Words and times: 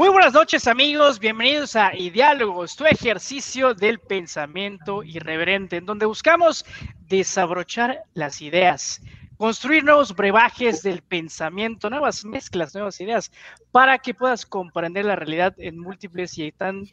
Muy 0.00 0.08
buenas 0.08 0.32
noches 0.32 0.66
amigos, 0.66 1.18
bienvenidos 1.18 1.76
a 1.76 1.90
Diálogos, 1.90 2.74
tu 2.74 2.86
ejercicio 2.86 3.74
del 3.74 3.98
pensamiento 3.98 5.02
irreverente, 5.02 5.76
en 5.76 5.84
donde 5.84 6.06
buscamos 6.06 6.64
desabrochar 7.06 8.04
las 8.14 8.40
ideas, 8.40 9.02
construir 9.36 9.84
nuevos 9.84 10.16
brebajes 10.16 10.82
del 10.82 11.02
pensamiento, 11.02 11.90
nuevas 11.90 12.24
mezclas, 12.24 12.74
nuevas 12.74 12.98
ideas, 13.02 13.30
para 13.72 13.98
que 13.98 14.14
puedas 14.14 14.46
comprender 14.46 15.04
la 15.04 15.16
realidad 15.16 15.52
en 15.58 15.78
múltiples 15.78 16.38
y 16.38 16.50
tan 16.50 16.84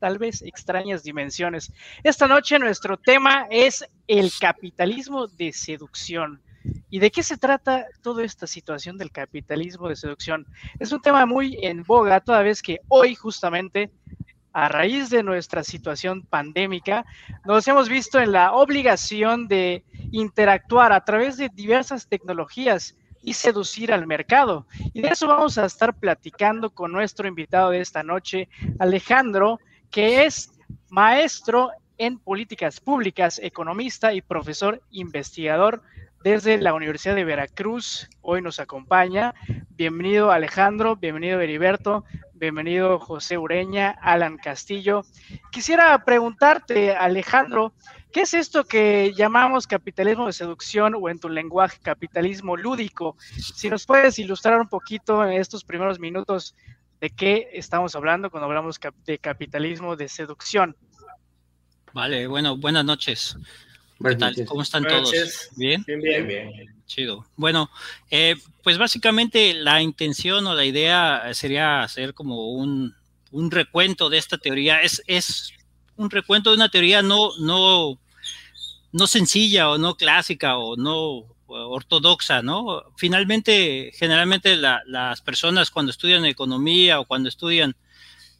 tal 0.00 0.18
vez 0.18 0.42
extrañas 0.42 1.04
dimensiones. 1.04 1.72
Esta 2.02 2.26
noche 2.26 2.58
nuestro 2.58 2.96
tema 2.96 3.46
es 3.52 3.88
el 4.08 4.32
capitalismo 4.40 5.28
de 5.28 5.52
seducción. 5.52 6.42
¿Y 6.90 7.00
de 7.00 7.10
qué 7.10 7.22
se 7.22 7.36
trata 7.36 7.86
toda 8.02 8.24
esta 8.24 8.46
situación 8.46 8.96
del 8.96 9.10
capitalismo 9.10 9.88
de 9.88 9.96
seducción? 9.96 10.46
Es 10.78 10.92
un 10.92 11.02
tema 11.02 11.26
muy 11.26 11.58
en 11.62 11.82
boga, 11.82 12.20
toda 12.20 12.42
vez 12.42 12.62
que 12.62 12.80
hoy 12.88 13.14
justamente, 13.14 13.90
a 14.52 14.68
raíz 14.68 15.10
de 15.10 15.22
nuestra 15.22 15.62
situación 15.62 16.22
pandémica, 16.22 17.04
nos 17.44 17.68
hemos 17.68 17.88
visto 17.88 18.18
en 18.18 18.32
la 18.32 18.52
obligación 18.52 19.48
de 19.48 19.84
interactuar 20.10 20.92
a 20.92 21.04
través 21.04 21.36
de 21.36 21.50
diversas 21.52 22.08
tecnologías 22.08 22.96
y 23.22 23.34
seducir 23.34 23.92
al 23.92 24.06
mercado. 24.06 24.66
Y 24.94 25.02
de 25.02 25.08
eso 25.08 25.26
vamos 25.26 25.58
a 25.58 25.66
estar 25.66 25.94
platicando 25.94 26.70
con 26.70 26.90
nuestro 26.92 27.28
invitado 27.28 27.70
de 27.70 27.80
esta 27.80 28.02
noche, 28.02 28.48
Alejandro, 28.78 29.60
que 29.90 30.24
es 30.24 30.52
maestro 30.88 31.70
en 31.98 32.18
políticas 32.18 32.80
públicas, 32.80 33.38
economista 33.42 34.14
y 34.14 34.22
profesor 34.22 34.80
investigador 34.90 35.82
desde 36.22 36.58
la 36.58 36.74
Universidad 36.74 37.14
de 37.14 37.24
Veracruz. 37.24 38.08
Hoy 38.20 38.42
nos 38.42 38.60
acompaña. 38.60 39.34
Bienvenido 39.70 40.30
Alejandro, 40.30 40.96
bienvenido 40.96 41.40
Heriberto, 41.40 42.04
bienvenido 42.34 42.98
José 42.98 43.38
Ureña, 43.38 43.90
Alan 44.02 44.36
Castillo. 44.36 45.04
Quisiera 45.52 46.04
preguntarte, 46.04 46.94
Alejandro, 46.94 47.72
¿qué 48.12 48.22
es 48.22 48.34
esto 48.34 48.64
que 48.64 49.12
llamamos 49.16 49.66
capitalismo 49.66 50.26
de 50.26 50.32
seducción 50.32 50.94
o 51.00 51.08
en 51.08 51.20
tu 51.20 51.28
lenguaje 51.28 51.78
capitalismo 51.80 52.56
lúdico? 52.56 53.16
Si 53.54 53.68
nos 53.70 53.86
puedes 53.86 54.18
ilustrar 54.18 54.60
un 54.60 54.68
poquito 54.68 55.24
en 55.24 55.34
estos 55.34 55.64
primeros 55.64 56.00
minutos 56.00 56.54
de 57.00 57.10
qué 57.10 57.48
estamos 57.52 57.94
hablando 57.94 58.30
cuando 58.30 58.46
hablamos 58.46 58.80
de 59.06 59.18
capitalismo 59.18 59.94
de 59.94 60.08
seducción. 60.08 60.76
Vale, 61.92 62.26
bueno, 62.26 62.56
buenas 62.56 62.84
noches. 62.84 63.36
¿Qué 64.06 64.14
tal? 64.16 64.34
¿Cómo 64.46 64.62
están 64.62 64.84
todos? 64.84 65.10
¿Bien? 65.56 65.82
Bien, 65.86 66.00
bien, 66.00 66.26
bien. 66.26 66.74
Chido. 66.86 67.26
Bueno, 67.36 67.70
eh, 68.10 68.36
pues 68.62 68.78
básicamente 68.78 69.54
la 69.54 69.82
intención 69.82 70.46
o 70.46 70.54
la 70.54 70.64
idea 70.64 71.28
sería 71.34 71.82
hacer 71.82 72.14
como 72.14 72.52
un, 72.52 72.94
un 73.32 73.50
recuento 73.50 74.08
de 74.08 74.18
esta 74.18 74.38
teoría. 74.38 74.80
Es, 74.82 75.02
es 75.06 75.52
un 75.96 76.10
recuento 76.10 76.50
de 76.50 76.56
una 76.56 76.70
teoría 76.70 77.02
no, 77.02 77.30
no, 77.40 77.98
no 78.92 79.06
sencilla 79.06 79.68
o 79.70 79.78
no 79.78 79.96
clásica 79.96 80.56
o 80.56 80.76
no 80.76 81.26
ortodoxa, 81.48 82.42
¿no? 82.42 82.84
Finalmente, 82.96 83.90
generalmente 83.94 84.56
las 84.56 85.20
personas 85.22 85.70
cuando 85.70 85.90
estudian 85.90 86.24
economía 86.24 87.00
o 87.00 87.06
cuando 87.06 87.28
estudian 87.28 87.74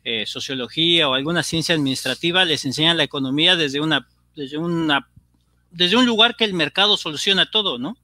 eh, 0.05 0.25
sociología 0.27 1.09
o 1.09 1.15
alguna 1.15 1.43
ciencia 1.43 1.75
administrativa 1.75 2.45
les 2.45 2.65
enseñan 2.65 2.97
la 2.97 3.05
economía 3.05 3.57
desde 3.57 3.81
una, 3.81 4.07
desde 4.37 4.59
una 4.59 5.09
desde 5.71 5.97
un 5.97 6.07
lugar 6.07 6.37
que 6.37 6.45
el 6.45 6.55
mercado 6.55 6.97
soluciona 6.97 7.51
todo, 7.51 7.79
¿no? 7.79 7.97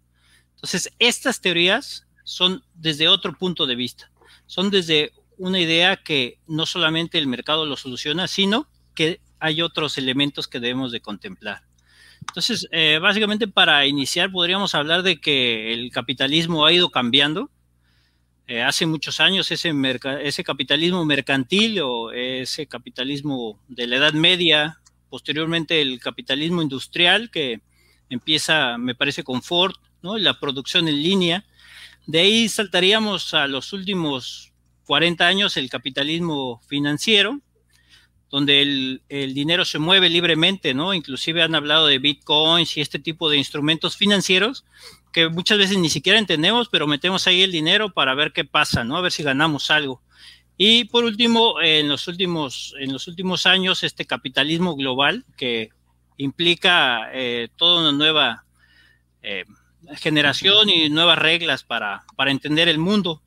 Entonces, 0.54 0.92
estas 0.98 1.40
teorías 1.40 2.06
son 2.24 2.64
desde 2.74 3.08
otro 3.08 3.36
punto 3.36 3.66
de 3.66 3.74
vista, 3.74 4.10
son 4.46 4.70
desde 4.70 5.12
una 5.36 5.60
idea 5.60 5.96
que 5.96 6.38
no 6.46 6.66
solamente 6.66 7.18
el 7.18 7.26
mercado 7.26 7.66
lo 7.66 7.76
soluciona, 7.76 8.28
sino 8.28 8.68
que 8.94 9.20
hay 9.40 9.62
otros 9.62 9.98
elementos 9.98 10.48
que 10.48 10.60
debemos 10.60 10.92
de 10.92 11.00
contemplar. 11.00 11.62
Entonces, 12.20 12.66
eh, 12.70 12.98
básicamente 13.00 13.46
para 13.46 13.86
iniciar 13.86 14.30
podríamos 14.30 14.74
hablar 14.74 15.02
de 15.02 15.20
que 15.20 15.72
el 15.74 15.90
capitalismo 15.90 16.64
ha 16.64 16.72
ido 16.72 16.90
cambiando. 16.90 17.50
Eh, 18.46 18.62
hace 18.62 18.86
muchos 18.86 19.20
años 19.20 19.50
ese, 19.50 19.72
ese 20.22 20.44
capitalismo 20.44 21.04
mercantil 21.04 21.80
o 21.82 22.12
ese 22.12 22.66
capitalismo 22.66 23.58
de 23.68 23.86
la 23.86 23.96
Edad 23.96 24.12
Media 24.12 24.80
posteriormente 25.14 25.80
el 25.80 26.00
capitalismo 26.00 26.60
industrial 26.60 27.30
que 27.30 27.60
empieza, 28.10 28.78
me 28.78 28.96
parece, 28.96 29.22
con 29.22 29.44
Ford, 29.44 29.76
¿no? 30.02 30.18
la 30.18 30.40
producción 30.40 30.88
en 30.88 31.00
línea. 31.00 31.44
De 32.04 32.18
ahí 32.18 32.48
saltaríamos 32.48 33.32
a 33.32 33.46
los 33.46 33.72
últimos 33.72 34.52
40 34.86 35.24
años 35.24 35.56
el 35.56 35.70
capitalismo 35.70 36.60
financiero, 36.66 37.40
donde 38.28 38.60
el, 38.60 39.02
el, 39.08 39.34
dinero 39.34 39.64
se 39.64 39.78
mueve 39.78 40.10
libremente, 40.10 40.74
¿no? 40.74 40.92
Inclusive 40.92 41.44
han 41.44 41.54
hablado 41.54 41.86
de 41.86 42.00
bitcoins 42.00 42.76
y 42.76 42.80
este 42.80 42.98
tipo 42.98 43.30
de 43.30 43.36
instrumentos 43.36 43.96
financieros 43.96 44.64
que 45.12 45.28
muchas 45.28 45.58
veces 45.58 45.78
ni 45.78 45.90
siquiera 45.90 46.18
entendemos, 46.18 46.68
pero 46.68 46.88
metemos 46.88 47.28
ahí 47.28 47.42
el 47.42 47.52
dinero 47.52 47.94
para 47.94 48.16
ver 48.16 48.32
qué 48.32 48.44
pasa, 48.44 48.82
¿no? 48.82 48.96
A 48.96 49.00
ver 49.00 49.12
si 49.12 49.22
ganamos 49.22 49.70
algo. 49.70 50.02
Y 50.56 50.84
por 50.84 51.04
último, 51.04 51.60
en 51.60 51.88
los 51.88 52.06
últimos, 52.06 52.74
en 52.78 52.92
los 52.92 53.08
últimos 53.08 53.46
años, 53.46 53.82
este 53.82 54.04
capitalismo 54.04 54.76
global 54.76 55.24
que 55.36 55.70
implica 56.16 57.10
eh, 57.12 57.48
toda 57.56 57.80
una 57.80 57.92
nueva 57.92 58.44
eh, 59.22 59.44
generación 59.96 60.70
y 60.70 60.88
nuevas 60.90 61.18
reglas 61.18 61.64
para, 61.64 62.04
para, 62.16 62.30
entender 62.30 62.68
el 62.68 62.78
mundo. 62.78 63.20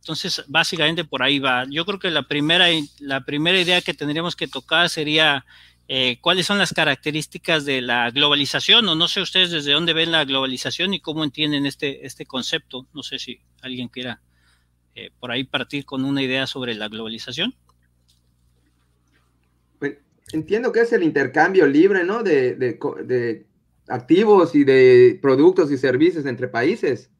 Entonces, 0.00 0.44
básicamente 0.48 1.04
por 1.04 1.22
ahí 1.22 1.38
va. 1.38 1.64
Yo 1.70 1.86
creo 1.86 1.98
que 1.98 2.10
la 2.10 2.22
primera, 2.24 2.66
la 3.00 3.24
primera 3.24 3.58
idea 3.58 3.80
que 3.80 3.94
tendríamos 3.94 4.36
que 4.36 4.46
tocar 4.46 4.90
sería 4.90 5.46
eh, 5.88 6.18
cuáles 6.20 6.46
son 6.46 6.58
las 6.58 6.72
características 6.74 7.64
de 7.64 7.80
la 7.80 8.10
globalización, 8.10 8.86
o 8.88 8.94
no 8.94 9.08
sé 9.08 9.20
ustedes 9.20 9.50
desde 9.50 9.72
dónde 9.72 9.94
ven 9.94 10.12
la 10.12 10.24
globalización 10.24 10.92
y 10.92 11.00
cómo 11.00 11.24
entienden 11.24 11.64
este, 11.64 12.04
este 12.06 12.26
concepto. 12.26 12.86
No 12.92 13.02
sé 13.02 13.18
si 13.18 13.40
alguien 13.62 13.88
quiera 13.88 14.20
eh, 14.96 15.10
por 15.20 15.30
ahí 15.30 15.44
partir 15.44 15.84
con 15.84 16.06
una 16.06 16.22
idea 16.22 16.46
sobre 16.46 16.74
la 16.74 16.88
globalización? 16.88 17.54
Pues, 19.78 19.98
entiendo 20.32 20.72
que 20.72 20.80
es 20.80 20.92
el 20.94 21.02
intercambio 21.02 21.66
libre, 21.66 22.02
¿no? 22.02 22.22
De, 22.22 23.44
activos 23.88 24.54
y 24.54 24.64
de 24.64 25.18
productos 25.20 25.70
y 25.70 25.76
servicios 25.76 26.24
entre 26.24 26.48
países. 26.48 27.10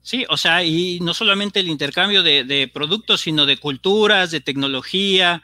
Sí, 0.00 0.24
o 0.30 0.36
sea, 0.36 0.64
y 0.64 1.00
no 1.00 1.12
solamente 1.12 1.58
el 1.58 1.68
intercambio 1.68 2.22
de, 2.22 2.70
productos, 2.72 3.20
sino 3.20 3.44
de 3.46 3.58
culturas, 3.58 4.30
de 4.30 4.40
tecnología, 4.40 5.42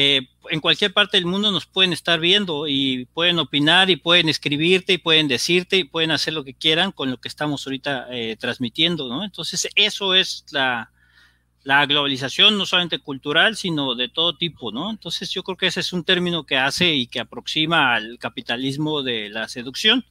eh, 0.00 0.28
en 0.50 0.60
cualquier 0.60 0.92
parte 0.92 1.16
del 1.16 1.26
mundo 1.26 1.50
nos 1.50 1.66
pueden 1.66 1.92
estar 1.92 2.20
viendo 2.20 2.68
y 2.68 3.06
pueden 3.14 3.40
opinar 3.40 3.90
y 3.90 3.96
pueden 3.96 4.28
escribirte 4.28 4.92
y 4.92 4.98
pueden 4.98 5.26
decirte 5.26 5.76
y 5.76 5.82
pueden 5.82 6.12
hacer 6.12 6.34
lo 6.34 6.44
que 6.44 6.54
quieran 6.54 6.92
con 6.92 7.10
lo 7.10 7.16
que 7.16 7.26
estamos 7.26 7.66
ahorita 7.66 8.06
eh, 8.12 8.36
transmitiendo, 8.38 9.08
¿no? 9.08 9.24
Entonces, 9.24 9.68
eso 9.74 10.14
es 10.14 10.44
la, 10.52 10.92
la, 11.64 11.84
globalización, 11.86 12.56
no 12.56 12.64
solamente 12.64 13.00
cultural, 13.00 13.56
sino 13.56 13.96
de 13.96 14.08
todo 14.08 14.36
tipo, 14.36 14.70
¿no? 14.70 14.88
Entonces, 14.88 15.30
yo 15.30 15.42
creo 15.42 15.56
que 15.56 15.66
ese 15.66 15.80
es 15.80 15.92
un 15.92 16.04
término 16.04 16.44
que 16.46 16.58
hace 16.58 16.94
y 16.94 17.08
que 17.08 17.18
aproxima 17.18 17.96
al 17.96 18.20
capitalismo 18.20 19.02
de 19.02 19.30
la 19.30 19.48
seducción. 19.48 20.04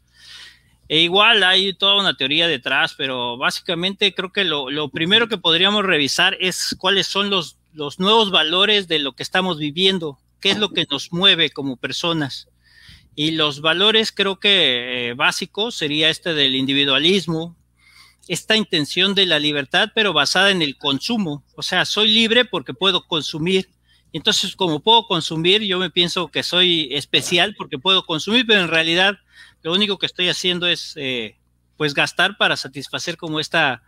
E 0.89 0.99
igual 0.99 1.43
hay 1.43 1.73
toda 1.73 1.97
una 1.97 2.17
teoría 2.17 2.49
detrás, 2.49 2.93
pero 2.97 3.37
básicamente 3.37 4.13
creo 4.13 4.33
que 4.33 4.43
lo, 4.43 4.69
lo 4.69 4.89
primero 4.89 5.29
que 5.29 5.37
podríamos 5.37 5.85
revisar 5.85 6.35
es 6.41 6.75
cuáles 6.77 7.07
son 7.07 7.29
los 7.29 7.55
los 7.77 7.99
nuevos 7.99 8.31
valores 8.31 8.87
de 8.87 8.97
lo 8.97 9.13
que 9.13 9.21
estamos 9.21 9.59
viviendo, 9.59 10.17
qué 10.41 10.49
es 10.49 10.57
lo 10.57 10.69
que 10.69 10.87
nos 10.89 11.13
mueve 11.13 11.51
como 11.51 11.77
personas. 11.77 12.49
Y 13.15 13.31
los 13.31 13.61
valores 13.61 14.11
creo 14.11 14.39
que 14.39 15.09
eh, 15.09 15.13
básicos 15.13 15.75
sería 15.75 16.09
este 16.09 16.33
del 16.33 16.55
individualismo, 16.55 17.55
esta 18.27 18.57
intención 18.57 19.13
de 19.13 19.27
la 19.27 19.39
libertad, 19.39 19.89
pero 19.93 20.11
basada 20.11 20.49
en 20.49 20.63
el 20.63 20.77
consumo. 20.77 21.43
O 21.55 21.61
sea, 21.61 21.85
soy 21.85 22.09
libre 22.09 22.45
porque 22.45 22.73
puedo 22.73 23.05
consumir. 23.05 23.69
Entonces, 24.11 24.55
como 24.55 24.79
puedo 24.79 25.05
consumir, 25.05 25.61
yo 25.61 25.77
me 25.77 25.91
pienso 25.91 26.29
que 26.29 26.41
soy 26.41 26.89
especial 26.91 27.53
porque 27.55 27.77
puedo 27.77 28.05
consumir, 28.05 28.45
pero 28.47 28.61
en 28.61 28.69
realidad 28.69 29.19
lo 29.61 29.71
único 29.71 29.99
que 29.99 30.07
estoy 30.07 30.29
haciendo 30.29 30.65
es, 30.67 30.93
eh, 30.95 31.37
pues, 31.77 31.93
gastar 31.93 32.37
para 32.37 32.57
satisfacer 32.57 33.17
como 33.17 33.39
esta 33.39 33.83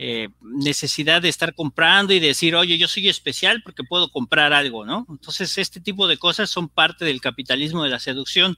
eh, 0.00 0.28
necesidad 0.40 1.20
de 1.20 1.28
estar 1.28 1.54
comprando 1.54 2.12
y 2.12 2.20
decir, 2.20 2.54
oye, 2.54 2.78
yo 2.78 2.86
soy 2.86 3.08
especial 3.08 3.62
porque 3.64 3.82
puedo 3.82 4.12
comprar 4.12 4.52
algo, 4.52 4.86
¿no? 4.86 5.04
Entonces, 5.10 5.58
este 5.58 5.80
tipo 5.80 6.06
de 6.06 6.16
cosas 6.16 6.48
son 6.50 6.68
parte 6.68 7.04
del 7.04 7.20
capitalismo 7.20 7.82
de 7.82 7.90
la 7.90 7.98
seducción. 7.98 8.56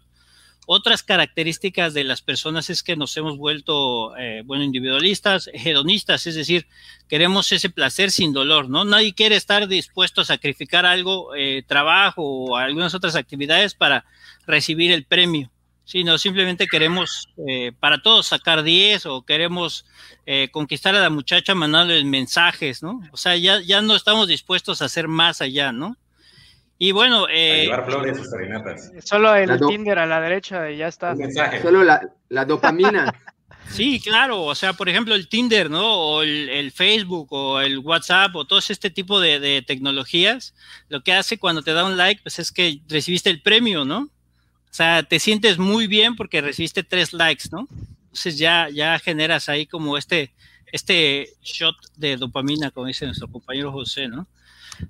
Otras 0.67 1.03
características 1.03 1.95
de 1.95 2.05
las 2.05 2.21
personas 2.21 2.69
es 2.69 2.83
que 2.83 2.95
nos 2.95 3.17
hemos 3.17 3.39
vuelto, 3.39 4.15
eh, 4.19 4.43
bueno, 4.45 4.65
individualistas, 4.65 5.49
hedonistas, 5.55 6.27
es 6.27 6.35
decir, 6.35 6.67
queremos 7.09 7.51
ese 7.53 7.71
placer 7.71 8.11
sin 8.11 8.35
dolor, 8.35 8.69
¿no? 8.69 8.85
Nadie 8.85 9.15
quiere 9.15 9.37
estar 9.37 9.67
dispuesto 9.67 10.21
a 10.21 10.27
sacrificar 10.27 10.85
algo, 10.85 11.35
eh, 11.35 11.65
trabajo 11.67 12.23
o 12.23 12.57
algunas 12.57 12.95
otras 12.95 13.17
actividades 13.17 13.73
para 13.73 14.05
recibir 14.47 14.93
el 14.93 15.07
premio 15.07 15.51
sino 15.91 16.19
simplemente 16.19 16.69
queremos 16.69 17.29
eh, 17.49 17.73
para 17.81 18.01
todos 18.01 18.29
sacar 18.29 18.63
10 18.63 19.07
o 19.07 19.23
queremos 19.23 19.85
eh, 20.25 20.49
conquistar 20.53 20.95
a 20.95 21.01
la 21.01 21.11
muchacha 21.11 21.57
mandándole 21.57 22.05
mensajes, 22.05 22.81
¿no? 22.81 23.01
O 23.11 23.17
sea, 23.17 23.37
ya, 23.37 23.61
ya 23.61 23.83
no 23.83 23.97
estamos 23.97 24.29
dispuestos 24.29 24.83
a 24.83 24.85
hacer 24.85 25.09
más 25.09 25.41
allá, 25.41 25.73
¿no? 25.73 25.97
Y 26.79 26.93
bueno... 26.93 27.27
Eh, 27.29 27.65
llevar 27.65 27.87
flores 27.87 28.21
y 28.21 28.25
serenatas. 28.25 28.93
Solo 29.03 29.35
el 29.35 29.59
Tinder 29.59 29.99
a 29.99 30.07
la 30.07 30.21
derecha 30.21 30.71
y 30.71 30.77
ya 30.77 30.87
está. 30.87 31.17
Solo 31.61 31.83
la, 31.83 32.01
la 32.29 32.45
dopamina. 32.45 33.13
Sí, 33.71 34.01
claro, 34.01 34.43
o 34.43 34.55
sea, 34.57 34.73
por 34.73 34.89
ejemplo, 34.89 35.15
el 35.15 35.29
Tinder, 35.29 35.71
¿no? 35.71 35.95
O 35.95 36.23
el, 36.23 36.73
Facebook 36.73 37.29
o 37.31 37.61
el 37.61 37.79
WhatsApp 37.79 38.35
o 38.35 38.45
todo 38.45 38.59
este 38.59 38.91
tipo 38.91 39.21
de, 39.21 39.63
tecnologías, 39.65 40.55
lo 40.89 41.05
que 41.05 41.13
hace 41.13 41.39
cuando 41.39 41.63
te 41.63 41.73
da 41.73 41.85
un 41.85 41.97
like, 41.97 42.21
pues 42.23 42.41
es 42.41 42.51
que 42.51 42.81
recibiste 42.89 43.31
el 43.31 43.43
premio, 43.43 43.85
¿no? 43.85 44.11
O 44.71 44.75
sea, 44.75 45.03
te 45.03 45.19
sientes 45.19 45.59
muy 45.59 45.87
bien 45.87 46.15
porque 46.15 46.41
recibiste 46.41 46.85
tres 46.85 47.13
likes, 47.13 47.49
¿no? 47.51 47.67
Entonces 48.05 48.39
ya, 48.39 48.69
ya 48.69 48.99
generas 48.99 49.49
ahí 49.49 49.67
como 49.67 49.97
este, 49.97 50.33
este 50.73 51.35
shot 51.43 51.77
de 51.97 52.17
dopamina, 52.17 52.71
como 52.71 52.87
dice 52.87 53.07
nuestro 53.07 53.29
compañero 53.29 53.73
José, 53.73 54.09
¿no? 54.09 54.29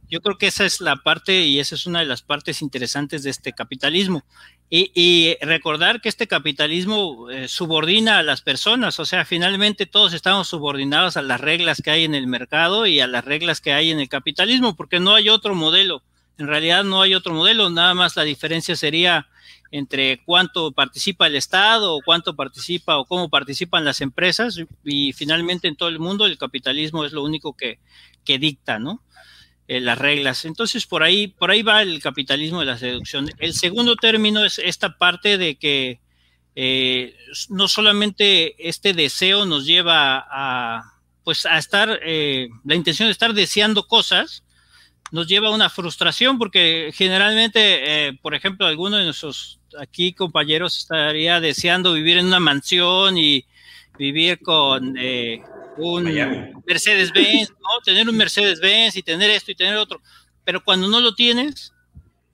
Yo 0.09 0.21
creo 0.21 0.39
que 0.39 0.47
esa 0.47 0.65
es 0.65 0.81
la 0.81 0.97
parte 0.97 1.43
y 1.43 1.59
esa 1.59 1.75
es 1.75 1.87
una 1.87 2.01
de 2.01 2.07
las 2.07 2.23
partes 2.23 2.63
interesantes 2.63 3.23
de 3.23 3.31
este 3.31 3.53
capitalismo. 3.53 4.25
Y, 4.73 5.37
recordar 5.41 6.01
que 6.01 6.09
este 6.09 6.29
capitalismo 6.29 7.29
eh, 7.29 7.49
subordina 7.49 8.19
a 8.19 8.23
las 8.23 8.41
personas, 8.41 9.01
o 9.01 9.05
sea, 9.05 9.25
finalmente 9.25 9.87
todos 9.87 10.13
estamos 10.13 10.47
subordinados 10.47 11.17
a 11.17 11.23
las 11.23 11.41
reglas 11.41 11.83
que 11.83 11.91
hay 11.91 12.05
en 12.05 12.15
el 12.15 12.29
mercado 12.29 12.87
y 12.87 13.01
a 13.01 13.09
las 13.09 13.25
reglas 13.25 13.61
que 13.61 13.73
hay 13.73 13.91
en 13.91 13.99
el 13.99 14.09
capitalismo, 14.09 14.77
porque 14.77 15.01
no 15.01 15.17
hay 15.17 15.29
otro 15.29 15.57
modelo. 15.57 16.05
En 16.41 16.47
realidad 16.47 16.85
no 16.85 17.03
hay 17.03 17.15
otro 17.15 17.35
modelo, 17.35 17.71
nada 17.71 17.95
más 17.95 18.17
la 18.17 18.25
diferencia 18.25 18.75
sería 18.75 19.29
entre 19.71 20.23
cuánto 20.25 20.73
participa 20.73 21.27
el 21.27 21.37
Estado 21.37 21.95
o 21.95 22.01
cuánto 22.03 22.35
participa 22.35 22.97
o 22.99 23.05
cómo 23.05 23.29
participan 23.29 23.85
las 23.85 24.01
empresas 24.01 24.59
y 24.85 25.13
finalmente 25.13 25.69
en 25.69 25.77
todo 25.77 25.89
el 25.91 25.99
mundo 25.99 26.27
el 26.27 26.39
capitalismo 26.39 27.05
es 27.05 27.13
lo 27.13 27.23
único 27.23 27.57
que, 27.57 27.79
que 28.25 28.39
dicta, 28.39 28.79
¿no? 28.79 29.03
Eh, 29.69 29.81
las 29.81 29.99
reglas. 29.99 30.45
Entonces, 30.47 30.87
por 30.87 31.05
ahí, 31.05 31.29
por 31.29 31.53
ahí 31.53 31.63
va 31.63 31.83
el 31.83 32.03
capitalismo 32.03 32.59
de 32.59 32.67
la 32.67 32.77
seducción. 32.77 33.31
El 33.39 33.55
segundo 33.55 33.95
término 33.95 34.45
es 34.45 34.59
esta 34.59 34.99
parte 34.99 35.39
de 35.39 35.55
que 35.57 36.01
eh, 36.57 37.15
no 37.51 37.69
solamente 37.69 38.69
este 38.69 38.95
deseo 38.95 39.47
nos 39.47 39.67
lleva 39.67 40.27
a, 40.29 41.01
pues, 41.23 41.47
a 41.47 41.57
estar, 41.59 42.01
eh, 42.03 42.49
la 42.65 42.75
intención 42.75 43.07
de 43.07 43.13
estar 43.13 43.33
deseando 43.33 43.87
cosas, 43.87 44.43
nos 45.13 45.27
lleva 45.27 45.49
a 45.49 45.55
una 45.55 45.69
frustración 45.69 46.39
porque 46.39 46.91
generalmente, 46.95 48.19
por 48.23 48.35
ejemplo, 48.35 48.67
alguno 48.67 48.97
de 48.97 49.05
nuestros 49.05 49.61
aquí 49.79 50.13
compañeros 50.13 50.79
estaría 50.79 51.41
deseando 51.41 51.93
vivir 51.93 52.19
en 52.19 52.27
una 52.27 52.41
mansión 52.41 53.19
y 53.19 53.45
vivir 53.99 54.41
con 54.41 54.97
un 55.77 56.05
Mercedes-Benz, 56.67 57.51
¿no? 57.51 57.81
Tener 57.85 58.09
un 58.09 58.17
Mercedes-Benz 58.17 58.97
y 58.97 59.03
tener 59.03 59.31
esto 59.31 59.51
y 59.51 59.55
tener 59.55 59.77
otro. 59.77 60.01
Pero 60.45 60.63
cuando 60.63 60.89
no 60.89 61.01
lo 61.01 61.15
tienes, 61.15 61.73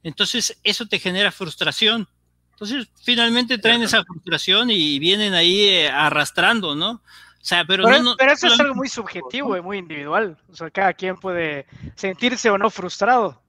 entonces 0.02 0.56
eso 0.62 0.86
te 0.86 0.98
genera 0.98 1.32
frustración. 1.32 2.08
Entonces, 2.52 2.88
finalmente 3.02 3.58
traen 3.58 3.82
esa 3.82 4.02
frustración 4.04 4.70
y 4.70 4.98
vienen 4.98 5.34
ahí 5.34 5.68
eh, 5.68 5.90
arrastrando, 5.90 6.74
¿no? 6.74 7.02
O 7.46 7.48
sea, 7.48 7.64
pero, 7.64 7.84
no, 8.02 8.16
pero 8.16 8.32
eso 8.32 8.48
es 8.48 8.58
algo 8.58 8.74
muy 8.74 8.88
subjetivo 8.88 9.56
y 9.56 9.62
muy 9.62 9.78
individual. 9.78 10.36
O 10.50 10.56
sea, 10.56 10.68
cada 10.68 10.92
quien 10.92 11.14
puede 11.14 11.64
sentirse 11.94 12.50
o 12.50 12.58
no 12.58 12.70
frustrado. 12.70 13.40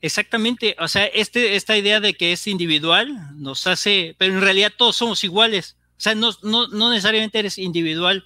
Exactamente, 0.00 0.74
o 0.80 0.88
sea, 0.88 1.06
este, 1.06 1.54
esta 1.54 1.76
idea 1.76 2.00
de 2.00 2.14
que 2.14 2.32
es 2.32 2.48
individual 2.48 3.14
nos 3.36 3.68
hace, 3.68 4.16
pero 4.18 4.34
en 4.34 4.40
realidad 4.40 4.72
todos 4.76 4.96
somos 4.96 5.22
iguales. 5.22 5.76
O 5.90 6.00
sea, 6.00 6.16
no, 6.16 6.32
no, 6.42 6.66
no 6.66 6.90
necesariamente 6.90 7.38
eres 7.38 7.56
individual 7.56 8.24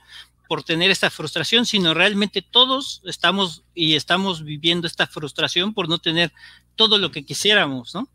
por 0.48 0.62
tener 0.62 0.90
esta 0.90 1.10
frustración, 1.10 1.66
sino 1.66 1.92
realmente 1.92 2.40
todos 2.40 3.02
estamos 3.04 3.62
y 3.74 3.96
estamos 3.96 4.42
viviendo 4.42 4.86
esta 4.86 5.06
frustración 5.06 5.74
por 5.74 5.86
no 5.86 5.98
tener 5.98 6.32
todo 6.76 6.96
lo 6.96 7.10
que 7.10 7.26
quisiéramos, 7.26 7.94
¿no? 7.94 8.08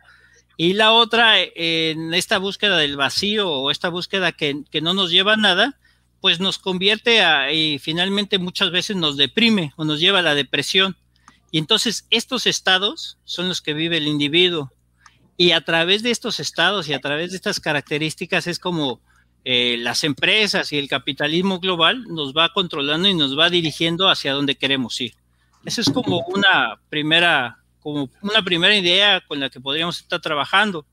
Y 0.58 0.74
la 0.74 0.92
otra, 0.92 1.36
en 1.40 2.14
esta 2.16 2.40
búsqueda 2.40 2.78
del 2.78 2.98
vacío 2.98 3.48
o 3.48 3.70
esta 3.70 3.90
búsqueda 3.90 4.32
que, 4.32 4.64
no 4.82 4.94
nos 4.96 5.12
lleva 5.12 5.36
a 5.36 5.38
nada, 5.38 5.79
pues 6.22 6.40
nos 6.40 6.58
convierte 6.58 7.22
y 7.54 7.80
finalmente 7.80 8.40
muchas 8.40 8.72
veces 8.72 8.96
nos 8.96 9.18
deprime 9.18 9.74
o 9.76 9.86
nos 9.86 10.00
lleva 10.00 10.20
a 10.20 10.24
la 10.24 10.36
depresión. 10.36 10.98
Y 11.52 11.58
entonces 11.58 12.06
estos 12.10 12.46
estados 12.46 13.18
son 13.24 13.48
los 13.48 13.62
que 13.62 13.74
vive 13.74 13.98
el 13.98 14.08
individuo. 14.08 14.72
Y 15.38 15.52
a 15.52 15.62
través 15.62 16.04
de 16.04 16.12
estos 16.12 16.40
estados 16.40 16.90
y 16.90 16.94
a 16.94 17.00
través 17.00 17.32
de 17.32 17.38
estas 17.38 17.60
características 17.60 18.46
es 18.48 18.60
como 18.60 19.02
eh, 19.46 19.78
las 19.80 20.04
empresas 20.04 20.72
y 20.74 20.78
el 20.78 20.90
capitalismo 20.90 21.60
global 21.60 22.04
nos 22.10 22.34
va 22.34 22.52
controlando 22.54 23.08
y 23.08 23.14
nos 23.14 23.40
va 23.40 23.50
dirigiendo 23.50 24.10
hacia 24.10 24.34
donde 24.34 24.56
queremos 24.56 25.00
ir. 25.00 25.14
Esa 25.66 25.82
es 25.82 25.90
como 25.90 26.26
una 26.28 26.80
primera, 26.90 27.58
como 27.80 28.10
una 28.22 28.44
primera 28.44 28.76
idea 28.76 29.22
con 29.22 29.40
la 29.40 29.50
que 29.50 29.62
podríamos 29.62 30.00
estar 30.00 30.20
trabajando. 30.20 30.86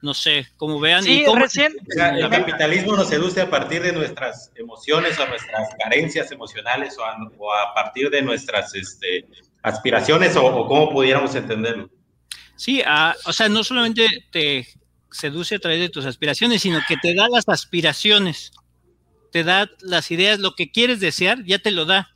No 0.00 0.14
sé, 0.14 0.46
como 0.56 0.78
vean. 0.78 1.02
Sí, 1.02 1.24
recién. 1.34 1.72
el 1.88 2.28
capitalismo 2.30 2.94
nos 2.94 3.08
seduce 3.08 3.40
a 3.40 3.50
partir 3.50 3.82
de 3.82 3.92
nuestras 3.92 4.52
emociones 4.54 5.18
o 5.18 5.26
nuestras 5.26 5.68
carencias 5.82 6.30
emocionales 6.30 6.96
o 6.98 7.52
a, 7.52 7.74
partir 7.74 8.08
de 8.10 8.22
nuestras 8.22 8.74
este, 8.74 9.26
aspiraciones 9.62 10.36
o, 10.36 10.46
o, 10.46 10.68
cómo 10.68 10.90
pudiéramos 10.90 11.34
entenderlo. 11.34 11.90
Sí, 12.54 12.82
o 13.24 13.32
sea, 13.32 13.48
no 13.48 13.64
solamente 13.64 14.06
te 14.30 14.66
seduce 15.10 15.56
a 15.56 15.58
través 15.58 15.80
de 15.80 15.88
tus 15.88 16.04
aspiraciones, 16.04 16.62
sino 16.62 16.80
que 16.86 16.96
te 16.96 17.14
da 17.14 17.28
las 17.28 17.48
aspiraciones, 17.48 18.52
te 19.32 19.44
da 19.44 19.70
las 19.80 20.10
ideas, 20.10 20.38
lo 20.38 20.54
que 20.54 20.70
quieres 20.70 21.00
desear, 21.00 21.44
ya 21.44 21.58
te 21.58 21.70
lo 21.70 21.84
da. 21.84 22.10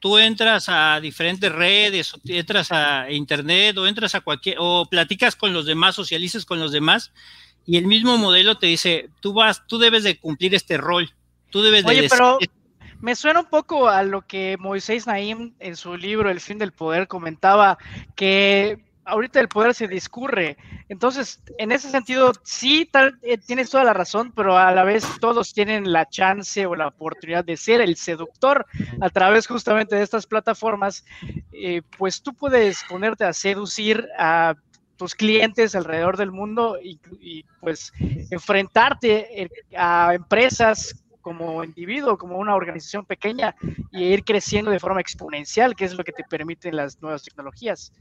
Tú 0.00 0.18
entras 0.18 0.68
a 0.68 0.98
diferentes 1.00 1.52
redes, 1.52 2.14
o 2.14 2.18
entras 2.24 2.72
a 2.72 3.10
internet, 3.10 3.78
o 3.78 3.86
entras 3.86 4.14
a 4.14 4.20
cualquier, 4.20 4.56
o 4.58 4.86
platicas 4.90 5.36
con 5.36 5.52
los 5.52 5.66
demás, 5.66 5.94
socializas 5.94 6.44
con 6.44 6.58
los 6.58 6.72
demás, 6.72 7.12
y 7.66 7.76
el 7.76 7.86
mismo 7.86 8.18
modelo 8.18 8.58
te 8.58 8.66
dice, 8.66 9.10
tú 9.20 9.32
vas, 9.32 9.66
tú 9.66 9.78
debes 9.78 10.02
de 10.02 10.18
cumplir 10.18 10.54
este 10.54 10.78
rol, 10.78 11.12
tú 11.50 11.62
debes 11.62 11.84
Oye, 11.84 12.08
pero 12.08 12.38
me 13.00 13.14
suena 13.14 13.40
un 13.40 13.46
poco 13.46 13.88
a 13.88 14.02
lo 14.02 14.26
que 14.26 14.56
Moisés 14.58 15.06
Naim 15.06 15.54
en 15.58 15.76
su 15.76 15.96
libro 15.96 16.30
El 16.30 16.40
fin 16.40 16.58
del 16.58 16.72
poder 16.72 17.08
comentaba, 17.08 17.78
que 18.14 18.78
ahorita 19.10 19.40
el 19.40 19.48
poder 19.48 19.74
se 19.74 19.88
discurre. 19.88 20.56
Entonces, 20.88 21.42
en 21.58 21.72
ese 21.72 21.90
sentido, 21.90 22.32
sí, 22.42 22.88
tal, 22.90 23.18
eh, 23.22 23.38
tienes 23.38 23.70
toda 23.70 23.84
la 23.84 23.92
razón, 23.92 24.32
pero 24.34 24.56
a 24.56 24.72
la 24.72 24.84
vez 24.84 25.04
todos 25.20 25.52
tienen 25.52 25.92
la 25.92 26.08
chance 26.08 26.66
o 26.66 26.74
la 26.74 26.88
oportunidad 26.88 27.44
de 27.44 27.56
ser 27.56 27.80
el 27.80 27.96
seductor 27.96 28.66
a 29.00 29.10
través 29.10 29.46
justamente 29.46 29.96
de 29.96 30.02
estas 30.02 30.26
plataformas. 30.26 31.04
Eh, 31.52 31.82
pues 31.98 32.22
tú 32.22 32.34
puedes 32.34 32.82
ponerte 32.88 33.24
a 33.24 33.32
seducir 33.32 34.08
a 34.18 34.54
tus 34.96 35.14
clientes 35.14 35.74
alrededor 35.74 36.16
del 36.16 36.30
mundo 36.30 36.78
y, 36.82 37.00
y 37.20 37.44
pues 37.60 37.92
enfrentarte 38.30 39.42
eh, 39.42 39.50
a 39.76 40.14
empresas 40.14 40.94
como 41.20 41.62
individuo, 41.64 42.18
como 42.18 42.38
una 42.38 42.54
organización 42.54 43.04
pequeña 43.04 43.54
y 43.92 44.04
ir 44.04 44.24
creciendo 44.24 44.70
de 44.70 44.80
forma 44.80 45.00
exponencial, 45.00 45.76
que 45.76 45.84
es 45.84 45.94
lo 45.94 46.04
que 46.04 46.12
te 46.12 46.24
permiten 46.24 46.76
las 46.76 47.00
nuevas 47.00 47.22
tecnologías. 47.22 47.92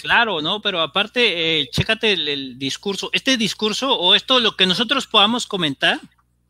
Claro, 0.00 0.40
¿no? 0.40 0.60
Pero 0.60 0.80
aparte, 0.80 1.60
eh, 1.60 1.68
chécate 1.70 2.12
el, 2.12 2.58
discurso. 2.58 3.10
Este 3.12 3.36
discurso 3.36 3.98
o 3.98 4.14
esto, 4.14 4.40
lo 4.40 4.56
que 4.56 4.66
nosotros 4.66 5.06
podamos 5.06 5.46
comentar, 5.46 6.00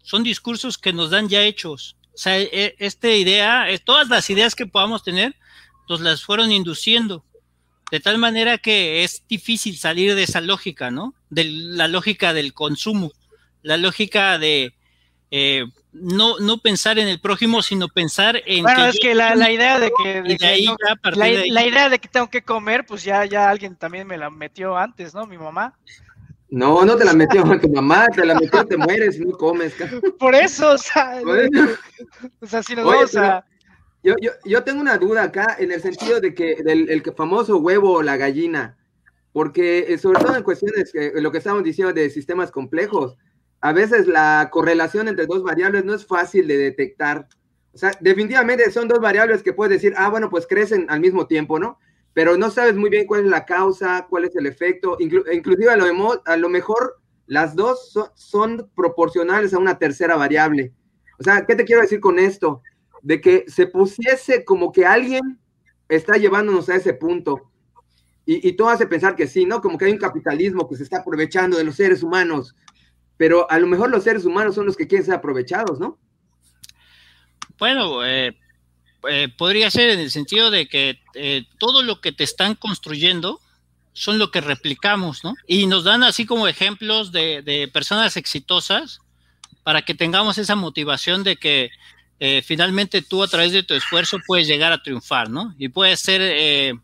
son 0.02 0.22
discursos 0.22 0.78
que 0.78 0.92
nos 0.92 1.10
dan 1.10 1.28
ya 1.28 1.42
hechos. 1.42 1.96
O 2.14 2.18
sea, 2.18 2.38
e, 2.38 2.74
esta 2.78 3.10
idea, 3.10 3.70
eh, 3.70 3.78
todas 3.78 4.08
las 4.08 4.28
ideas 4.30 4.54
que 4.54 4.66
podamos 4.66 5.02
tener, 5.02 5.34
nos 5.88 6.00
las 6.00 6.22
fueron 6.22 6.52
induciendo. 6.52 7.24
De 7.90 8.00
tal 8.00 8.18
manera 8.18 8.58
que 8.58 9.02
es 9.02 9.22
difícil 9.28 9.78
salir 9.78 10.14
de 10.14 10.24
esa 10.24 10.42
lógica, 10.42 10.90
¿no? 10.90 11.14
De 11.30 11.44
la 11.44 11.88
lógica 11.88 12.34
del 12.34 12.52
consumo, 12.52 13.12
la 13.62 13.78
lógica 13.78 14.38
de, 14.38 14.74
eh, 15.30 15.64
no, 15.92 16.38
no 16.38 16.58
pensar 16.58 16.98
en 16.98 17.08
el 17.08 17.20
prójimo, 17.20 17.62
sino 17.62 17.88
pensar 17.88 18.40
en... 18.46 18.62
Bueno, 18.62 18.86
es 18.86 18.98
que 19.00 19.14
la, 19.14 19.50
idea 19.50 19.78
de 19.78 19.90
que... 20.02 20.22
la, 21.50 21.66
idea 21.66 21.88
de 21.88 21.98
que 21.98 22.08
tengo 22.08 22.28
que 22.28 22.42
comer, 22.42 22.84
pues 22.86 23.04
ya, 23.04 23.24
ya 23.24 23.48
alguien 23.48 23.76
también 23.76 24.06
me 24.06 24.18
la 24.18 24.30
metió 24.30 24.76
antes, 24.76 25.14
¿no? 25.14 25.26
Mi 25.26 25.38
mamá. 25.38 25.74
No, 26.50 26.84
no 26.84 26.96
te 26.96 27.04
la 27.04 27.12
metió 27.12 27.42
tu 27.60 27.68
mamá, 27.68 28.06
te 28.14 28.24
la 28.24 28.34
metió, 28.34 28.64
te 28.64 28.76
mueres 28.76 29.18
y 29.18 29.24
no 29.24 29.36
comes. 29.36 29.74
Por 30.18 30.34
eso, 30.34 30.72
o 30.72 30.78
sea, 30.78 31.20
o 32.40 32.46
sea 32.46 32.62
si 32.62 32.74
nos 32.74 32.84
vamos 32.84 33.16
a... 33.16 33.44
Yo, 34.02 34.14
yo, 34.20 34.30
yo, 34.44 34.62
tengo 34.62 34.80
una 34.80 34.96
duda 34.96 35.24
acá 35.24 35.56
en 35.58 35.72
el 35.72 35.82
sentido 35.82 36.20
de 36.20 36.32
que 36.32 36.62
del 36.62 36.88
el 36.88 37.02
famoso 37.16 37.58
huevo 37.58 37.94
o 37.94 38.02
la 38.02 38.16
gallina, 38.16 38.78
porque 39.32 39.86
eh, 39.88 39.98
sobre 39.98 40.20
todo 40.20 40.36
en 40.36 40.44
cuestiones, 40.44 40.92
que, 40.92 41.12
lo 41.16 41.32
que 41.32 41.38
estamos 41.38 41.64
diciendo 41.64 41.92
de 41.92 42.08
sistemas 42.08 42.52
complejos, 42.52 43.16
a 43.60 43.72
veces 43.72 44.06
la 44.06 44.48
correlación 44.52 45.08
entre 45.08 45.26
dos 45.26 45.42
variables 45.42 45.84
no 45.84 45.94
es 45.94 46.06
fácil 46.06 46.46
de 46.46 46.56
detectar. 46.56 47.28
O 47.72 47.78
sea, 47.78 47.92
definitivamente 48.00 48.70
son 48.70 48.88
dos 48.88 49.00
variables 49.00 49.42
que 49.42 49.52
puedes 49.52 49.80
decir, 49.80 49.94
ah, 49.96 50.08
bueno, 50.08 50.30
pues 50.30 50.46
crecen 50.46 50.86
al 50.88 51.00
mismo 51.00 51.26
tiempo, 51.26 51.58
¿no? 51.58 51.78
Pero 52.14 52.36
no 52.36 52.50
sabes 52.50 52.74
muy 52.74 52.90
bien 52.90 53.06
cuál 53.06 53.24
es 53.24 53.30
la 53.30 53.44
causa, 53.44 54.06
cuál 54.08 54.24
es 54.24 54.34
el 54.36 54.46
efecto. 54.46 54.96
inclusive 54.98 55.70
a 55.70 55.76
lo, 55.76 56.22
a 56.24 56.36
lo 56.36 56.48
mejor 56.48 57.00
Las 57.26 57.54
dos 57.54 57.92
son 58.14 58.70
proporcionales 58.74 59.52
a 59.52 59.58
una 59.58 59.78
tercera 59.78 60.16
variable. 60.16 60.72
O 61.20 61.24
sea, 61.24 61.44
¿qué 61.44 61.54
te 61.54 61.64
quiero 61.64 61.82
decir 61.82 62.00
con 62.00 62.18
esto? 62.18 62.62
De 63.02 63.20
que 63.20 63.44
se 63.48 63.66
pusiese 63.66 64.44
como 64.44 64.72
que 64.72 64.86
alguien 64.86 65.38
está 65.88 66.16
llevándonos 66.16 66.68
a 66.68 66.76
ese 66.76 66.94
punto. 66.94 67.50
Y, 68.24 68.48
y 68.48 68.52
todo 68.52 68.68
hace 68.68 68.86
pensar 68.86 69.14
que 69.14 69.26
sí, 69.26 69.44
¿no? 69.44 69.60
Como 69.60 69.78
que 69.78 69.84
hay 69.86 69.92
un 69.92 69.98
capitalismo 69.98 70.68
que 70.68 70.76
se 70.76 70.84
está 70.84 70.98
aprovechando 70.98 71.58
de 71.58 71.64
los 71.64 71.76
seres 71.76 72.02
humanos. 72.02 72.54
Pero 73.18 73.50
a 73.50 73.58
lo 73.58 73.66
mejor 73.66 73.90
los 73.90 74.04
seres 74.04 74.24
humanos 74.24 74.54
son 74.54 74.64
los 74.64 74.76
que 74.76 74.86
quieren 74.86 75.04
ser 75.04 75.14
aprovechados, 75.16 75.78
¿no? 75.78 75.98
Bueno, 77.58 78.06
eh, 78.06 78.36
eh, 79.10 79.28
podría 79.36 79.70
ser 79.70 79.90
en 79.90 79.98
el 79.98 80.10
sentido 80.10 80.50
de 80.50 80.68
que 80.68 81.00
eh, 81.14 81.44
todo 81.58 81.82
lo 81.82 82.00
que 82.00 82.12
te 82.12 82.24
están 82.24 82.54
construyendo 82.54 83.40
son 83.92 84.18
lo 84.18 84.30
que 84.30 84.40
replicamos, 84.40 85.24
¿no? 85.24 85.34
Y 85.46 85.66
nos 85.66 85.82
dan 85.82 86.04
así 86.04 86.24
como 86.24 86.46
ejemplos 86.46 87.10
de, 87.10 87.68
personas 87.72 88.16
exitosas 88.16 89.00
para 89.64 89.82
que 89.82 89.94
tengamos 89.94 90.38
esa 90.38 90.54
motivación 90.54 91.24
de 91.24 91.36
que 91.36 91.70
finalmente 92.44 93.02
tú 93.02 93.22
a 93.22 93.28
través 93.28 93.52
de 93.52 93.64
tu 93.64 93.74
esfuerzo 93.74 94.18
puedes 94.24 94.46
llegar 94.46 94.72
a 94.72 94.82
triunfar, 94.82 95.30
¿no? 95.30 95.54
Y 95.58 95.68
puedes 95.68 95.98
ser 96.00 96.78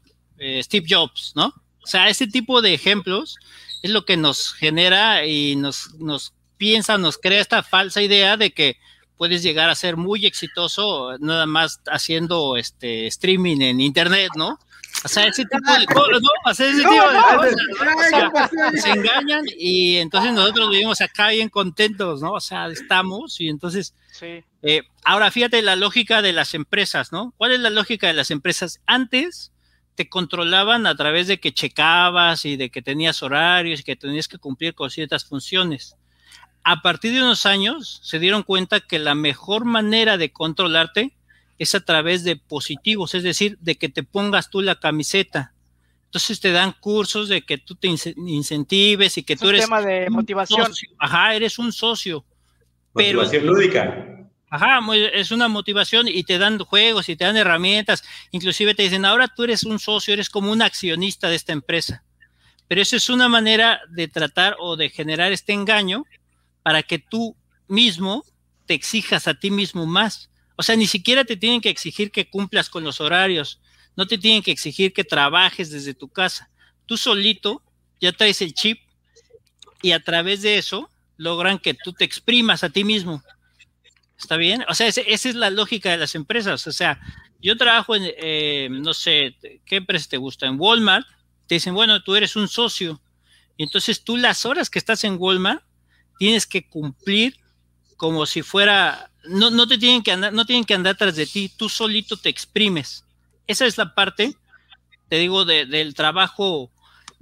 Steve 0.63 0.87
Jobs, 0.89 1.33
¿no? 1.37 1.55
O 1.85 1.87
sea, 1.87 2.09
ese 2.09 2.27
tipo 2.27 2.63
de 2.63 2.75
ejemplos 2.75 3.37
es 3.85 3.91
lo 3.91 4.07
que 4.07 4.17
nos 4.17 4.55
genera 4.55 5.27
y 5.27 5.57
nos, 5.57 5.93
nos 5.97 6.33
piensa, 6.57 6.97
nos 6.97 7.19
crea 7.19 7.43
esta 7.43 7.63
falsa 7.63 8.01
idea 8.01 8.39
de 8.39 8.51
que 8.51 8.79
puedes 9.19 9.43
llegar 9.43 9.69
a 9.69 9.75
ser 9.75 9.99
muy 9.99 10.25
exitoso 10.25 11.19
nada 11.19 11.45
más 11.45 11.83
haciendo 11.93 12.57
este 12.57 13.07
streaming 13.09 13.61
en 13.61 13.83
internet, 13.83 14.31
¿no? 14.37 14.59
O 15.05 15.09
sea, 15.09 15.27
ese 15.27 15.45
tipo 15.45 15.71
de 15.79 15.85
cosas, 15.85 16.23
¿no? 16.23 16.51
O 16.51 16.55
sea, 16.55 16.67
ese 16.67 16.79
tipo 16.79 16.93
de 16.93 16.99
cosas, 16.99 17.57
¿no? 17.79 18.31
O 18.33 18.73
sea, 18.73 18.83
se 18.83 18.91
engañan 18.91 19.45
y 19.55 19.97
entonces 19.99 20.33
nosotros 20.33 20.71
vivimos 20.71 21.03
acá 21.03 21.29
bien 21.29 21.51
contentos, 21.51 22.23
¿no? 22.23 22.33
O 22.33 22.41
sea, 22.41 22.69
estamos 22.69 23.39
y 23.39 23.51
entonces... 23.51 23.95
Sí. 24.13 24.43
Eh, 24.63 24.85
ahora, 25.05 25.31
fíjate 25.31 25.61
la 25.61 25.77
lógica 25.77 26.23
de 26.23 26.33
las 26.33 26.55
empresas, 26.55 27.13
¿no? 27.13 27.35
¿Cuál 27.37 27.53
es 27.53 27.61
la 27.61 27.69
lógica 27.69 28.07
de 28.07 28.15
las 28.15 28.31
empresas? 28.31 28.81
Antes 28.87 29.53
te 29.95 30.09
controlaban 30.09 30.87
a 30.87 30.95
través 30.97 31.27
de 31.29 31.39
que 31.39 31.53
checabas 31.53 32.45
y 32.45 32.57
de 32.57 32.71
que 32.71 32.83
tenías 32.83 33.23
horarios 33.23 33.81
y 33.81 33.85
que 33.85 33.97
tenías 33.97 34.29
que 34.29 34.39
cumplir 34.39 34.75
con 34.75 34.91
ciertas 34.91 35.25
funciones. 35.25 35.97
A 36.65 36.83
partir 36.83 37.13
de 37.13 37.21
unos 37.21 37.47
años 37.47 38.01
se 38.03 38.19
dieron 38.19 38.43
cuenta 38.43 38.81
que 38.81 38.99
la 38.99 39.15
mejor 39.15 39.65
manera 39.65 40.17
de 40.17 40.33
controlarte 40.33 41.13
es 41.59 41.75
a 41.75 41.81
través 41.85 42.25
de 42.25 42.37
positivos, 42.37 43.15
es 43.15 43.23
decir, 43.23 43.59
de 43.61 43.77
que 43.77 43.89
te 43.89 44.03
pongas 44.03 44.51
tú 44.51 44.61
la 44.63 44.81
camiseta. 44.81 45.53
Entonces 46.07 46.41
te 46.41 46.53
dan 46.53 46.73
cursos 46.81 47.29
de 47.29 47.43
que 47.43 47.59
tú 47.59 47.75
te 47.75 47.89
incentives 48.17 49.19
y 49.19 49.23
que 49.25 49.35
Es 49.35 49.41
tú 49.41 49.47
un 49.47 49.51
eres 49.51 49.65
tema 49.65 49.83
de 49.83 50.07
un 50.09 50.15
motivación. 50.15 50.67
socio. 50.67 50.91
Ajá, 50.99 51.35
eres 51.35 51.59
un 51.59 51.73
socio. 51.73 52.25
Pero 52.95 53.23
Motivación 53.23 53.47
lúdica. 53.47 54.14
Ajá, 54.55 54.79
es 55.13 55.33
una 55.33 55.49
motivación 55.49 56.07
y 56.07 56.23
te 56.23 56.39
dan 56.39 56.61
juegos 56.61 57.09
y 57.09 57.17
te 57.17 57.25
dan 57.25 57.37
herramientas. 57.37 58.05
Inclusive 58.31 58.77
te 58.77 58.85
dicen, 58.85 59.05
ahora 59.05 59.27
tú 59.27 59.43
eres 59.43 59.65
un 59.65 59.81
socio, 59.81 60.15
eres 60.15 60.31
como 60.31 60.53
un 60.53 60.63
accionista 60.63 61.29
de 61.29 61.35
esta 61.35 61.53
empresa. 61.53 62.05
Pero 62.69 62.81
eso 62.81 62.95
es 62.95 63.09
una 63.09 63.29
manera 63.29 63.81
de 63.91 64.07
tratar 64.07 64.55
o 64.61 64.77
de 64.77 64.91
generar 64.91 65.33
este 65.33 65.55
engaño 65.55 66.05
para 66.63 66.85
que 66.85 67.01
tú 67.01 67.37
mismo 67.67 68.25
te 68.67 68.75
exijas 68.75 69.27
a 69.27 69.35
ti 69.35 69.51
mismo 69.51 69.87
más. 69.87 70.31
O 70.55 70.63
sea, 70.63 70.77
ni 70.77 70.87
siquiera 70.87 71.25
te 71.25 71.37
tienen 71.37 71.61
que 71.61 71.71
exigir 71.71 72.13
que 72.13 72.31
cumplas 72.31 72.71
con 72.71 72.85
los 72.85 73.01
horarios, 73.01 73.61
no 73.97 74.07
te 74.07 74.19
tienen 74.19 74.45
que 74.45 74.53
exigir 74.53 74.93
que 74.93 75.03
trabajes 75.03 75.73
desde 75.73 75.95
tu 75.95 76.07
casa. 76.07 76.49
Tú 76.87 76.97
solito 76.97 77.61
ya 78.01 78.13
traes 78.13 78.41
el 78.41 78.55
chip 78.55 78.79
y 79.83 79.91
a 79.91 79.99
través 79.99 80.43
de 80.43 80.59
eso 80.59 80.89
logran 81.17 81.59
que 81.59 81.75
tú 81.75 81.93
te 81.93 82.05
exprimas 82.05 82.63
a 82.63 82.71
ti 82.71 82.85
mismo. 82.85 83.21
¿Está 84.19 84.37
bien? 84.37 84.65
O 84.69 84.75
sea, 84.75 84.87
esa 84.89 85.03
es 85.29 85.35
la 85.35 85.51
lógica 85.51 85.91
de 85.91 85.99
las 85.99 86.15
empresas. 86.15 86.67
O 86.67 86.73
sea, 86.73 87.01
yo 87.41 87.57
trabajo 87.57 87.95
en, 87.97 88.03
eh, 88.17 88.69
no 88.71 88.95
sé, 88.95 89.37
¿qué 89.67 89.77
empresa 89.77 90.09
te 90.09 90.17
gusta? 90.17 90.47
En 90.47 90.57
Walmart. 90.59 91.07
Te 91.47 91.57
dicen, 91.57 91.75
bueno, 91.75 92.03
tú 92.03 92.15
eres 92.17 92.37
un 92.37 92.49
socio. 92.49 93.01
Y 93.57 93.65
entonces 93.65 94.03
tú 94.03 94.17
las 94.17 94.47
horas 94.47 94.71
que 94.71 94.79
estás 94.79 95.05
en 95.05 95.17
Walmart 95.19 95.63
tienes 96.19 96.47
que 96.47 96.67
cumplir 96.69 97.37
como 97.97 98.27
si 98.27 98.43
fuera, 98.43 99.11
no, 99.25 99.51
no 99.51 99.67
te 99.69 99.79
tienen 99.79 100.03
que 100.03 100.13
andar, 100.13 100.33
no 100.33 100.45
tienen 100.47 100.65
que 100.65 100.75
andar 100.75 100.97
tras 100.97 101.17
de 101.17 101.27
ti, 101.27 101.51
tú 101.57 101.69
solito 101.69 102.17
te 102.17 102.29
exprimes. 102.29 103.05
Esa 103.47 103.67
es 103.67 103.79
la 103.79 103.95
parte, 103.95 104.35
te 105.09 105.17
digo, 105.19 105.45
de- 105.45 105.67
del 105.67 105.95
trabajo 105.95 106.71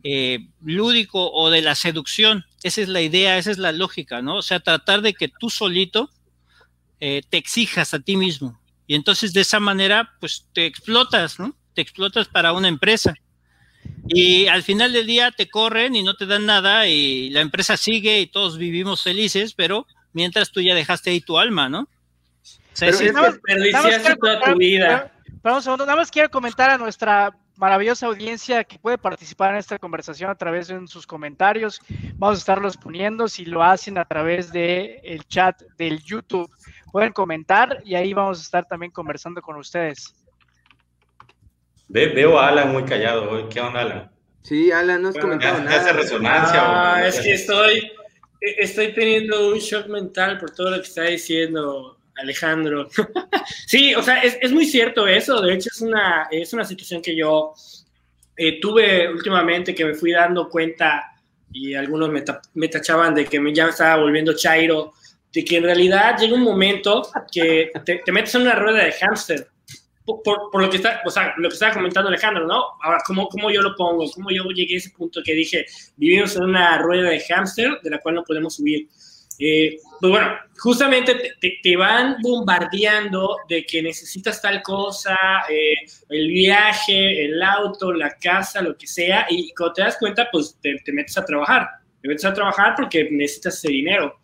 eh, 0.04 0.48
lúdico 0.62 1.30
o 1.32 1.50
de 1.50 1.62
la 1.62 1.74
seducción. 1.74 2.44
Esa 2.62 2.80
es 2.80 2.88
la 2.88 3.02
idea, 3.02 3.38
esa 3.38 3.50
es 3.50 3.58
la 3.58 3.72
lógica, 3.72 4.22
¿no? 4.22 4.36
O 4.36 4.42
sea, 4.42 4.60
tratar 4.60 5.02
de 5.02 5.14
que 5.14 5.28
tú 5.28 5.50
solito 5.50 6.10
eh, 7.04 7.20
te 7.28 7.36
exijas 7.36 7.94
a 7.94 7.98
ti 7.98 8.16
mismo. 8.16 8.60
Y 8.86 8.94
entonces 8.94 9.32
de 9.32 9.40
esa 9.40 9.58
manera, 9.58 10.12
pues 10.20 10.46
te 10.52 10.66
explotas, 10.66 11.40
¿no? 11.40 11.52
Te 11.74 11.82
explotas 11.82 12.28
para 12.28 12.52
una 12.52 12.68
empresa. 12.68 13.12
Y 14.06 14.46
al 14.46 14.62
final 14.62 14.92
del 14.92 15.08
día 15.08 15.32
te 15.32 15.50
corren 15.50 15.96
y 15.96 16.04
no 16.04 16.14
te 16.14 16.26
dan 16.26 16.46
nada 16.46 16.86
y 16.86 17.28
la 17.30 17.40
empresa 17.40 17.76
sigue 17.76 18.20
y 18.20 18.28
todos 18.28 18.56
vivimos 18.56 19.02
felices, 19.02 19.52
pero 19.52 19.84
mientras 20.12 20.52
tú 20.52 20.60
ya 20.60 20.76
dejaste 20.76 21.10
ahí 21.10 21.20
tu 21.20 21.40
alma, 21.40 21.68
¿no? 21.68 21.80
O 21.80 21.88
sea, 22.72 22.92
más- 22.92 23.32
Desperdiciaste 23.32 24.16
toda 24.16 24.40
tu 24.40 24.56
vida. 24.56 25.12
Pero, 25.24 25.38
pero 25.42 25.54
un 25.56 25.62
segundo, 25.62 25.84
nada 25.84 25.96
más 25.98 26.10
quiero 26.12 26.30
comentar 26.30 26.70
a 26.70 26.78
nuestra 26.78 27.36
maravillosa 27.56 28.06
audiencia 28.06 28.64
que 28.64 28.78
puede 28.78 28.98
participar 28.98 29.50
en 29.50 29.56
esta 29.56 29.78
conversación 29.78 30.30
a 30.30 30.36
través 30.36 30.68
de 30.68 30.86
sus 30.86 31.06
comentarios. 31.06 31.80
Vamos 32.14 32.36
a 32.36 32.38
estarlos 32.38 32.76
poniendo. 32.76 33.28
Si 33.28 33.44
lo 33.44 33.62
hacen 33.62 33.98
a 33.98 34.04
través 34.04 34.52
del 34.52 34.98
el 35.02 35.24
chat 35.26 35.60
del 35.78 36.02
YouTube, 36.02 36.50
pueden 36.92 37.12
comentar 37.12 37.82
y 37.84 37.94
ahí 37.96 38.12
vamos 38.12 38.38
a 38.38 38.42
estar 38.42 38.66
también 38.68 38.92
conversando 38.92 39.40
con 39.42 39.56
ustedes. 39.56 40.14
Ve- 41.88 42.08
veo 42.08 42.38
a 42.38 42.48
Alan 42.48 42.72
muy 42.72 42.84
callado 42.84 43.30
hoy. 43.30 43.44
¿Qué 43.50 43.60
onda, 43.60 43.80
Alan? 43.80 44.12
Sí, 44.42 44.70
Alan, 44.70 45.02
no 45.02 45.08
has 45.08 45.14
Bueno, 45.14 45.28
comentado 45.30 45.58
¿Ya, 45.58 45.64
ya 45.70 45.76
hace 45.76 45.86
nada. 45.90 45.92
resonancia? 46.02 46.62
o- 46.62 46.66
Ah, 46.74 47.02
es 47.06 47.20
que 47.20 47.32
estoy, 47.34 47.78
e- 48.40 48.56
estoy 48.58 48.92
teniendo 48.94 49.48
un 49.48 49.58
shock 49.58 49.86
mental 49.88 50.38
por 50.38 50.50
todo 50.50 50.70
lo 50.70 50.76
que 50.76 50.88
está 50.88 51.02
diciendo 51.04 51.98
Alejandro. 52.16 52.88
sí, 53.66 53.94
o 53.94 54.02
sea, 54.02 54.22
es, 54.22 54.38
es 54.40 54.52
muy 54.52 54.66
cierto 54.66 55.06
eso. 55.06 55.40
De 55.40 55.54
hecho, 55.54 55.68
es 55.72 55.80
una, 55.80 56.28
es 56.30 56.52
una 56.52 56.64
situación 56.64 57.00
que 57.02 57.16
yo 57.16 57.54
eh, 58.36 58.60
tuve 58.60 59.08
últimamente 59.12 59.74
que 59.74 59.84
me 59.84 59.94
fui 59.94 60.12
dando 60.12 60.48
cuenta 60.48 61.08
y 61.52 61.74
algunos 61.74 62.08
me, 62.10 62.22
ta- 62.22 62.40
me 62.54 62.68
tachaban 62.68 63.14
de 63.14 63.26
que 63.26 63.38
me, 63.38 63.52
ya 63.54 63.64
me 63.64 63.70
estaba 63.70 63.96
volviendo 64.02 64.34
chairo, 64.34 64.94
de 65.32 65.44
que 65.44 65.56
en 65.56 65.64
realidad 65.64 66.18
llega 66.18 66.34
un 66.34 66.42
momento 66.42 67.02
que 67.32 67.70
te, 67.84 68.02
te 68.04 68.12
metes 68.12 68.34
en 68.34 68.42
una 68.42 68.54
rueda 68.54 68.84
de 68.84 68.92
hámster. 68.92 69.48
Por, 70.04 70.20
por- 70.24 70.50
por 70.50 70.62
lo 70.62 70.68
que 70.68 70.78
está, 70.78 71.00
o 71.06 71.10
sea, 71.10 71.32
lo 71.36 71.48
que 71.48 71.54
estaba 71.54 71.72
comentando 71.74 72.08
Alejandro, 72.08 72.44
¿no? 72.46 72.60
Ahora, 72.82 72.98
¿cómo, 73.06 73.28
¿cómo 73.28 73.50
yo 73.52 73.62
lo 73.62 73.76
pongo? 73.76 74.04
¿Cómo 74.10 74.30
yo 74.30 74.42
llegué 74.50 74.74
a 74.74 74.78
ese 74.78 74.90
punto 74.90 75.20
que 75.24 75.32
dije, 75.32 75.64
vivimos 75.96 76.34
en 76.36 76.42
una 76.44 76.76
rueda 76.78 77.08
de 77.10 77.20
hámster 77.20 77.80
de 77.82 77.90
la 77.90 77.98
cual 78.00 78.16
no 78.16 78.24
podemos 78.24 78.56
subir? 78.56 78.88
Eh, 79.38 79.76
pues 80.00 80.10
bueno, 80.10 80.28
justamente 80.58 81.14
te, 81.14 81.32
te- 81.40 81.58
te 81.62 81.76
van 81.76 82.16
bombardeando 82.20 83.36
de 83.48 83.64
que 83.64 83.80
necesitas 83.82 84.42
tal 84.42 84.60
cosa, 84.62 85.16
eh, 85.48 85.74
el 86.08 86.28
viaje, 86.28 87.24
el 87.24 87.40
auto, 87.42 87.92
la 87.92 88.10
casa, 88.20 88.60
lo 88.60 88.76
que 88.76 88.86
sea, 88.86 89.26
y 89.30 89.52
cuando 89.54 89.74
te 89.74 89.82
das 89.82 89.96
cuenta, 89.98 90.28
pues 90.30 90.58
te, 90.60 90.76
te 90.84 90.92
metes 90.92 91.16
a 91.16 91.24
trabajar. 91.24 91.66
Te 92.00 92.08
metes 92.08 92.24
a 92.24 92.34
trabajar 92.34 92.74
porque 92.76 93.08
necesitas 93.10 93.54
ese 93.58 93.68
dinero. 93.68 94.18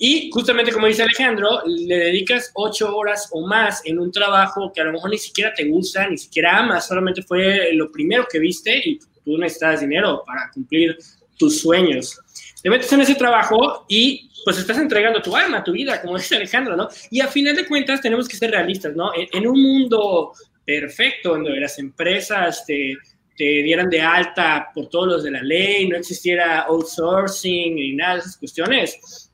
Y 0.00 0.30
justamente 0.32 0.70
como 0.70 0.86
dice 0.86 1.02
Alejandro, 1.02 1.60
le 1.66 1.98
dedicas 1.98 2.52
ocho 2.54 2.96
horas 2.96 3.28
o 3.32 3.44
más 3.46 3.82
en 3.84 3.98
un 3.98 4.12
trabajo 4.12 4.72
que 4.72 4.80
a 4.80 4.84
lo 4.84 4.92
mejor 4.92 5.10
ni 5.10 5.18
siquiera 5.18 5.52
te 5.52 5.64
gusta, 5.64 6.08
ni 6.08 6.16
siquiera 6.16 6.58
amas, 6.58 6.86
solamente 6.86 7.22
fue 7.22 7.72
lo 7.72 7.90
primero 7.90 8.26
que 8.30 8.38
viste 8.38 8.80
y 8.84 8.98
tú 9.24 9.36
necesitas 9.36 9.80
dinero 9.80 10.22
para 10.24 10.50
cumplir 10.54 10.96
tus 11.36 11.60
sueños. 11.60 12.16
Te 12.62 12.70
metes 12.70 12.92
en 12.92 13.00
ese 13.00 13.16
trabajo 13.16 13.86
y 13.88 14.30
pues 14.44 14.58
estás 14.58 14.78
entregando 14.78 15.20
tu 15.20 15.34
alma, 15.34 15.64
tu 15.64 15.72
vida, 15.72 16.00
como 16.00 16.16
dice 16.18 16.36
Alejandro, 16.36 16.76
¿no? 16.76 16.88
Y 17.10 17.20
a 17.20 17.26
final 17.26 17.56
de 17.56 17.66
cuentas 17.66 18.00
tenemos 18.00 18.28
que 18.28 18.36
ser 18.36 18.52
realistas, 18.52 18.94
¿no? 18.94 19.10
En, 19.14 19.46
un 19.46 19.60
mundo 19.60 20.32
perfecto, 20.64 21.30
donde 21.30 21.58
las 21.58 21.78
empresas 21.78 22.64
te, 22.66 22.96
te 23.36 23.44
dieran 23.62 23.90
de 23.90 24.00
alta 24.00 24.68
por 24.72 24.88
todos 24.88 25.08
los 25.08 25.22
de 25.24 25.32
la 25.32 25.42
ley, 25.42 25.88
no 25.88 25.96
existiera 25.96 26.60
outsourcing 26.62 27.74
ni 27.74 27.94
nada 27.94 28.14
de 28.14 28.20
esas 28.20 28.36
cuestiones, 28.36 29.27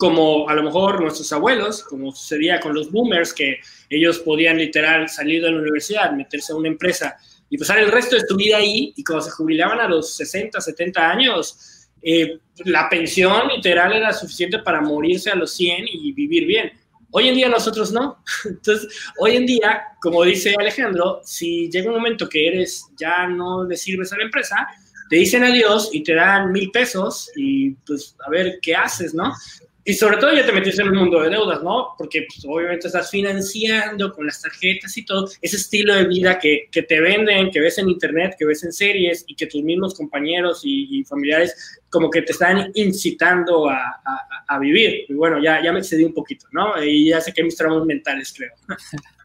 como 0.00 0.48
a 0.48 0.54
lo 0.54 0.62
mejor 0.62 0.98
nuestros 0.98 1.30
abuelos, 1.30 1.84
como 1.84 2.10
sucedía 2.10 2.58
con 2.58 2.72
los 2.72 2.90
boomers, 2.90 3.34
que 3.34 3.60
ellos 3.90 4.18
podían 4.20 4.56
literal 4.56 5.10
salir 5.10 5.42
de 5.42 5.50
la 5.50 5.58
universidad, 5.58 6.10
meterse 6.12 6.54
a 6.54 6.56
una 6.56 6.68
empresa 6.68 7.18
y 7.50 7.58
pasar 7.58 7.80
el 7.80 7.92
resto 7.92 8.16
de 8.16 8.24
tu 8.24 8.34
vida 8.34 8.56
ahí, 8.56 8.94
y 8.96 9.04
cuando 9.04 9.26
se 9.26 9.30
jubilaban 9.30 9.78
a 9.78 9.86
los 9.86 10.16
60, 10.16 10.58
70 10.58 11.06
años, 11.06 11.86
eh, 12.00 12.38
la 12.64 12.88
pensión 12.88 13.48
literal 13.54 13.92
era 13.92 14.14
suficiente 14.14 14.60
para 14.60 14.80
morirse 14.80 15.28
a 15.28 15.34
los 15.34 15.52
100 15.52 15.84
y 15.92 16.12
vivir 16.12 16.46
bien. 16.46 16.72
Hoy 17.10 17.28
en 17.28 17.34
día 17.34 17.50
nosotros 17.50 17.92
no. 17.92 18.24
Entonces, 18.46 18.88
hoy 19.18 19.36
en 19.36 19.44
día, 19.44 19.82
como 20.00 20.24
dice 20.24 20.54
Alejandro, 20.58 21.20
si 21.24 21.68
llega 21.68 21.90
un 21.90 21.96
momento 21.96 22.26
que 22.26 22.48
eres, 22.48 22.86
ya 22.98 23.26
no 23.26 23.66
le 23.66 23.76
sirves 23.76 24.14
a 24.14 24.16
la 24.16 24.24
empresa, 24.24 24.66
te 25.10 25.16
dicen 25.16 25.44
adiós 25.44 25.90
y 25.92 26.02
te 26.02 26.14
dan 26.14 26.52
mil 26.52 26.70
pesos 26.70 27.30
y 27.36 27.72
pues 27.86 28.16
a 28.26 28.30
ver 28.30 28.60
qué 28.62 28.74
haces, 28.74 29.12
¿no? 29.12 29.34
Y 29.84 29.94
sobre 29.94 30.18
todo 30.18 30.32
ya 30.34 30.44
te 30.44 30.52
metiste 30.52 30.82
en 30.82 30.88
el 30.88 30.94
mundo 30.94 31.20
de 31.22 31.30
deudas, 31.30 31.62
¿no? 31.62 31.94
Porque 31.96 32.26
pues, 32.28 32.44
obviamente 32.46 32.86
estás 32.86 33.10
financiando 33.10 34.12
con 34.12 34.26
las 34.26 34.42
tarjetas 34.42 34.96
y 34.96 35.04
todo, 35.04 35.28
ese 35.40 35.56
estilo 35.56 35.94
de 35.94 36.04
vida 36.04 36.38
que, 36.38 36.68
que, 36.70 36.82
te 36.82 37.00
venden, 37.00 37.50
que 37.50 37.60
ves 37.60 37.78
en 37.78 37.88
internet, 37.88 38.36
que 38.38 38.44
ves 38.44 38.62
en 38.62 38.72
series 38.72 39.24
y 39.26 39.34
que 39.34 39.46
tus 39.46 39.62
mismos 39.62 39.94
compañeros 39.94 40.60
y, 40.64 41.02
familiares 41.04 41.80
como 41.88 42.10
que 42.10 42.22
te 42.22 42.32
están 42.32 42.70
incitando 42.74 43.68
a, 43.68 44.00
a, 44.46 44.58
vivir. 44.58 45.06
Y 45.08 45.14
bueno, 45.14 45.42
ya, 45.42 45.62
ya 45.62 45.72
me 45.72 45.78
excedí 45.80 46.04
un 46.04 46.14
poquito, 46.14 46.46
¿no? 46.52 46.82
Y 46.82 47.08
ya 47.08 47.20
sé 47.20 47.32
que 47.32 47.42
mis 47.42 47.56
traumas 47.56 47.86
mentales, 47.86 48.34
creo. 48.36 48.52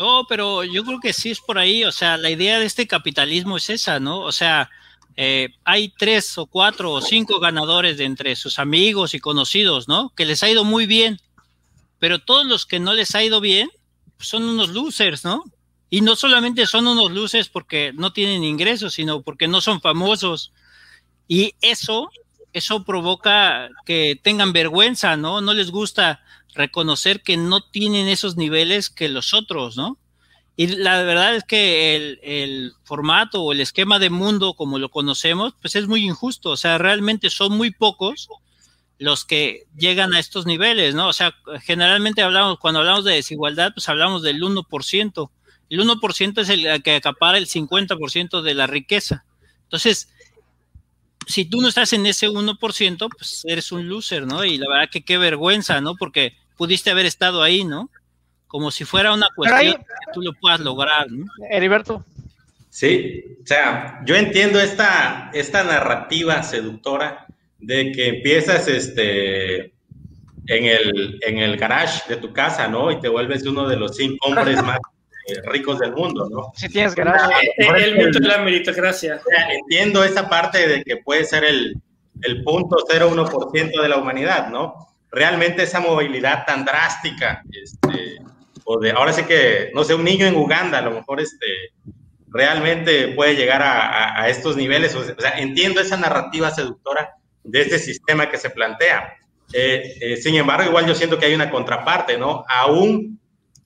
No, 0.00 0.24
pero 0.26 0.64
yo 0.64 0.82
creo 0.82 0.98
que 0.98 1.12
sí 1.12 1.30
es 1.30 1.40
por 1.40 1.58
ahí, 1.58 1.84
o 1.84 1.92
sea, 1.92 2.16
la 2.16 2.30
idea 2.30 2.58
de 2.58 2.64
este 2.64 2.86
capitalismo 2.86 3.58
es 3.58 3.68
esa, 3.68 4.00
¿no? 4.00 4.20
O 4.20 4.32
sea, 4.32 4.70
eh, 5.22 5.50
hay 5.64 5.90
tres 5.90 6.38
o 6.38 6.46
cuatro 6.46 6.92
o 6.92 7.02
cinco 7.02 7.40
ganadores 7.40 7.98
de 7.98 8.06
entre 8.06 8.34
sus 8.36 8.58
amigos 8.58 9.12
y 9.12 9.20
conocidos, 9.20 9.86
¿no? 9.86 10.14
Que 10.16 10.24
les 10.24 10.42
ha 10.42 10.48
ido 10.48 10.64
muy 10.64 10.86
bien, 10.86 11.20
pero 11.98 12.20
todos 12.20 12.46
los 12.46 12.64
que 12.64 12.80
no 12.80 12.94
les 12.94 13.14
ha 13.14 13.22
ido 13.22 13.38
bien 13.38 13.68
pues 14.16 14.30
son 14.30 14.44
unos 14.44 14.70
losers, 14.70 15.22
¿no? 15.22 15.44
Y 15.90 16.00
no 16.00 16.16
solamente 16.16 16.66
son 16.66 16.86
unos 16.86 17.10
losers 17.10 17.50
porque 17.50 17.92
no 17.94 18.14
tienen 18.14 18.44
ingresos, 18.44 18.94
sino 18.94 19.20
porque 19.20 19.46
no 19.46 19.60
son 19.60 19.82
famosos. 19.82 20.54
Y 21.28 21.54
eso, 21.60 22.10
eso 22.54 22.84
provoca 22.84 23.68
que 23.84 24.18
tengan 24.22 24.54
vergüenza, 24.54 25.18
¿no? 25.18 25.42
No 25.42 25.52
les 25.52 25.70
gusta 25.70 26.24
reconocer 26.54 27.22
que 27.22 27.36
no 27.36 27.60
tienen 27.60 28.08
esos 28.08 28.38
niveles 28.38 28.88
que 28.88 29.10
los 29.10 29.34
otros, 29.34 29.76
¿no? 29.76 29.98
Y 30.60 30.66
la 30.66 31.02
verdad 31.04 31.36
es 31.36 31.44
que 31.44 31.96
el, 31.96 32.20
el, 32.22 32.72
formato 32.84 33.42
o 33.42 33.52
el 33.52 33.62
esquema 33.62 33.98
de 33.98 34.10
mundo 34.10 34.52
como 34.52 34.78
lo 34.78 34.90
conocemos, 34.90 35.54
pues 35.58 35.74
es 35.74 35.88
muy 35.88 36.04
injusto. 36.04 36.50
O 36.50 36.56
sea, 36.58 36.76
realmente 36.76 37.30
son 37.30 37.56
muy 37.56 37.70
pocos 37.70 38.28
los 38.98 39.24
que 39.24 39.64
llegan 39.74 40.12
a 40.12 40.18
estos 40.18 40.44
niveles, 40.44 40.94
¿no? 40.94 41.08
O 41.08 41.14
sea, 41.14 41.34
generalmente 41.62 42.20
hablamos, 42.20 42.58
cuando 42.58 42.80
hablamos 42.80 43.06
de 43.06 43.14
desigualdad, 43.14 43.72
pues 43.72 43.88
hablamos 43.88 44.20
del 44.20 44.42
1%. 44.42 45.30
El 45.70 45.80
1% 45.80 46.40
es 46.42 46.48
el 46.50 46.82
que 46.82 46.96
acapara 46.96 47.38
el 47.38 47.46
50% 47.46 48.42
de 48.42 48.52
la 48.52 48.66
riqueza. 48.66 49.24
Entonces, 49.62 50.10
si 51.26 51.46
tú 51.46 51.62
no 51.62 51.68
estás 51.68 51.94
en 51.94 52.04
ese 52.04 52.28
1%, 52.28 53.08
pues 53.16 53.46
eres 53.46 53.72
un 53.72 53.88
loser, 53.88 54.26
¿no? 54.26 54.44
Y 54.44 54.58
la 54.58 54.68
verdad 54.68 54.90
que 54.92 55.00
qué 55.06 55.16
vergüenza, 55.16 55.80
¿no? 55.80 55.94
Porque 55.94 56.36
pudiste 56.58 56.90
haber 56.90 57.06
estado 57.06 57.42
ahí, 57.42 57.64
¿no? 57.64 57.88
Como 58.50 58.72
si 58.72 58.84
fuera 58.84 59.14
una 59.14 59.28
cuestión 59.36 59.60
ahí, 59.60 59.72
que 59.72 60.12
tú 60.12 60.22
lo 60.22 60.32
puedas 60.32 60.58
lograr, 60.58 61.08
¿no? 61.08 61.24
Heriberto. 61.48 62.04
Sí, 62.68 63.38
o 63.40 63.46
sea, 63.46 64.00
yo 64.04 64.16
entiendo 64.16 64.60
esta, 64.60 65.30
esta 65.32 65.62
narrativa 65.62 66.42
seductora 66.42 67.26
de 67.58 67.92
que 67.92 68.08
empiezas 68.08 68.66
este, 68.66 69.66
en, 70.46 70.64
el, 70.64 71.20
en 71.22 71.38
el 71.38 71.56
garage 71.56 72.02
de 72.08 72.16
tu 72.16 72.32
casa, 72.32 72.66
¿no? 72.66 72.90
Y 72.90 72.98
te 72.98 73.08
vuelves 73.08 73.46
uno 73.46 73.68
de 73.68 73.76
los 73.76 73.96
cinco 73.96 74.28
hombres 74.28 74.60
más 74.64 74.78
ricos 75.44 75.78
del 75.78 75.92
mundo, 75.92 76.28
¿no? 76.28 76.50
Si 76.56 76.68
tienes 76.68 76.96
garage. 76.96 77.52
El, 77.56 77.76
el 77.76 78.06
mito 78.06 78.18
de 78.18 78.26
la 78.26 78.38
meritocracia. 78.38 79.20
Entiendo 79.48 80.02
esa 80.02 80.28
parte 80.28 80.66
de 80.66 80.82
que 80.82 80.96
puede 80.96 81.24
ser 81.24 81.44
el, 81.44 81.80
el 82.22 82.42
punto 82.42 82.76
0,1% 82.90 83.80
de 83.80 83.88
la 83.88 83.96
humanidad, 83.96 84.48
¿no? 84.48 84.88
Realmente 85.12 85.62
esa 85.62 85.80
movilidad 85.80 86.44
tan 86.46 86.64
drástica, 86.64 87.42
este, 87.50 88.18
o 88.64 88.78
de, 88.78 88.90
ahora 88.90 89.12
sí 89.12 89.24
que, 89.24 89.70
no 89.74 89.84
sé, 89.84 89.94
un 89.94 90.04
niño 90.04 90.26
en 90.26 90.36
Uganda, 90.36 90.78
a 90.78 90.82
lo 90.82 90.90
mejor 90.92 91.20
este, 91.20 91.46
realmente 92.28 93.08
puede 93.08 93.36
llegar 93.36 93.62
a, 93.62 93.88
a, 93.88 94.22
a 94.22 94.28
estos 94.28 94.56
niveles, 94.56 94.94
o 94.94 95.04
sea, 95.04 95.38
entiendo 95.38 95.80
esa 95.80 95.96
narrativa 95.96 96.50
seductora 96.50 97.16
de 97.44 97.62
este 97.62 97.78
sistema 97.78 98.30
que 98.30 98.38
se 98.38 98.50
plantea. 98.50 99.14
Eh, 99.52 99.96
eh, 100.00 100.16
sin 100.16 100.36
embargo, 100.36 100.68
igual 100.68 100.86
yo 100.86 100.94
siento 100.94 101.18
que 101.18 101.26
hay 101.26 101.34
una 101.34 101.50
contraparte, 101.50 102.16
¿no? 102.18 102.44
Aún 102.48 103.20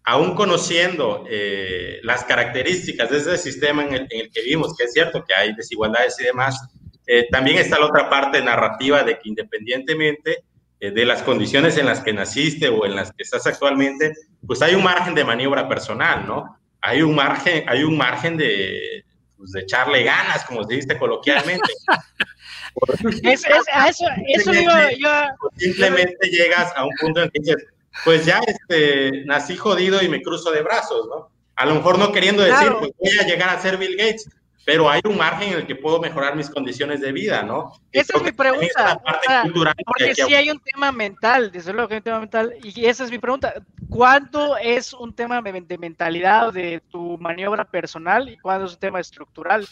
aún 0.05 0.35
conociendo 0.35 1.25
eh, 1.31 1.99
las 2.03 2.25
características 2.25 3.11
de 3.11 3.19
ese 3.19 3.39
sistema 3.39 3.85
en 3.85 3.95
el, 3.95 4.07
en 4.11 4.21
el, 4.21 4.31
que 4.31 4.43
vivimos, 4.43 4.77
que 4.77 4.85
es 4.85 4.93
cierto 4.93 5.25
que 5.25 5.35
hay 5.35 5.55
desigualdades 5.55 6.21
y 6.21 6.25
demás, 6.25 6.61
eh, 7.07 7.27
también 7.31 7.59
está 7.59 7.79
la 7.79 7.87
otra 7.87 8.09
parte 8.11 8.43
narrativa 8.43 9.03
de 9.03 9.15
que 9.15 9.29
independientemente 9.29 10.45
de 10.81 11.05
las 11.05 11.23
condiciones 11.23 11.79
en 11.79 11.87
las 11.87 12.01
que 12.01 12.13
naciste 12.13 12.69
o 12.69 12.85
en 12.85 12.95
las 12.95 13.11
que 13.13 13.23
estás 13.23 13.47
actualmente, 13.47 14.15
pues 14.47 14.61
hay 14.63 14.75
un 14.75 14.83
margen 14.83 15.15
de 15.15 15.25
maniobra 15.25 15.69
personal, 15.69 16.27
¿no? 16.27 16.59
Hay 16.81 17.03
un 17.03 17.15
margen, 17.15 17.65
hay 17.69 17.85
un 17.85 17.97
margen 17.97 18.37
de, 18.37 19.05
pues, 19.37 19.53
de 19.53 19.61
echarle 19.61 20.05
ganas, 20.05 20.45
como 20.45 20.65
se 20.65 20.75
dice 20.75 20.99
coloquialmente. 20.99 21.73
es, 23.23 23.45
es, 23.45 23.65
a 23.73 23.89
eso, 23.89 24.05
eso 24.29 24.51
digo 24.51 24.73
yo. 24.99 25.11
Simplemente 25.57 26.29
llegas 26.29 26.73
a 26.77 26.85
un 26.85 26.93
punto 27.01 27.23
en 27.23 27.31
que 27.31 27.41
dices, 27.41 27.67
pues 28.05 28.27
ya 28.27 28.41
este, 28.47 29.25
nací 29.27 29.57
jodido 29.57 30.03
y 30.03 30.09
me 30.09 30.23
cruzo 30.23 30.51
de 30.51 30.63
brazos, 30.63 31.07
¿no? 31.09 31.31
A 31.57 31.67
lo 31.67 31.77
mejor 31.77 31.99
no 31.99 32.13
queriendo 32.13 32.43
decir, 32.43 32.59
claro. 32.59 32.79
pues 32.81 32.93
voy 32.99 33.19
a 33.19 33.27
llegar 33.27 33.49
a 33.49 33.61
ser 33.61 33.77
Bill 33.77 33.97
Gates, 33.97 34.29
pero 34.65 34.89
hay 34.89 35.01
un 35.05 35.17
margen 35.17 35.53
en 35.53 35.59
el 35.59 35.67
que 35.67 35.77
puedo 35.77 36.01
mejorar 36.01 36.37
mis 36.37 36.49
condiciones 36.49 37.01
de 37.01 37.13
vida, 37.13 37.43
¿no? 37.43 37.73
Esa 37.93 38.17
es 38.17 38.23
mi 38.23 38.33
pregunta. 38.33 39.01
Ah, 39.29 39.45
porque 39.87 40.15
sí 40.15 40.35
hay 40.35 40.51
un 40.51 40.61
tema 40.61 40.91
mental, 40.93 41.51
desde 41.53 41.73
luego 41.73 41.89
que 41.89 41.95
hay 41.95 41.99
un 41.99 42.05
tema 42.05 42.21
mental, 42.21 42.55
y 42.63 42.87
esa 42.87 43.05
es 43.05 43.11
mi 43.11 43.19
pregunta. 43.19 43.55
¿Cuánto 43.89 44.57
es 44.57 44.93
un 44.93 45.15
tema 45.15 45.41
de 45.43 45.79
mentalidad 45.79 46.53
de 46.53 46.83
tu 46.91 47.19
maniobra 47.19 47.65
personal 47.65 48.29
y 48.29 48.39
cuándo 48.39 48.67
es 48.67 48.73
un 48.73 48.81
tema 48.81 49.01
estructural? 49.01 49.67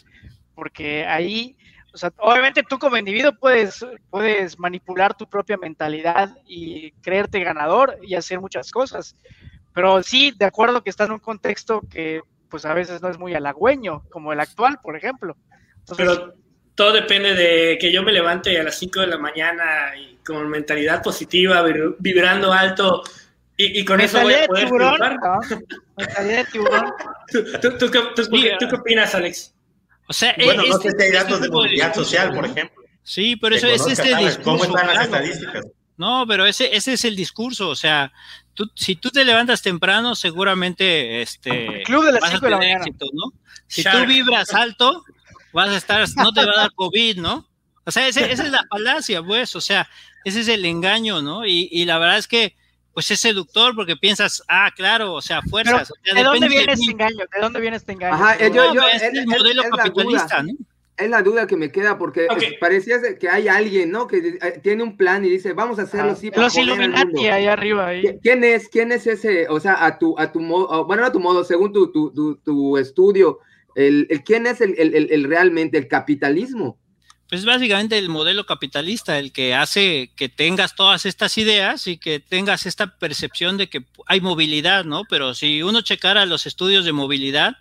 Porque 0.55 1.07
ahí 1.07 1.57
o 1.95 1.99
sea, 1.99 2.11
obviamente 2.19 2.63
tú 2.63 2.79
como 2.79 2.97
individuo 2.97 3.33
puedes, 3.39 3.85
puedes 4.09 4.59
manipular 4.59 5.15
tu 5.15 5.29
propia 5.29 5.59
mentalidad 5.59 6.35
y 6.47 6.93
creerte 7.03 7.41
ganador 7.41 7.99
y 8.03 8.15
hacer 8.15 8.41
muchas 8.41 8.71
cosas. 8.71 9.15
Pero 9.75 10.03
sí, 10.03 10.33
de 10.37 10.47
acuerdo 10.47 10.83
que 10.83 10.91
está 10.91 11.05
en 11.05 11.13
un 11.13 11.19
contexto 11.19 11.83
que 11.91 12.23
pues 12.53 12.67
a 12.67 12.75
veces 12.75 13.01
no 13.01 13.09
es 13.09 13.19
muy 13.19 13.35
halagüeño, 13.35 14.05
como 14.11 14.33
el 14.35 14.39
actual, 14.39 14.79
por 14.83 14.95
ejemplo. 14.95 15.39
Entonces, 15.79 15.97
Pero 15.97 16.35
todo 16.75 16.93
depende 16.93 17.35
de 17.35 17.79
que 17.81 17.91
yo 17.91 18.03
me 18.03 18.13
levante 18.13 18.61
a 18.61 18.63
las 18.63 18.79
5 18.79 19.01
de 19.01 19.07
la 19.07 19.17
mañana 19.17 19.97
y 19.97 20.17
con 20.25 20.49
mentalidad 20.51 21.03
positiva, 21.03 21.65
vibrando 21.99 22.53
alto, 22.53 23.03
y, 23.57 23.81
y, 23.81 23.85
con 23.85 24.01
eso 24.01 24.21
voy 24.21 24.35
a 24.35 24.47
poder 24.47 24.65
tiburón, 24.65 24.99
¿no? 24.99 25.41
Tiburón. 26.53 26.93
¿Tú, 27.33 27.45
tú, 27.61 27.79
tú, 27.79 27.91
¿Tú, 28.15 28.31
qué 28.31 28.75
opinas, 28.75 29.15
Alex? 29.15 29.55
O 30.09 30.13
sea, 30.13 30.35
bueno, 30.45 30.63
no 30.67 30.79
sé 30.79 30.91
si 30.91 31.03
hay 31.03 31.11
datos 31.11 31.41
de 31.41 31.49
movilidad 31.49 31.95
social, 31.95 32.35
por 32.35 32.45
ejemplo. 32.45 32.83
Sí, 33.03 33.37
pero 33.37 33.57
eso 33.57 33.69
es 33.69 33.87
este 33.87 34.15
discurso. 34.17 34.43
¿Cómo 34.43 34.65
están 34.65 34.87
las 34.87 35.07
claro. 35.09 35.25
estadísticas? 35.25 35.67
No, 36.03 36.27
pero 36.27 36.47
ese, 36.47 36.75
ese 36.75 36.95
es 36.95 37.05
el 37.05 37.15
discurso, 37.15 37.69
o 37.69 37.77
sea, 37.77 38.13
tú, 38.55 38.69
si 38.75 38.97
tú 38.97 39.11
te 39.11 39.25
levantas 39.25 39.63
temprano, 39.63 40.17
seguramente 40.17 41.23
este, 41.23 41.79
el 41.79 41.83
club 41.85 42.07
de 42.07 42.11
las 42.11 42.23
vas 42.23 42.31
5 42.33 42.45
de 42.45 42.51
la 42.51 42.59
mañana. 42.59 42.85
Éxito, 42.85 43.07
¿no? 43.13 43.33
Si 43.69 43.83
Shark. 43.83 44.01
tú 44.01 44.07
vibras 44.09 44.53
alto, 44.53 45.05
vas 45.53 45.69
a 45.69 45.77
estar, 45.77 46.05
no 46.17 46.33
te 46.33 46.45
va 46.45 46.55
a 46.55 46.61
dar 46.63 46.73
COVID, 46.75 47.19
¿no? 47.19 47.49
O 47.85 47.93
sea, 47.93 48.09
ese, 48.09 48.33
esa 48.33 48.43
es 48.43 48.51
la 48.51 48.65
falacia, 48.69 49.23
pues, 49.23 49.55
o 49.55 49.61
sea, 49.61 49.89
ese 50.25 50.41
es 50.41 50.49
el 50.49 50.65
engaño, 50.65 51.23
¿no? 51.23 51.47
Y, 51.47 51.69
y 51.71 51.85
la 51.85 51.99
verdad 51.99 52.19
es 52.19 52.27
que 52.27 52.57
pues 52.93 53.09
es 53.13 53.21
seductor 53.21 53.77
porque 53.77 53.97
piensas, 53.97 54.43
ah, 54.49 54.73
claro, 54.75 55.15
o 55.15 55.23
sea, 55.23 55.41
fuerzas. 55.43 55.93
O 55.93 55.95
sea, 56.05 56.15
¿De 56.15 56.25
dónde 56.25 56.49
viene 56.49 56.67
de 56.67 56.73
este 56.73 56.91
engaño? 56.91 57.25
¿De 57.33 57.41
dónde 57.41 57.61
viene 57.61 57.77
este 57.77 57.93
engaño? 57.93 58.15
Ajá, 58.15 58.39
yo, 58.39 58.49
yo, 58.49 58.75
no, 58.75 58.89
es 58.89 59.03
el 59.03 59.27
modelo 59.27 59.63
es 59.63 59.71
capitalista, 59.71 60.43
¿no? 60.43 60.53
Es 60.97 61.09
la 61.09 61.23
duda 61.23 61.47
que 61.47 61.57
me 61.57 61.73
queda 61.73 61.99
porque 61.99 62.27
okay. 62.31 62.57
parecía 62.61 62.99
que 63.19 63.29
hay 63.29 63.49
alguien, 63.49 63.91
¿no? 63.91 64.07
Que 64.07 64.39
tiene 64.63 64.83
un 64.83 64.97
plan 64.97 65.25
y 65.25 65.31
dice, 65.31 65.53
vamos 65.55 65.79
a 65.79 65.83
hacerlo 65.83 66.13
así. 66.13 66.31
Los 66.35 66.57
Illuminati 66.57 67.27
ahí 67.29 67.47
arriba. 67.47 67.89
Ahí. 67.89 68.19
¿Quién 68.23 68.45
es? 68.45 68.69
¿Quién 68.69 68.93
es 68.93 69.07
ese? 69.07 69.49
O 69.49 69.59
sea, 69.59 69.85
a 69.85 69.99
tu, 69.99 70.19
a 70.19 70.31
tu 70.31 70.41
modo, 70.41 70.85
bueno, 70.85 71.05
a 71.05 71.11
tu 71.11 71.19
modo, 71.19 71.45
según 71.45 71.73
tu, 71.73 71.91
tu, 71.91 72.13
tu, 72.13 72.37
tu 72.37 72.77
estudio, 72.77 73.41
el, 73.75 74.07
el, 74.11 74.23
¿quién 74.23 74.47
es 74.47 74.61
el, 74.61 74.75
el, 74.79 75.11
el, 75.11 75.25
realmente 75.25 75.79
el 75.79 75.89
capitalismo? 75.89 76.79
pues 77.33 77.47
básicamente 77.47 77.97
el 77.97 78.11
modelo 78.11 78.45
capitalista, 78.45 79.19
el 79.19 79.33
que 79.33 79.55
hace 79.55 80.11
que 80.17 80.29
tengas 80.29 80.77
todas 80.77 81.07
estas 81.07 81.39
ideas 81.39 81.87
y 81.87 81.97
que 81.97 82.21
tengas 82.21 82.67
esta 82.67 82.99
percepción 82.99 83.57
de 83.57 83.71
que 83.71 83.87
hay 84.07 84.21
movilidad, 84.21 84.85
¿no? 84.85 85.05
Pero 85.09 85.33
si 85.33 85.63
uno 85.63 85.81
checara 85.81 86.27
los 86.27 86.45
estudios 86.45 86.85
de 86.85 86.93
movilidad, 86.93 87.55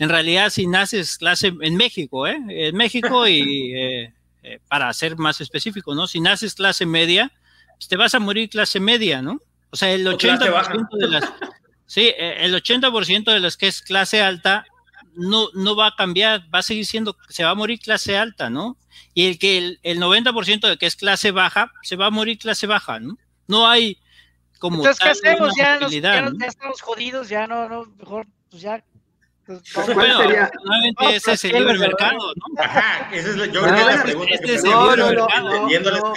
en 0.00 0.08
realidad 0.08 0.48
si 0.48 0.66
naces 0.66 1.18
clase 1.18 1.52
en 1.60 1.76
México, 1.76 2.26
¿eh? 2.26 2.40
En 2.48 2.74
México 2.74 3.28
y 3.28 3.74
eh, 3.76 4.14
eh, 4.42 4.58
para 4.66 4.90
ser 4.94 5.18
más 5.18 5.42
específico, 5.42 5.94
¿no? 5.94 6.06
Si 6.06 6.20
naces 6.20 6.54
clase 6.54 6.86
media, 6.86 7.30
pues 7.76 7.86
te 7.86 7.96
vas 7.96 8.14
a 8.14 8.18
morir 8.18 8.48
clase 8.48 8.80
media, 8.80 9.20
¿no? 9.20 9.38
O 9.68 9.76
sea, 9.76 9.92
el 9.92 10.06
80% 10.06 10.88
de 10.98 11.08
las... 11.08 11.24
Sí, 11.86 12.14
el 12.16 12.54
80% 12.54 13.32
de 13.32 13.40
las 13.40 13.56
que 13.56 13.66
es 13.66 13.82
clase 13.82 14.22
alta 14.22 14.64
no, 15.16 15.48
no 15.54 15.74
va 15.74 15.88
a 15.88 15.96
cambiar, 15.96 16.42
va 16.54 16.60
a 16.60 16.62
seguir 16.62 16.86
siendo, 16.86 17.16
se 17.28 17.42
va 17.42 17.50
a 17.50 17.54
morir 17.56 17.80
clase 17.80 18.16
alta, 18.16 18.48
¿no? 18.48 18.76
Y 19.12 19.26
el 19.26 19.40
que 19.40 19.58
el, 19.58 19.80
el 19.82 19.98
90% 19.98 20.68
de 20.68 20.76
que 20.76 20.86
es 20.86 20.94
clase 20.94 21.32
baja, 21.32 21.72
se 21.82 21.96
va 21.96 22.06
a 22.06 22.10
morir 22.10 22.38
clase 22.38 22.68
baja, 22.68 23.00
¿no? 23.00 23.18
No 23.48 23.66
hay 23.66 23.98
como. 24.60 24.76
Entonces, 24.76 25.02
¿qué 25.02 25.08
hacemos? 25.08 25.52
Ya, 25.56 25.80
nos, 25.80 25.90
ya, 25.90 26.22
¿no? 26.22 26.38
ya, 26.38 26.46
estamos 26.46 26.80
jodidos, 26.80 27.28
ya 27.28 27.48
no, 27.48 27.68
no, 27.68 27.86
mejor, 27.98 28.28
pues 28.50 28.62
ya. 28.62 28.84
¿Cuál 29.74 29.94
Bueno, 29.94 30.18
sería? 30.20 30.50
No, 30.64 31.08
ese 31.08 31.32
es 31.32 31.44
el 31.44 31.52
libre 31.52 31.78
mercado, 31.78 32.18
¿no? 32.36 32.62
Ajá, 32.62 33.08
esa 33.14 33.28
es 33.30 33.36
la, 33.36 33.46
yo 33.46 33.60
creo 33.62 33.74
que 33.74 33.80
es 33.80 33.86
Ah, 33.86 33.96
la 33.96 34.02
pregunta 34.02 34.34
este 34.34 34.46
que 34.46 34.54
es 34.54 34.64
el 34.64 34.70
No, 34.70 34.82
libre 34.84 34.96
no, 34.96 35.12
no, 35.12 35.20
mercado, 35.26 35.44
no, 35.48 35.54
entendiendo 35.54 35.88
el 35.90 35.94
no. 35.96 36.14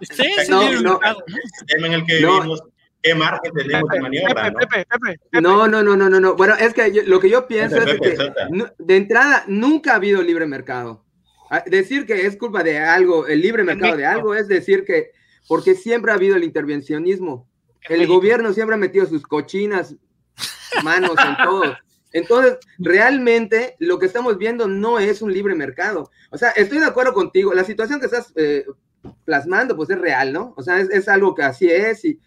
Sí, 0.00 0.22
es 0.38 0.44
el 0.48 0.50
No, 0.50 0.62
libre 0.62 0.80
no. 0.82 0.90
mercado. 0.92 1.24
sistema 1.58 1.86
en 1.86 1.92
el 1.92 2.04
que 2.06 2.20
No. 2.20 2.34
vivimos, 2.34 2.62
qué 3.02 3.14
margen 3.14 3.52
tenemos 3.52 3.82
de 3.82 3.88
Pepe, 3.88 4.00
maniobra, 4.02 4.50
¿no? 4.50 4.58
Pepe, 4.58 4.86
Pepe, 4.86 5.18
Pepe. 5.30 5.40
No, 5.40 5.66
no, 5.68 5.82
no, 5.82 5.96
no, 5.96 6.08
no, 6.08 6.20
no. 6.20 6.34
Bueno, 6.36 6.54
es 6.58 6.74
que 6.74 6.92
yo- 6.92 7.02
lo 7.06 7.20
que 7.20 7.28
yo 7.30 7.46
pienso 7.46 7.76
Pepe, 7.76 8.12
es 8.12 8.18
que 8.18 8.32
de 8.78 8.96
entrada 8.96 9.44
nunca 9.46 9.92
ha 9.92 9.96
habido 9.96 10.22
libre 10.22 10.46
mercado. 10.46 11.04
Decir 11.66 12.06
que 12.06 12.26
es 12.26 12.36
culpa 12.36 12.62
de 12.62 12.78
algo, 12.78 13.26
el 13.26 13.40
libre 13.42 13.62
mercado 13.62 13.96
de 13.96 14.06
algo 14.06 14.34
es 14.34 14.48
decir 14.48 14.84
que, 14.84 15.10
porque 15.48 15.74
siempre 15.74 16.10
ha 16.10 16.14
habido 16.14 16.36
el 16.36 16.44
intervencionismo. 16.44 17.46
En 17.88 18.00
El 18.00 18.06
gobierno 18.06 18.52
siempre 18.54 18.74
ha 18.74 18.78
metido 18.78 19.04
sus 19.06 19.22
cochinas 19.26 19.94
manos 20.82 21.16
en 21.24 21.36
todo. 21.44 21.62
Entonces, 22.12 22.58
realmente 22.78 23.76
lo 23.78 23.98
que 23.98 24.06
estamos 24.06 24.38
viendo 24.38 24.68
no 24.68 24.98
es 24.98 25.22
un 25.22 25.32
libre 25.32 25.54
mercado. 25.54 26.10
O 26.30 26.38
sea, 26.38 26.50
estoy 26.50 26.78
de 26.78 26.86
acuerdo 26.86 27.12
contigo. 27.14 27.54
La 27.54 27.64
situación 27.64 28.00
que 28.00 28.06
estás 28.06 28.32
eh, 28.36 28.64
plasmando, 29.24 29.76
pues 29.76 29.90
es 29.90 29.98
real, 29.98 30.32
¿no? 30.32 30.54
O 30.56 30.62
sea, 30.62 30.80
es, 30.80 30.90
es 30.90 31.08
algo 31.08 31.34
que 31.34 31.42
así 31.42 31.68
es, 31.68 32.04
y, 32.04 32.20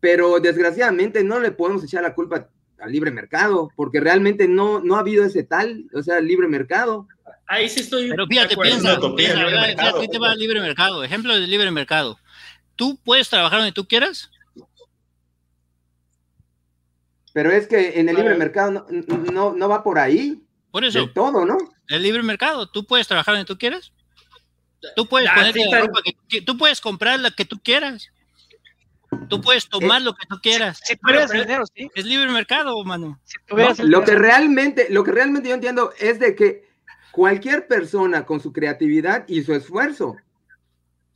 pero 0.00 0.40
desgraciadamente 0.40 1.22
no 1.24 1.40
le 1.40 1.52
podemos 1.52 1.84
echar 1.84 2.02
la 2.02 2.14
culpa 2.14 2.48
al 2.80 2.92
libre 2.92 3.10
mercado, 3.10 3.70
porque 3.76 4.00
realmente 4.00 4.48
no, 4.48 4.80
no 4.80 4.96
ha 4.96 5.00
habido 5.00 5.24
ese 5.24 5.42
tal, 5.42 5.84
o 5.94 6.02
sea, 6.02 6.20
libre 6.20 6.48
mercado. 6.48 7.06
Ahí 7.46 7.68
sí 7.68 7.80
estoy. 7.80 8.08
Pero 8.08 8.26
de 8.26 8.34
fíjate, 8.34 8.56
piensa, 8.56 8.98
piensa, 9.16 9.36
libre 9.36 9.60
mercado. 9.60 10.00
Ahí 10.00 10.08
te 10.08 10.18
va 10.18 10.32
el 10.32 10.38
libre 10.38 10.60
mercado. 10.60 11.04
Ejemplo 11.04 11.34
del 11.34 11.50
libre 11.50 11.70
mercado. 11.70 12.18
¿Tú 12.76 12.98
puedes 13.04 13.28
trabajar 13.28 13.58
donde 13.58 13.72
tú 13.72 13.86
quieras? 13.86 14.30
Pero 17.32 17.50
es 17.52 17.66
que 17.68 18.00
en 18.00 18.08
el 18.08 18.16
libre 18.16 18.34
mercado 18.36 18.86
no, 18.90 19.16
no, 19.32 19.52
no 19.54 19.68
va 19.68 19.82
por 19.82 19.98
ahí 19.98 20.42
Por 20.70 20.84
eso, 20.84 20.98
del 21.00 21.12
todo, 21.12 21.44
¿no? 21.46 21.56
el 21.88 22.02
libre 22.02 22.22
mercado. 22.22 22.68
¿Tú 22.68 22.84
puedes 22.84 23.06
trabajar 23.08 23.34
donde 23.34 23.46
tú 23.46 23.56
quieras? 23.58 23.92
Tú 24.96 25.06
puedes 25.06 25.28
Ah, 25.30 25.34
ponerte 25.36 25.60
sí, 25.62 25.70
la 25.70 25.80
ropa 25.80 26.00
que 26.04 26.12
que- 26.28 26.42
tú 26.42 26.56
puedes 26.56 26.80
comprar 26.80 27.20
la 27.20 27.30
que 27.30 27.44
tú 27.44 27.60
quieras. 27.62 28.08
Tú 29.28 29.40
puedes 29.40 29.64
Eh, 29.64 29.68
tomar 29.70 30.00
lo 30.02 30.14
que 30.14 30.26
tú 30.26 30.36
quieras. 30.40 30.80
Si 30.84 30.96
tuvieras 30.96 31.30
pero- 31.30 31.42
dinero, 31.44 31.64
sí. 31.74 31.90
Es 31.94 32.04
libre 32.04 32.30
mercado, 32.30 32.82
mano. 32.84 33.20
Si 33.24 33.36
Lo 33.84 34.04
que 34.04 34.14
realmente, 34.14 34.86
lo 34.90 35.04
que 35.04 35.10
realmente 35.12 35.48
yo 35.48 35.54
entiendo 35.56 35.92
es 35.98 36.18
de 36.18 36.34
que 36.34 36.68
cualquier 37.10 37.66
persona 37.66 38.24
con 38.24 38.40
su 38.40 38.52
creatividad 38.52 39.24
y 39.28 39.42
su 39.42 39.52
esfuerzo 39.54 40.16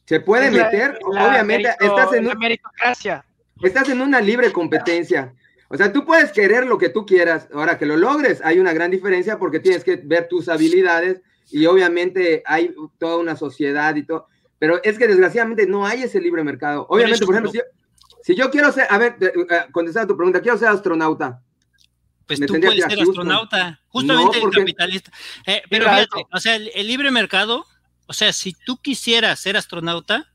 se 0.06 0.20
puede 0.20 0.48
Es 0.48 0.52
la- 0.54 0.64
meter, 0.64 0.98
la 1.12 1.28
obviamente 1.28 1.68
merito- 1.70 1.84
estás 1.96 2.12
en, 2.14 2.24
la 2.26 2.32
un- 2.32 2.38
meritocracia. 2.38 3.24
estás 3.62 3.88
en 3.88 4.00
una 4.02 4.20
libre 4.20 4.52
competencia. 4.52 5.32
O 5.74 5.76
sea, 5.76 5.92
tú 5.92 6.04
puedes 6.04 6.30
querer 6.30 6.66
lo 6.66 6.78
que 6.78 6.88
tú 6.88 7.04
quieras. 7.04 7.48
Ahora 7.52 7.76
que 7.78 7.84
lo 7.84 7.96
logres, 7.96 8.40
hay 8.44 8.60
una 8.60 8.72
gran 8.72 8.90
diferencia 8.92 9.38
porque 9.40 9.58
tienes 9.58 9.82
que 9.82 9.96
ver 9.96 10.28
tus 10.28 10.48
habilidades 10.48 11.20
y 11.50 11.66
obviamente 11.66 12.42
hay 12.46 12.72
toda 12.98 13.16
una 13.16 13.34
sociedad 13.36 13.94
y 13.96 14.04
todo. 14.04 14.28
Pero 14.60 14.80
es 14.84 14.96
que 14.96 15.08
desgraciadamente 15.08 15.66
no 15.66 15.84
hay 15.84 16.04
ese 16.04 16.20
libre 16.20 16.44
mercado. 16.44 16.86
Obviamente, 16.88 17.26
por 17.26 17.34
ejemplo, 17.34 17.50
si 17.50 17.58
yo, 17.58 17.64
si 18.22 18.34
yo 18.36 18.50
quiero 18.50 18.70
ser, 18.70 18.86
a 18.88 18.98
ver, 18.98 19.16
eh, 19.20 19.32
contestar 19.72 20.04
a 20.04 20.06
tu 20.06 20.16
pregunta, 20.16 20.40
quiero 20.40 20.56
ser 20.56 20.68
astronauta. 20.68 21.42
Pues 22.26 22.38
Me 22.40 22.46
tú 22.46 22.54
puedes 22.54 22.76
ser 22.82 22.94
Houston. 22.94 23.08
astronauta. 23.10 23.80
Justamente 23.88 24.36
No, 24.36 24.40
porque- 24.42 24.60
el 24.60 24.64
capitalista. 24.66 25.10
Eh, 25.44 25.62
pero 25.68 25.84
fíjate, 25.86 26.26
o 26.32 26.38
sea, 26.38 26.54
el, 26.56 26.70
el 26.74 26.86
libre 26.86 27.10
mercado, 27.10 27.66
o 28.06 28.12
sea, 28.12 28.32
si 28.32 28.54
tú 28.64 28.78
quisieras 28.80 29.40
ser 29.40 29.56
astronauta, 29.56 30.30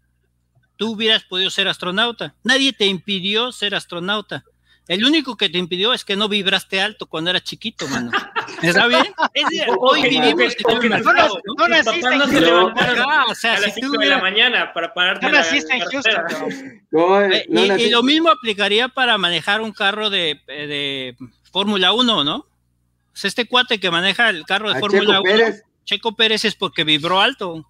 tú 0.76 0.92
hubieras 0.92 1.24
podido 1.24 1.50
ser 1.50 1.68
astronauta. 1.70 2.36
Nadie 2.44 2.74
te 2.74 2.86
impidió 2.86 3.52
ser 3.54 3.74
astronauta. 3.74 4.44
El 4.90 5.06
único 5.06 5.38
que 5.38 5.50
te 5.50 5.60
impidió 5.60 5.94
es 5.94 6.04
que 6.04 6.16
no 6.16 6.28
vibraste 6.28 6.82
alto 6.82 7.06
cuando 7.06 7.30
eras 7.30 7.44
chiquito, 7.44 7.88
mano. 7.90 8.10
¿Está 8.64 8.88
bien? 8.88 9.04
Es 9.36 9.46
hoy 9.78 10.02
vivimos 10.02 10.56
en 10.68 10.84
el 10.84 10.90
no, 10.90 10.96
mercado, 10.96 11.40
¿no? 11.46 11.68
No 11.68 11.76
en 11.76 11.86
no 11.86 11.94
se 11.94 12.02
Houston. 12.02 12.42
levantaron 12.42 13.00
Ajá, 13.00 13.26
o 13.30 13.36
sea, 13.36 13.54
a 13.54 13.58
si 13.58 13.62
las 13.66 13.76
tú 13.76 13.82
5 13.82 13.98
de 14.00 14.06
la 14.08 14.18
mañana 14.18 14.74
para 14.74 14.92
pararte 14.92 15.28
No 15.28 15.32
naciste 15.32 15.76
en 15.76 15.82
Houston. 15.82 16.82
No, 16.92 17.22
Eh, 17.22 17.46
no 17.50 17.66
y, 17.78 17.84
y 17.84 17.90
lo 17.92 18.02
mismo 18.02 18.30
aplicaría 18.30 18.90
para 18.90 19.16
manejar 19.20 19.62
un 19.62 19.72
carro 19.74 20.10
de, 20.10 20.42
eh, 20.48 20.66
de 20.66 21.16
Fórmula 21.52 21.94
1, 21.94 22.24
¿no? 22.24 22.38
O 22.38 22.48
sea, 23.14 23.28
este 23.28 23.46
cuate 23.46 23.80
que 23.80 23.92
maneja 23.92 24.32
el 24.32 24.44
carro 24.48 24.74
de 24.74 24.80
Fórmula 24.80 25.20
Checo 25.20 25.22
1, 25.22 25.24
Pérez. 25.24 25.64
Checo 25.86 26.16
Pérez 26.16 26.46
es 26.46 26.56
porque 26.56 26.84
vibró 26.84 27.22
alto. 27.22 27.69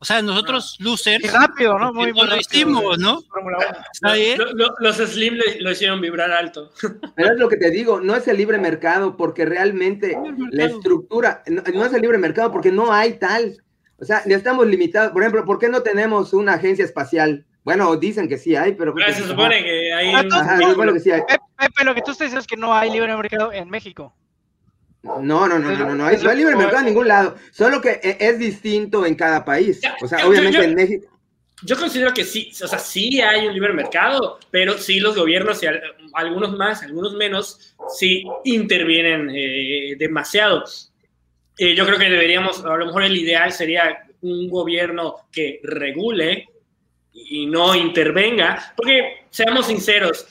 O 0.00 0.04
sea, 0.04 0.22
nosotros, 0.22 0.76
losers, 0.78 1.24
Y 1.24 1.28
rápido, 1.28 1.76
¿no? 1.78 1.92
Muy, 1.92 2.12
muy 2.12 2.22
lo 2.22 2.26
rápido. 2.28 2.40
hicimos, 2.40 2.98
¿no? 2.98 3.20
Fórmula 3.22 3.56
1. 3.58 3.78
¿Está 3.92 4.12
bien? 4.14 4.38
Lo- 4.38 4.52
lo- 4.52 4.74
los 4.78 4.96
Slim 4.96 5.34
le- 5.34 5.60
lo 5.60 5.72
hicieron 5.72 6.00
vibrar 6.00 6.30
alto. 6.30 6.70
Pero 7.16 7.32
es 7.32 7.38
lo 7.38 7.48
que 7.48 7.56
te 7.56 7.70
digo, 7.70 8.00
no 8.00 8.14
es 8.14 8.28
el 8.28 8.36
libre 8.36 8.58
mercado 8.58 9.16
porque 9.16 9.44
realmente 9.44 10.16
la 10.52 10.64
estructura, 10.66 11.42
no, 11.48 11.62
no 11.74 11.84
es 11.84 11.92
el 11.92 12.00
libre 12.02 12.18
mercado 12.18 12.52
porque 12.52 12.70
no 12.70 12.92
hay 12.92 13.14
tal. 13.14 13.56
O 14.00 14.04
sea, 14.04 14.22
ya 14.24 14.36
estamos 14.36 14.66
limitados. 14.68 15.10
Por 15.12 15.22
ejemplo, 15.22 15.44
¿por 15.44 15.58
qué 15.58 15.68
no 15.68 15.82
tenemos 15.82 16.32
una 16.32 16.54
agencia 16.54 16.84
espacial? 16.84 17.44
Bueno, 17.64 17.96
dicen 17.96 18.28
que 18.28 18.38
sí 18.38 18.54
hay, 18.54 18.72
pero... 18.74 18.94
Ah, 19.04 19.12
se 19.12 19.24
supone 19.26 19.62
que 19.64 19.92
hay 19.92 20.14
Ah, 20.14 20.20
un- 20.24 20.32
Ajá, 20.32 20.58
supone 20.60 20.92
que 20.92 21.00
sí 21.00 21.10
hay. 21.10 21.20
Pepe, 21.22 21.42
Pepe, 21.58 21.84
lo 21.84 21.94
que 21.96 22.02
tú 22.02 22.12
estás 22.12 22.26
diciendo 22.26 22.40
es 22.40 22.46
que 22.46 22.56
no 22.56 22.72
hay 22.72 22.90
libre 22.90 23.14
mercado 23.16 23.52
en 23.52 23.68
México. 23.68 24.14
No, 25.02 25.20
no, 25.20 25.46
no, 25.48 25.58
no, 25.58 25.70
no, 25.70 25.86
no, 25.86 25.94
no 25.94 26.06
hay 26.06 26.16
libre 26.36 26.56
mercado 26.56 26.80
en 26.80 26.86
ningún 26.86 27.08
lado. 27.08 27.36
Solo 27.52 27.80
que 27.80 28.00
e- 28.02 28.16
es 28.20 28.38
distinto 28.38 29.06
en 29.06 29.14
cada 29.14 29.44
país. 29.44 29.80
O 30.02 30.08
sea, 30.08 30.20
Yo- 30.20 30.28
obviamente 30.28 30.64
en 30.64 30.74
México... 30.74 31.08
Yo 31.64 31.76
considero 31.76 32.14
que 32.14 32.22
sí, 32.24 32.52
o 32.62 32.68
sea, 32.68 32.78
sí 32.78 33.20
hay 33.20 33.48
un 33.48 33.52
libre 33.52 33.72
mercado, 33.72 34.38
pero 34.48 34.78
sí 34.78 35.00
los 35.00 35.16
gobiernos, 35.16 35.60
y 35.62 35.66
algunos 36.14 36.56
más, 36.56 36.84
algunos 36.84 37.14
menos, 37.14 37.74
sí 37.96 38.22
intervienen 38.44 39.28
eh, 39.34 39.96
demasiado. 39.98 40.62
Eh, 41.56 41.74
yo 41.74 41.84
creo 41.84 41.98
que 41.98 42.08
deberíamos, 42.08 42.64
a 42.64 42.76
lo 42.76 42.86
mejor 42.86 43.02
el 43.02 43.16
ideal 43.16 43.52
sería 43.52 44.04
un 44.20 44.48
gobierno 44.48 45.16
que 45.32 45.58
regule 45.64 46.46
y 47.12 47.46
no 47.46 47.74
intervenga, 47.74 48.72
porque 48.76 49.26
seamos 49.30 49.66
sinceros, 49.66 50.28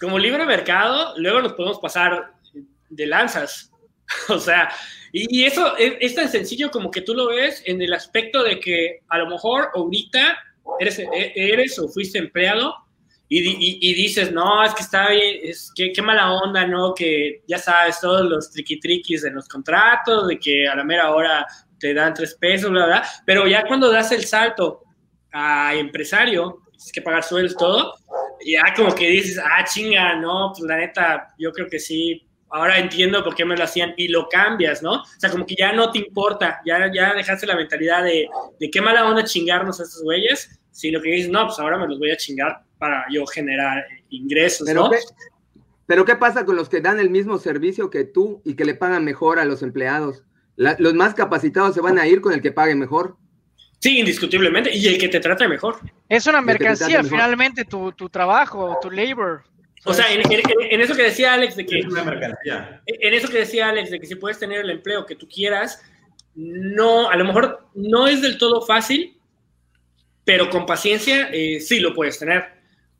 como 0.00 0.18
libre 0.18 0.44
mercado, 0.44 1.14
luego 1.18 1.40
nos 1.40 1.52
podemos 1.52 1.78
pasar 1.78 2.32
de 2.88 3.06
lanzas. 3.06 3.70
o 4.28 4.38
sea, 4.38 4.70
y, 5.12 5.44
eso 5.44 5.76
es, 5.76 5.94
es 6.00 6.14
tan 6.14 6.28
sencillo 6.28 6.70
como 6.70 6.90
que 6.90 7.00
tú 7.00 7.14
lo 7.14 7.28
ves 7.28 7.62
en 7.66 7.80
el 7.80 7.92
aspecto 7.92 8.42
de 8.42 8.60
que 8.60 9.00
a 9.08 9.18
lo 9.18 9.28
mejor 9.28 9.70
ahorita 9.74 10.36
eres, 10.80 10.98
e- 10.98 11.32
eres 11.34 11.78
o 11.78 11.88
fuiste 11.88 12.18
empleado 12.18 12.74
y, 13.28 13.40
y- 13.90 13.94
dices, 13.94 14.32
no, 14.32 14.62
es 14.64 14.74
que 14.74 14.82
está 14.82 15.10
bien, 15.10 15.38
es 15.42 15.72
que 15.74 15.92
qué 15.92 16.02
mala 16.02 16.32
onda, 16.32 16.66
¿no? 16.66 16.94
Que 16.94 17.42
ya 17.48 17.58
sabes, 17.58 17.98
todos 18.00 18.22
los 18.28 18.52
triqui-triquis 18.52 19.22
de 19.22 19.30
los 19.30 19.48
contratos, 19.48 20.28
de 20.28 20.38
que 20.38 20.68
a 20.68 20.76
la 20.76 20.84
mera 20.84 21.10
hora 21.12 21.46
te 21.78 21.94
dan 21.94 22.14
tres 22.14 22.34
pesos, 22.34 22.70
bla, 22.70 22.86
bla, 22.86 23.08
pero 23.24 23.46
ya 23.46 23.64
cuando 23.66 23.90
das 23.90 24.12
el 24.12 24.24
salto 24.24 24.82
a 25.32 25.74
empresario, 25.74 26.60
tienes 26.70 26.92
que 26.92 27.02
pagar 27.02 27.22
sueldos, 27.24 27.56
todo, 27.56 27.94
ya 28.44 28.62
como 28.76 28.94
que 28.94 29.08
dices, 29.08 29.38
ah, 29.42 29.64
chinga, 29.64 30.16
no, 30.16 30.52
pues 30.56 30.68
la 30.68 30.76
neta, 30.76 31.28
yo 31.38 31.50
creo 31.52 31.68
que 31.68 31.78
sí, 31.80 32.23
ahora 32.50 32.78
entiendo 32.78 33.22
por 33.24 33.34
qué 33.34 33.44
me 33.44 33.56
lo 33.56 33.64
hacían 33.64 33.94
y 33.96 34.08
lo 34.08 34.28
cambias, 34.28 34.82
¿no? 34.82 35.02
O 35.02 35.04
sea, 35.18 35.30
como 35.30 35.44
que 35.46 35.54
ya 35.56 35.72
no 35.72 35.90
te 35.90 35.98
importa, 35.98 36.60
ya, 36.64 36.90
ya 36.92 37.14
dejaste 37.14 37.46
la 37.46 37.56
mentalidad 37.56 38.04
de, 38.04 38.28
de 38.60 38.70
qué 38.70 38.80
mala 38.80 39.08
onda 39.08 39.24
chingarnos 39.24 39.80
a 39.80 39.84
estos 39.84 40.02
güeyes, 40.02 40.60
sino 40.70 41.00
que 41.00 41.10
dices, 41.10 41.30
no, 41.30 41.46
pues 41.46 41.58
ahora 41.58 41.78
me 41.78 41.86
los 41.88 41.98
voy 41.98 42.10
a 42.10 42.16
chingar 42.16 42.62
para 42.78 43.04
yo 43.10 43.26
generar 43.26 43.78
eh, 43.78 44.04
ingresos, 44.10 44.66
Pero 44.66 44.84
¿no? 44.84 44.90
¿qué, 44.90 44.98
pero 45.86 46.04
¿qué 46.04 46.16
pasa 46.16 46.44
con 46.44 46.56
los 46.56 46.68
que 46.68 46.80
dan 46.80 46.98
el 47.00 47.10
mismo 47.10 47.38
servicio 47.38 47.90
que 47.90 48.04
tú 48.04 48.40
y 48.44 48.54
que 48.54 48.64
le 48.64 48.74
pagan 48.74 49.04
mejor 49.04 49.38
a 49.38 49.44
los 49.44 49.62
empleados? 49.62 50.22
La- 50.56 50.76
los 50.78 50.94
más 50.94 51.14
capacitados 51.14 51.74
se 51.74 51.80
van 51.80 51.98
a 51.98 52.06
ir 52.06 52.20
con 52.20 52.32
el 52.32 52.40
que 52.40 52.52
pague 52.52 52.74
mejor. 52.74 53.16
Sí, 53.80 53.98
indiscutiblemente, 53.98 54.74
y 54.74 54.86
el 54.86 54.96
que 54.98 55.08
te 55.08 55.20
trate 55.20 55.46
mejor. 55.46 55.76
Es 56.08 56.26
una 56.26 56.40
mercancía, 56.40 57.02
finalmente, 57.04 57.64
tu, 57.66 57.92
tu 57.92 58.08
trabajo, 58.08 58.78
tu 58.80 58.90
labor. 58.90 59.44
O 59.84 59.92
sea, 59.94 60.12
en, 60.12 60.20
en- 60.32 60.42
en 60.70 60.80
eso 60.80 60.94
que 60.94 61.02
decía 61.02 61.34
Alex 61.34 61.56
de 61.56 61.66
que 61.66 61.78
Es 61.80 61.86
una 61.86 62.04
mercancía. 62.04 62.82
en 62.86 63.14
eso 63.14 63.28
que 63.28 63.38
decía 63.38 63.68
Alex, 63.68 63.90
de 63.90 64.00
que 64.00 64.06
si 64.06 64.14
puedes 64.14 64.38
tener 64.38 64.60
el 64.60 64.70
empleo 64.70 65.04
que 65.06 65.14
tú 65.16 65.28
quieras, 65.28 65.80
no, 66.34 67.10
a 67.10 67.16
lo 67.16 67.24
mejor 67.24 67.66
no 67.74 68.08
es 68.08 68.22
del 68.22 68.38
todo 68.38 68.62
fácil, 68.62 69.18
pero 70.24 70.48
con 70.50 70.64
paciencia 70.66 71.28
eh, 71.32 71.60
sí 71.60 71.80
lo 71.80 71.94
puedes 71.94 72.18
tener. 72.18 72.44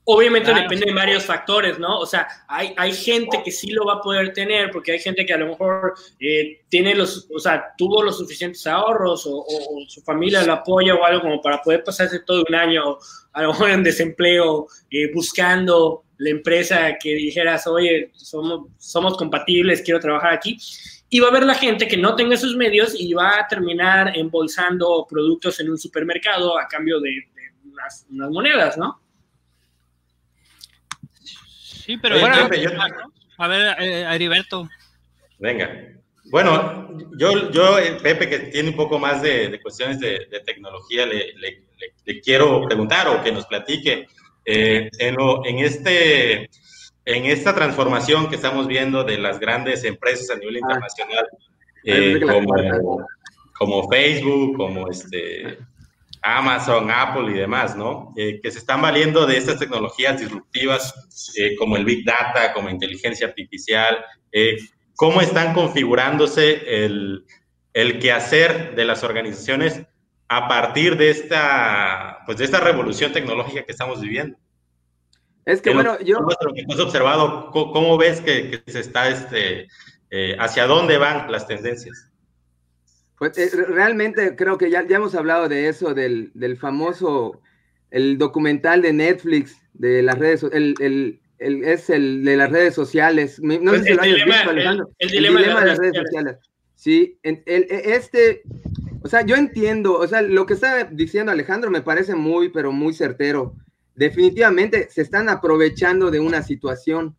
Obviamente 0.06 0.50
Claro. 0.50 0.64
depende 0.64 0.84
de 0.84 0.92
varios 0.92 1.24
factores, 1.24 1.78
¿no? 1.78 1.98
O 1.98 2.04
sea, 2.04 2.28
hay, 2.46 2.74
hay 2.76 2.92
gente 2.92 3.40
que 3.42 3.50
sí 3.50 3.70
lo 3.70 3.86
va 3.86 3.94
a 3.94 4.00
poder 4.02 4.34
tener, 4.34 4.70
porque 4.70 4.92
hay 4.92 4.98
gente 4.98 5.24
que 5.24 5.32
a 5.32 5.38
lo 5.38 5.46
mejor 5.46 5.94
eh, 6.20 6.60
tiene 6.68 6.94
los, 6.94 7.26
o 7.34 7.38
sea, 7.38 7.72
tuvo 7.78 8.02
los 8.02 8.18
suficientes 8.18 8.66
ahorros 8.66 9.24
o, 9.26 9.30
o- 9.34 9.78
o 9.82 9.88
su 9.88 10.02
familia 10.02 10.44
lo 10.44 10.52
apoya 10.52 10.94
o 10.94 11.02
algo 11.02 11.22
como 11.22 11.40
para 11.40 11.62
poder 11.62 11.82
pasarse 11.82 12.20
todo 12.20 12.44
un 12.46 12.54
año, 12.54 12.98
a 13.32 13.42
lo 13.42 13.48
mejor 13.48 13.70
en 13.70 13.82
desempleo, 13.82 14.66
eh, 14.90 15.10
buscando 15.14 16.03
la 16.24 16.30
empresa 16.30 16.96
que 16.98 17.14
dijeras, 17.14 17.66
oye, 17.66 18.10
somos, 18.14 18.68
somos 18.78 19.16
compatibles, 19.16 19.82
quiero 19.82 20.00
trabajar 20.00 20.32
aquí. 20.32 20.58
Y 21.10 21.20
va 21.20 21.26
a 21.26 21.30
haber 21.30 21.44
la 21.44 21.54
gente 21.54 21.86
que 21.86 21.98
no 21.98 22.16
tenga 22.16 22.34
esos 22.34 22.56
medios 22.56 22.94
y 22.98 23.12
va 23.12 23.38
a 23.40 23.46
terminar 23.46 24.16
embolsando 24.16 25.06
productos 25.08 25.60
en 25.60 25.70
un 25.70 25.78
supermercado 25.78 26.58
a 26.58 26.66
cambio 26.66 26.98
de, 26.98 27.10
de 27.10 27.70
unas, 27.70 28.06
unas 28.10 28.30
monedas, 28.30 28.78
¿no? 28.78 29.00
Sí, 31.22 31.98
pero 31.98 32.14
Oye, 32.14 32.24
bueno, 32.24 32.48
Pepe, 32.48 32.62
yo- 32.62 32.70
a 33.36 33.48
ver, 33.48 33.76
eh, 33.82 34.06
Heriberto, 34.10 34.68
Venga. 35.38 35.90
Bueno, 36.30 36.88
yo, 37.18 37.50
yo, 37.50 37.78
eh, 37.78 37.98
Pepe, 38.02 38.28
que 38.30 38.38
tiene 38.38 38.70
un 38.70 38.76
poco 38.76 38.98
más 38.98 39.20
de, 39.20 39.60
cuestiones 39.60 40.00
de, 40.00 40.26
tecnología, 40.46 41.04
le, 41.04 41.34
le, 41.34 42.20
quiero 42.22 42.62
preguntar 42.62 43.08
o 43.08 43.22
que 43.22 43.30
nos 43.30 43.44
platique. 43.44 44.06
Eh, 44.46 44.90
en, 44.98 45.16
en, 45.44 45.58
este, 45.58 46.50
en 47.04 47.24
esta 47.24 47.54
transformación 47.54 48.28
que 48.28 48.36
estamos 48.36 48.66
viendo 48.66 49.04
de 49.04 49.18
las 49.18 49.40
grandes 49.40 49.84
empresas 49.84 50.30
a 50.30 50.38
nivel 50.38 50.56
ah. 50.56 50.58
internacional, 50.60 51.28
eh, 51.84 52.20
como, 52.20 53.06
como, 53.58 53.88
Facebook, 53.88 54.56
como 54.56 54.90
este, 54.90 55.58
Amazon, 56.22 56.90
Apple 56.90 57.30
y 57.32 57.38
demás, 57.38 57.76
¿no? 57.76 58.12
que 58.16 58.50
se 58.50 58.58
están 58.58 58.80
valiendo 58.80 59.26
de 59.26 59.36
estas 59.36 59.58
tecnologías 59.58 60.18
disruptivas 60.18 60.94
como 61.58 61.76
el 61.76 61.84
Big 61.84 62.04
Data, 62.04 62.52
como 62.54 62.70
inteligencia 62.70 63.26
artificial. 63.26 63.98
¿Cómo 64.96 65.20
están 65.20 65.52
configurándose 65.52 66.84
el, 66.84 67.26
el 67.74 67.98
quehacer 67.98 68.74
de 68.74 68.84
las 68.84 69.04
organizaciones 69.04 69.82
a 70.28 70.48
partir 70.48 70.96
de 70.96 71.10
esta, 71.10 72.20
pues 72.26 72.38
de 72.38 72.44
esta 72.44 72.60
revolución 72.60 73.12
tecnológica 73.12 73.64
que 73.64 73.72
estamos 73.72 74.00
viviendo? 74.00 74.36
Es 75.44 75.60
que 75.60 75.74
bueno, 75.74 75.98
yo... 76.00 76.20
Lo 76.20 76.54
que 76.54 76.64
has 76.68 76.80
observado, 76.80 77.50
¿cómo, 77.50 77.98
ves 77.98 78.20
que, 78.20 78.62
se 78.66 78.80
está, 78.80 79.08
este, 79.08 79.68
eh, 80.10 80.36
hacia 80.38 80.66
dónde 80.66 80.96
van 80.96 81.30
las 81.30 81.46
tendencias? 81.46 82.10
Pues 83.18 83.36
eh, 83.38 83.50
realmente 83.68 84.34
creo 84.36 84.58
que 84.58 84.70
ya, 84.70 84.86
ya 84.86 84.96
hemos 84.96 85.14
hablado 85.14 85.48
de 85.48 85.68
eso, 85.68 85.94
del, 85.94 86.30
del 86.34 86.56
famoso, 86.56 87.42
el 87.90 88.18
documental 88.18 88.82
de 88.82 88.92
Netflix, 88.92 89.56
de 89.74 90.02
las 90.02 90.18
redes, 90.18 90.42
el, 90.44 90.74
el, 90.80 91.20
es 91.38 91.90
el 91.90 92.24
de 92.24 92.36
las 92.36 92.50
redes 92.50 92.74
sociales. 92.74 93.38
No 93.40 93.54
sé 93.54 93.60
pues 93.60 93.84
si 93.84 93.94
lo 93.94 94.02
hayas 94.02 94.24
visto, 94.24 94.50
Alejandro. 94.50 94.90
El, 94.98 95.10
dilema, 95.10 95.40
de 95.40 95.66
las 95.66 95.78
redes 95.78 95.96
sociales. 95.96 96.36
Sí, 96.74 97.18
el, 97.22 97.42
este, 97.46 98.42
o 99.04 99.08
sea, 99.08 99.20
yo 99.20 99.36
entiendo, 99.36 99.98
o 99.98 100.08
sea, 100.08 100.22
lo 100.22 100.46
que 100.46 100.54
está 100.54 100.84
diciendo 100.84 101.30
Alejandro 101.30 101.70
me 101.70 101.82
parece 101.82 102.14
muy, 102.14 102.48
pero 102.48 102.72
muy 102.72 102.94
certero. 102.94 103.54
Definitivamente 103.94 104.88
se 104.90 105.02
están 105.02 105.28
aprovechando 105.28 106.10
de 106.10 106.20
una 106.20 106.42
situación, 106.42 107.14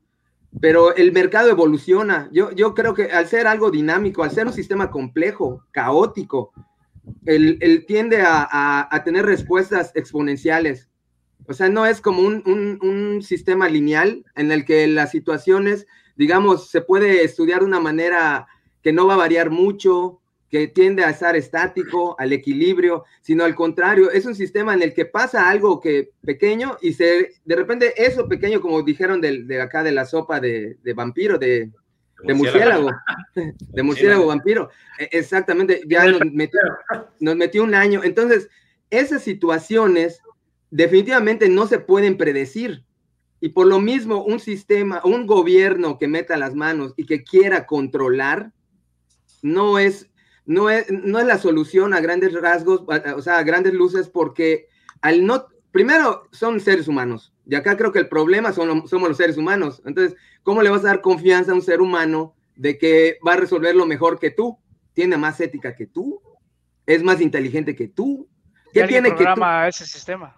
pero 0.59 0.95
el 0.95 1.11
mercado 1.11 1.49
evoluciona. 1.49 2.27
Yo, 2.33 2.51
yo 2.51 2.73
creo 2.73 2.95
que 2.95 3.11
al 3.11 3.27
ser 3.27 3.45
algo 3.45 3.69
dinámico, 3.69 4.23
al 4.23 4.31
ser 4.31 4.47
un 4.47 4.53
sistema 4.53 4.89
complejo, 4.89 5.63
caótico, 5.71 6.51
él, 7.25 7.85
tiende 7.87 8.21
a, 8.21 8.87
a 8.89 9.03
tener 9.03 9.25
respuestas 9.25 9.91
exponenciales. 9.93 10.89
O 11.47 11.53
sea, 11.53 11.69
no 11.69 11.85
es 11.85 12.01
como 12.01 12.21
un, 12.21 13.21
sistema 13.21 13.69
lineal 13.69 14.25
en 14.35 14.51
el 14.51 14.65
que 14.65 14.87
las 14.87 15.11
situaciones, 15.11 15.85
digamos, 16.15 16.69
se 16.69 16.81
puede 16.81 17.23
estudiar 17.23 17.59
de 17.59 17.67
una 17.67 17.79
manera 17.79 18.47
que 18.81 18.91
no 18.91 19.05
va 19.05 19.13
a 19.13 19.17
variar 19.17 19.51
mucho, 19.51 20.21
que 20.49 20.67
tiende 20.67 21.03
a 21.03 21.09
estar 21.09 21.35
estático, 21.35 22.15
al 22.19 22.31
equilibrio, 22.31 23.03
sino 23.21 23.43
al 23.43 23.55
contrario, 23.55 24.11
es 24.11 24.25
un 24.25 24.35
sistema 24.35 24.73
en 24.73 24.81
el 24.83 24.93
que 24.93 25.05
pasa 25.05 25.49
algo 25.49 25.79
que 25.81 26.11
pequeño 26.23 26.77
y 26.81 26.93
se, 26.93 27.33
de 27.43 27.55
repente 27.55 27.93
eso 27.97 28.27
pequeño, 28.27 28.61
como 28.61 28.81
dijeron 28.83 29.21
de, 29.21 29.61
acá 29.61 29.83
de 29.83 29.91
la 29.91 30.05
sopa 30.05 30.39
de, 30.39 30.77
vampiro, 30.95 31.37
de, 31.37 31.71
de 32.23 32.33
murciélago, 32.33 32.91
de 33.35 33.83
murciélago 33.83 34.27
vampiro, 34.27 34.69
e, 34.99 35.09
exactamente, 35.11 35.81
ya 35.87 36.05
nos 36.05 36.21
metió, 36.31 36.59
nos 37.19 37.35
metió 37.35 37.63
un 37.63 37.75
año. 37.75 38.03
Entonces, 38.03 38.49
esas 38.89 39.23
situaciones 39.23 40.21
definitivamente 40.69 41.49
no 41.49 41.67
se 41.67 41.79
pueden 41.79 42.17
predecir. 42.17 42.83
Y 43.39 43.49
por 43.49 43.67
lo 43.67 43.79
mismo, 43.79 44.23
un 44.23 44.39
sistema, 44.39 45.01
un 45.03 45.27
gobierno 45.27 45.97
que 45.97 46.07
meta 46.07 46.37
las 46.37 46.55
manos 46.55 46.93
y 46.97 47.05
que 47.05 47.23
quiera 47.23 47.65
controlar, 47.65 48.51
no 49.41 49.77
es, 49.77 50.09
no 50.45 50.69
es, 50.69 50.91
no 50.91 51.19
es 51.19 51.25
la 51.25 51.37
solución 51.37 51.93
a 51.93 52.01
grandes 52.01 52.33
rasgos, 52.33 52.83
o 53.15 53.21
sea, 53.21 53.37
a 53.37 53.43
grandes 53.43 53.73
luces, 53.73 54.09
porque 54.09 54.67
al 55.01 55.25
no, 55.25 55.47
primero 55.71 56.27
son 56.31 56.59
seres 56.59 56.87
humanos, 56.87 57.33
y 57.45 57.55
acá 57.55 57.77
creo 57.77 57.91
que 57.91 57.99
el 57.99 58.09
problema 58.09 58.53
son, 58.53 58.87
somos 58.87 59.09
los 59.09 59.17
seres 59.17 59.37
humanos. 59.37 59.81
Entonces, 59.85 60.17
¿cómo 60.43 60.61
le 60.61 60.69
vas 60.69 60.81
a 60.81 60.87
dar 60.87 61.01
confianza 61.01 61.51
a 61.51 61.55
un 61.55 61.61
ser 61.61 61.81
humano 61.81 62.35
de 62.55 62.77
que 62.77 63.19
va 63.25 63.33
a 63.33 63.37
resolverlo 63.37 63.85
mejor 63.85 64.19
que 64.19 64.31
tú? 64.31 64.57
Tiene 64.93 65.17
más 65.17 65.39
ética 65.41 65.75
que 65.75 65.85
tú, 65.85 66.21
es 66.85 67.03
más 67.03 67.21
inteligente 67.21 67.75
que 67.75 67.87
tú. 67.87 68.27
¿Qué 68.73 68.83
tiene 68.87 69.15
que 69.15 69.25
ese 69.67 69.85
sistema? 69.85 70.35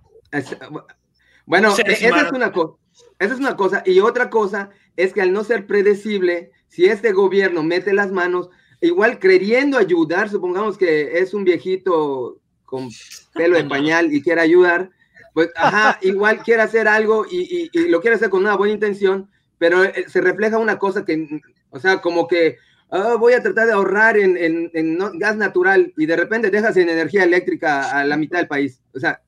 Bueno, 1.45 1.73
e, 1.77 1.91
esa 1.91 2.21
es 2.21 2.31
una 2.31 2.51
cosa. 2.51 2.77
Esa 3.19 3.33
es 3.33 3.39
una 3.39 3.55
cosa. 3.55 3.83
Y 3.85 3.99
otra 3.99 4.29
cosa 4.29 4.69
es 4.95 5.13
que 5.13 5.21
al 5.21 5.31
no 5.31 5.43
ser 5.43 5.65
predecible, 5.65 6.51
si 6.67 6.85
este 6.85 7.13
gobierno 7.13 7.63
mete 7.63 7.93
las 7.93 8.11
manos, 8.11 8.49
igual 8.81 9.19
creyendo 9.19 9.77
ayudar, 9.77 10.29
supongamos 10.29 10.77
que 10.77 11.19
es 11.19 11.33
un 11.33 11.43
viejito 11.43 12.39
con 12.65 12.89
pelo 13.33 13.57
de 13.57 13.63
pañal 13.69 14.13
y 14.13 14.21
quiere 14.21 14.41
ayudar, 14.41 14.89
pues, 15.33 15.49
ajá, 15.55 15.99
igual 16.01 16.41
quiere 16.43 16.63
hacer 16.63 16.87
algo 16.87 17.25
y, 17.29 17.69
lo 17.89 18.01
quiere 18.01 18.15
hacer 18.15 18.29
con 18.29 18.41
una 18.41 18.55
buena 18.55 18.73
intención, 18.73 19.29
pero 19.57 19.83
eh, 19.83 20.05
se 20.07 20.21
refleja 20.21 20.57
una 20.57 20.79
cosa 20.79 21.05
que, 21.05 21.41
o 21.69 21.79
sea, 21.79 22.01
como 22.01 22.27
que 22.27 22.57
ah, 22.89 23.15
voy 23.19 23.33
a 23.33 23.43
tratar 23.43 23.67
de 23.67 23.73
ahorrar 23.73 24.17
en, 24.17 24.37
en 24.73 24.97
gas 25.19 25.37
natural 25.37 25.93
y 25.95 26.05
de 26.05 26.15
repente 26.15 26.49
dejas 26.49 26.75
en 26.77 26.89
energía 26.89 27.23
eléctrica 27.23 27.91
a 27.91 28.03
la 28.03 28.17
mitad 28.17 28.39
del 28.39 28.47
país. 28.47 28.81
O 28.93 28.99
sea, 28.99 29.21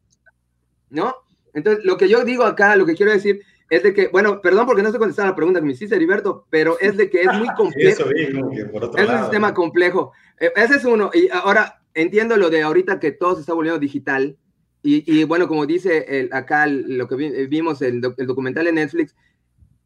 ¿no? 0.90 1.16
Entonces, 1.54 1.84
lo 1.86 1.98
que 1.98 2.10
yo 2.10 2.24
digo 2.24 2.44
acá, 2.44 2.76
lo 2.76 2.86
que 2.86 2.96
quiero 2.96 3.12
decir 3.12 3.42
es 3.70 3.84
de 3.84 3.94
que, 3.94 4.08
bueno, 4.08 4.42
perdón 4.42 4.66
porque 4.66 4.82
no 4.82 4.88
estoy 4.88 5.00
contestando 5.00 5.32
la 5.32 5.36
pregunta 5.36 5.60
que 5.60 5.66
me 5.66 5.74
hiciste, 5.74 5.96
Heriberto, 5.96 6.48
pero 6.50 6.80
es 6.80 6.98
de 6.98 7.10
que 7.10 7.22
es 7.22 7.34
muy 7.34 7.48
complejo. 7.56 8.06
es 8.10 9.10
un 9.10 9.20
sistema 9.20 9.54
complejo. 9.54 10.12
E, 10.40 10.52
ese 10.56 10.76
es 10.76 10.86
uno. 10.86 11.12
Y 11.14 11.30
ahora 11.30 11.82
entiendo 11.94 12.36
lo 12.38 12.50
de 12.50 12.64
ahorita 12.64 13.00
que 13.00 13.12
todo 13.12 13.36
se 13.36 13.42
está 13.42 13.54
volviendo 13.54 13.80
digital. 13.80 14.38
Y, 14.82 15.26
bueno, 15.26 15.50
como 15.50 15.66
dice 15.66 16.06
el, 16.08 16.30
acá 16.32 16.66
lo 16.66 17.06
que 17.10 17.48
vimos, 17.48 17.82
el, 17.82 18.02
el 18.18 18.26
documental 18.26 18.66
en 18.66 18.76
Netflix, 18.76 19.14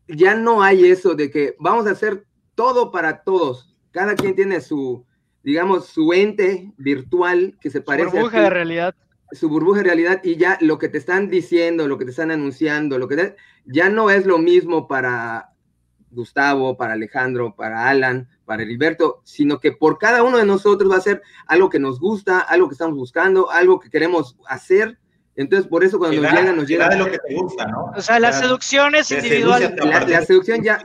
ya 0.07 0.35
no 0.35 0.61
hay 0.61 0.85
eso 0.85 1.15
de 1.15 1.31
que 1.31 1.55
vamos 1.59 1.87
a 1.87 1.91
hacer 1.91 2.25
todo 2.53 2.91
para 2.91 3.23
todos. 3.23 3.75
Cada 3.89 4.15
quien 4.15 4.35
tiene 4.35 4.61
su, 4.61 5.03
digamos, 5.41 5.87
su 5.87 6.13
ente 6.13 6.71
virtual 6.77 7.57
que 7.59 7.71
se 7.71 7.81
parece. 7.81 8.11
Burbuja 8.11 8.41
de 8.43 8.49
realidad 8.51 8.95
su 9.33 9.49
burbuja 9.49 9.79
de 9.79 9.85
realidad 9.85 10.21
y 10.23 10.37
ya 10.37 10.57
lo 10.61 10.77
que 10.77 10.89
te 10.89 10.97
están 10.97 11.29
diciendo, 11.29 11.87
lo 11.87 11.97
que 11.97 12.05
te 12.05 12.11
están 12.11 12.31
anunciando, 12.31 12.97
lo 12.97 13.07
que 13.07 13.35
ya 13.65 13.89
no 13.89 14.09
es 14.09 14.25
lo 14.25 14.37
mismo 14.37 14.87
para 14.87 15.49
Gustavo, 16.11 16.77
para 16.77 16.93
Alejandro, 16.93 17.55
para 17.55 17.89
Alan, 17.89 18.29
para 18.45 18.63
Heriberto, 18.63 19.21
sino 19.23 19.59
que 19.59 19.71
por 19.71 19.97
cada 19.97 20.23
uno 20.23 20.37
de 20.37 20.45
nosotros 20.45 20.91
va 20.91 20.97
a 20.97 21.01
ser 21.01 21.21
algo 21.47 21.69
que 21.69 21.79
nos 21.79 21.99
gusta, 21.99 22.39
algo 22.39 22.67
que 22.67 22.73
estamos 22.73 22.95
buscando, 22.95 23.49
algo 23.49 23.79
que 23.79 23.89
queremos 23.89 24.37
hacer. 24.47 24.97
Entonces, 25.35 25.67
por 25.67 25.83
eso 25.83 25.97
cuando 25.97 26.21
nos 26.21 26.31
llega, 26.31 26.53
nos 26.53 26.67
llega. 26.67 26.89
de 26.89 26.97
lo 26.97 27.05
que 27.09 27.17
te 27.17 27.33
gusta, 27.33 27.65
¿no? 27.65 27.85
O 27.95 28.01
sea, 28.01 28.19
la 28.19 28.31
seducción 28.31 28.93
es 28.93 29.09
individual. 29.09 29.75
La, 30.07 30.21
seducción 30.21 30.61
ya, 30.61 30.83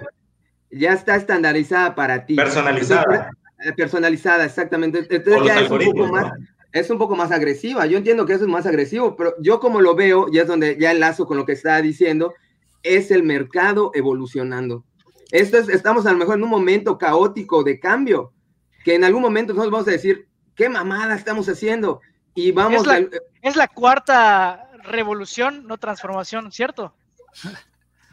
ya 0.71 0.95
está 0.95 1.17
estandarizada 1.17 1.95
para 1.95 2.25
ti. 2.25 2.35
Personalizada. 2.35 3.31
Eh, 3.63 3.73
personalizada, 3.73 4.47
exactamente. 4.47 5.07
Entonces 5.11 5.43
ya 5.45 5.61
es 5.61 5.71
un 5.71 5.85
poco 5.85 6.07
más 6.07 6.33
es 6.73 6.91
un 6.91 6.99
poco 6.99 7.17
más 7.17 7.31
agresiva. 7.31 7.87
Yo 7.87 7.99
entiendo 7.99 8.27
que 8.27 8.35
eso 8.35 8.45
es 8.45 8.51
más 8.51 8.67
agresivo, 8.67 9.17
pero 9.17 9.35
yo 9.41 9.61
como 9.61 9.81
lo 9.81 9.95
veo, 9.95 10.27
y 10.31 10.39
es 10.39 10.47
donde 10.47 10.77
ya 10.79 10.93
enlazo 10.93 11.27
con 11.27 11.37
lo 11.37 11.47
que 11.47 11.53
está 11.53 11.81
diciendo, 11.81 12.35
es 12.83 13.11
el 13.11 13.23
mercado 13.23 13.91
evolucionando. 13.95 14.85
Esto 15.31 15.59
es, 15.59 15.69
estamos 15.69 16.07
a 16.07 16.13
lo 16.13 16.19
mejor 16.19 16.37
en 16.37 16.45
un 16.45 16.51
momento 16.51 16.99
caótico 16.99 17.63
de 17.63 17.81
cambio, 17.81 18.33
que 18.85 18.95
en 18.95 19.05
algún 19.05 19.23
momento 19.23 19.53
nosotros 19.53 19.73
vamos 19.73 19.89
a 19.89 19.93
decir, 19.93 20.29
¿qué 20.55 20.69
mamada 20.69 21.15
estamos 21.15 21.49
haciendo? 21.49 22.01
Y 22.35 22.53
vamos 22.53 22.83
es 22.83 22.87
la, 22.87 23.09
es 23.43 23.57
la 23.57 23.69
cuarta 23.69 24.71
revolución, 24.85 25.67
no 25.67 25.79
transformación, 25.79 26.53
¿cierto? 26.53 26.95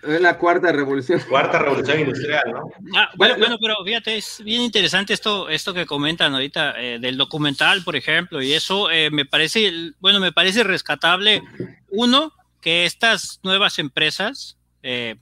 Es 0.05 0.21
la 0.21 0.37
cuarta 0.37 0.71
revolución. 0.71 1.19
Cuarta 1.27 1.59
revolución 1.59 1.99
industrial, 1.99 2.43
¿no? 2.53 2.69
Ah, 2.95 3.09
bueno, 3.15 3.35
bueno, 3.37 3.57
pero 3.59 3.75
fíjate, 3.83 4.17
es 4.17 4.41
bien 4.43 4.61
interesante 4.61 5.13
esto, 5.13 5.49
esto 5.49 5.73
que 5.73 5.85
comentan 5.85 6.33
ahorita 6.33 6.79
eh, 6.79 6.99
del 6.99 7.17
documental, 7.17 7.83
por 7.83 7.95
ejemplo, 7.95 8.41
y 8.41 8.53
eso 8.53 8.91
eh, 8.91 9.09
me 9.09 9.25
parece, 9.25 9.71
bueno, 9.99 10.19
me 10.19 10.31
parece 10.31 10.63
rescatable. 10.63 11.41
Uno, 11.89 12.33
que 12.61 12.85
estas 12.85 13.39
nuevas 13.43 13.79
empresas 13.79 14.57
eh, 14.83 15.15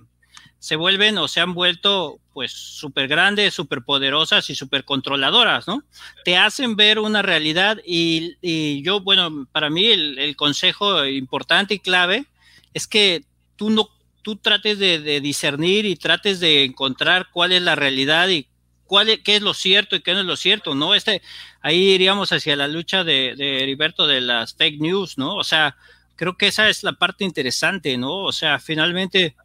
se 0.60 0.76
vuelven 0.76 1.18
o 1.18 1.28
se 1.28 1.40
han 1.40 1.54
vuelto 1.54 2.20
pues 2.34 2.52
súper 2.52 3.08
grandes, 3.08 3.54
súper 3.54 3.84
poderosas 3.84 4.50
y 4.50 4.56
súper 4.56 4.86
controladoras, 4.86 5.68
¿no? 5.68 5.84
Te 6.26 6.36
hacen 6.36 6.76
ver 6.76 7.00
una 7.00 7.22
realidad 7.22 7.78
y, 7.86 8.38
y 8.42 8.82
yo, 8.82 9.02
bueno, 9.02 9.48
para 9.52 9.70
mí 9.70 9.86
el, 9.86 10.18
el 10.18 10.36
consejo 10.36 11.06
importante 11.06 11.76
y 11.76 11.80
clave 11.80 12.26
es 12.74 12.88
que 12.88 13.24
tú 13.56 13.70
no 13.70 13.88
tú 14.24 14.38
trates 14.38 14.80
de, 14.80 15.22
discernir 15.22 15.86
y 15.86 15.96
trates 15.96 16.40
de 16.40 16.64
encontrar 16.64 17.28
cuál 17.32 17.52
es 17.52 17.62
la 17.62 17.76
realidad 17.76 18.30
y 18.30 18.48
cuál 18.86 19.10
es, 19.10 19.20
qué 19.20 19.36
es 19.36 19.42
lo 19.42 19.54
cierto 19.54 19.96
y 19.96 20.02
qué 20.02 20.14
no 20.14 20.22
es 20.22 20.26
lo 20.26 20.36
cierto, 20.36 20.74
¿no? 20.74 20.96
Este, 20.96 21.22
ahí 21.62 21.90
iríamos 21.90 22.32
hacia 22.32 22.56
la 22.56 22.68
lucha 22.68 23.04
de, 23.04 23.36
de 23.36 23.62
Heriberto 23.62 24.08
de 24.08 24.22
las 24.22 24.56
fake 24.56 24.80
news, 24.80 25.18
¿no? 25.18 25.36
O 25.36 25.44
sea, 25.44 25.76
creo 26.16 26.38
que 26.38 26.48
esa 26.48 26.70
es 26.70 26.84
la 26.84 26.94
parte 26.94 27.24
interesante, 27.24 27.98
¿no? 27.98 28.24
O 28.24 28.32
sea, 28.32 28.60
finalmente, 28.60 29.36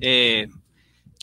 eh, 0.00 0.48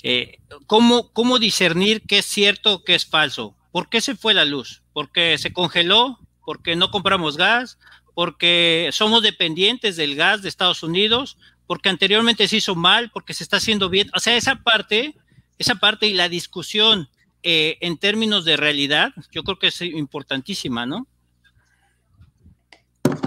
eh, 0.03 0.39
¿cómo, 0.65 1.11
¿cómo 1.13 1.37
discernir 1.37 2.01
qué 2.07 2.19
es 2.19 2.25
cierto, 2.25 2.83
qué 2.83 2.95
es 2.95 3.05
falso? 3.05 3.55
¿por 3.71 3.89
qué 3.89 4.01
se 4.01 4.15
fue 4.15 4.33
la 4.33 4.45
luz? 4.45 4.83
¿Porque 4.93 5.37
se 5.37 5.53
congeló? 5.53 6.19
¿Porque 6.45 6.75
no 6.75 6.91
compramos 6.91 7.37
gas? 7.37 7.77
¿Porque 8.13 8.89
somos 8.91 9.23
dependientes 9.23 9.95
del 9.95 10.15
gas 10.15 10.41
de 10.41 10.49
Estados 10.49 10.83
Unidos? 10.83 11.37
¿Porque 11.71 11.87
anteriormente 11.87 12.49
se 12.49 12.57
hizo 12.57 12.75
mal? 12.75 13.11
¿Porque 13.13 13.33
se 13.33 13.45
está 13.45 13.55
haciendo 13.55 13.87
bien? 13.87 14.09
O 14.13 14.19
sea, 14.19 14.35
esa 14.35 14.57
parte, 14.57 15.15
esa 15.57 15.75
parte 15.75 16.05
y 16.05 16.13
la 16.13 16.27
discusión 16.27 17.07
eh, 17.43 17.77
en 17.79 17.97
términos 17.97 18.43
de 18.43 18.57
realidad, 18.57 19.13
yo 19.31 19.41
creo 19.43 19.57
que 19.57 19.67
es 19.67 19.81
importantísima, 19.81 20.85
¿no? 20.85 21.07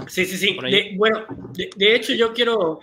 Sí, 0.05 0.27
sí, 0.27 0.37
sí. 0.37 0.55
bueno, 0.95 1.25
de, 1.55 1.95
hecho 1.95 2.13
yo 2.13 2.35
quiero, 2.35 2.81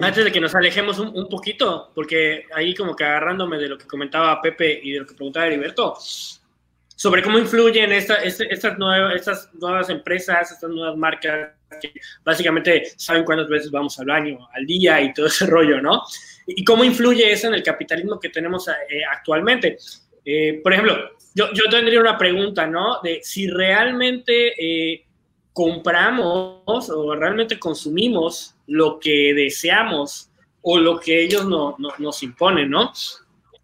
antes 0.00 0.26
de 0.26 0.30
que 0.30 0.40
nos 0.40 0.54
alejemos 0.54 1.00
un, 1.00 1.28
poquito, 1.28 1.90
porque 1.92 2.44
ahí 2.54 2.72
como 2.72 2.94
que 2.94 3.02
agarrándome 3.02 3.58
de 3.58 3.70
lo 3.70 3.76
que 3.76 3.88
comentaba 3.88 4.40
Pepe 4.40 4.78
y 4.80 4.92
de 4.92 5.00
lo 5.00 5.06
que 5.06 5.14
preguntaba 5.14 5.48
Heriberto, 5.48 5.96
sobre 6.94 7.20
cómo 7.20 7.40
influyen 7.40 7.90
esta, 7.90 8.22
este, 8.22 8.46
estas, 8.54 8.78
nuevas, 8.78 9.16
estas 9.16 9.52
nuevas 9.54 9.90
empresas, 9.90 10.52
estas 10.52 10.70
nuevas 10.70 10.96
marcas 10.96 11.50
que 11.80 11.92
básicamente 12.24 12.84
saben 12.96 13.24
cuántas 13.24 13.48
veces 13.48 13.70
vamos 13.70 13.98
al 13.98 14.06
baño 14.06 14.48
al 14.52 14.66
día 14.66 15.00
y 15.00 15.12
todo 15.12 15.26
ese 15.26 15.46
rollo, 15.46 15.80
¿no? 15.80 16.02
Y 16.46 16.64
cómo 16.64 16.84
influye 16.84 17.32
eso 17.32 17.48
en 17.48 17.54
el 17.54 17.62
capitalismo 17.62 18.20
que 18.20 18.28
tenemos 18.28 18.68
eh, 18.68 19.02
actualmente. 19.10 19.78
Eh, 20.24 20.60
por 20.62 20.72
ejemplo, 20.72 21.10
yo, 21.34 21.52
yo, 21.52 21.64
tendría 21.70 22.00
una 22.00 22.16
pregunta, 22.16 22.66
¿no? 22.66 23.00
De 23.02 23.20
si 23.22 23.48
realmente 23.48 24.52
eh, 24.58 25.04
compramos 25.52 26.90
o 26.90 27.14
realmente 27.14 27.58
consumimos 27.58 28.54
lo 28.66 28.98
que 28.98 29.32
deseamos 29.34 30.30
o 30.62 30.78
lo 30.78 30.98
que 30.98 31.22
ellos 31.22 31.46
no, 31.46 31.76
nos 31.98 32.22
imponen, 32.22 32.70
¿no? 32.70 32.92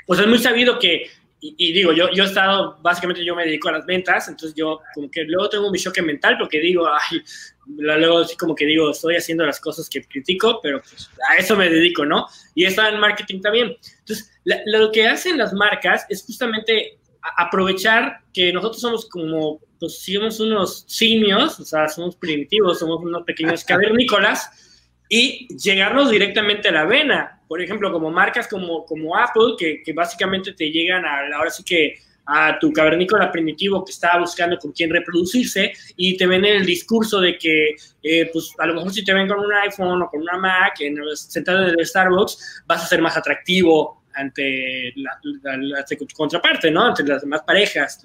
Pues 0.06 0.20
es 0.20 0.26
muy 0.26 0.38
sabido 0.38 0.78
que, 0.78 1.10
y, 1.42 1.72
digo, 1.72 1.92
yo, 1.92 2.10
yo 2.12 2.24
he 2.24 2.26
estado, 2.26 2.78
básicamente 2.82 3.24
yo 3.24 3.34
me 3.34 3.44
dedico 3.44 3.70
a 3.70 3.72
las 3.72 3.86
ventas, 3.86 4.28
entonces 4.28 4.54
yo 4.54 4.80
como 4.94 5.10
que 5.10 5.24
luego 5.24 5.48
tengo 5.48 5.70
mi 5.70 5.78
choque 5.78 6.02
mental 6.02 6.36
porque 6.38 6.60
digo, 6.60 6.86
ay, 6.86 7.22
luego 7.66 8.26
como 8.38 8.54
que 8.54 8.66
digo, 8.66 8.90
estoy 8.90 9.16
haciendo 9.16 9.46
las 9.46 9.58
cosas 9.58 9.88
que 9.88 10.02
critico, 10.02 10.60
pero 10.62 10.80
pues 10.82 11.08
a 11.30 11.36
eso 11.36 11.56
me 11.56 11.70
dedico, 11.70 12.04
¿no? 12.04 12.26
Y 12.54 12.64
está 12.64 12.90
en 12.90 13.00
marketing 13.00 13.40
también. 13.40 13.76
Entonces, 14.00 14.30
lo 14.44 14.92
que 14.92 15.08
hacen 15.08 15.38
las 15.38 15.54
marcas 15.54 16.04
es 16.10 16.22
justamente 16.24 16.98
aprovechar 17.36 18.20
que 18.34 18.52
nosotros 18.52 18.80
somos 18.80 19.08
como 19.08 19.60
pues 19.78 20.02
somos 20.02 20.38
unos 20.40 20.84
simios, 20.86 21.58
o 21.58 21.64
sea, 21.64 21.88
somos 21.88 22.14
primitivos, 22.16 22.78
somos 22.78 23.02
unos 23.02 23.22
pequeños 23.24 23.64
cavernícolas, 23.64 24.69
y 25.10 25.48
llegarnos 25.56 26.10
directamente 26.10 26.68
a 26.68 26.72
la 26.72 26.84
vena. 26.86 27.40
Por 27.48 27.60
ejemplo, 27.60 27.92
como 27.92 28.10
marcas 28.10 28.46
como, 28.46 28.86
como 28.86 29.16
Apple, 29.16 29.54
que, 29.58 29.82
que 29.82 29.92
básicamente 29.92 30.52
te 30.52 30.70
llegan 30.70 31.04
a, 31.04 31.36
ahora 31.36 31.50
sí 31.50 31.64
que 31.64 31.96
a 32.26 32.56
tu 32.60 32.72
cavernícola 32.72 33.32
primitivo 33.32 33.84
que 33.84 33.90
estaba 33.90 34.20
buscando 34.20 34.56
con 34.56 34.70
quién 34.70 34.88
reproducirse 34.88 35.72
y 35.96 36.16
te 36.16 36.28
ven 36.28 36.44
el 36.44 36.64
discurso 36.64 37.20
de 37.20 37.36
que, 37.36 37.74
eh, 38.04 38.30
pues 38.32 38.54
a 38.56 38.66
lo 38.66 38.74
mejor 38.74 38.92
si 38.92 39.04
te 39.04 39.12
ven 39.12 39.26
con 39.26 39.40
un 39.40 39.52
iPhone 39.52 40.00
o 40.00 40.08
con 40.08 40.20
una 40.20 40.38
Mac, 40.38 40.80
en, 40.80 40.96
sentado 41.16 41.66
en 41.66 41.74
el 41.76 41.84
Starbucks, 41.84 42.62
vas 42.66 42.84
a 42.84 42.86
ser 42.86 43.02
más 43.02 43.16
atractivo 43.16 44.04
ante 44.14 44.92
la, 44.94 45.18
la, 45.42 45.84
contraparte, 46.16 46.70
¿no? 46.70 46.86
Ante 46.86 47.02
las 47.02 47.22
demás 47.22 47.42
parejas, 47.44 48.00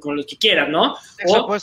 con 0.00 0.14
los 0.14 0.26
que 0.26 0.36
quieras, 0.36 0.68
¿no? 0.68 0.94
O, 1.26 1.56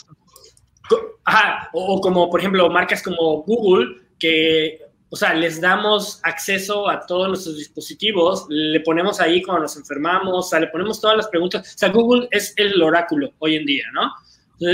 ajá, 1.24 1.70
o, 1.72 2.00
como, 2.02 2.28
por 2.28 2.40
ejemplo, 2.40 2.68
marcas 2.68 3.02
como 3.02 3.42
Google, 3.44 4.03
que, 4.18 4.80
o 5.08 5.16
sea, 5.16 5.34
les 5.34 5.60
damos 5.60 6.20
acceso 6.22 6.88
a 6.88 7.06
todos 7.06 7.28
nuestros 7.28 7.56
dispositivos, 7.56 8.46
le 8.48 8.80
ponemos 8.80 9.20
ahí 9.20 9.42
cuando 9.42 9.62
nos 9.62 9.76
enfermamos, 9.76 10.46
o 10.46 10.48
sea, 10.48 10.60
le 10.60 10.68
ponemos 10.68 11.00
todas 11.00 11.16
las 11.16 11.28
preguntas. 11.28 11.74
O 11.74 11.78
sea, 11.78 11.90
Google 11.90 12.28
es 12.30 12.52
el 12.56 12.80
oráculo 12.82 13.32
hoy 13.38 13.56
en 13.56 13.66
día, 13.66 13.84
¿no? 13.92 14.10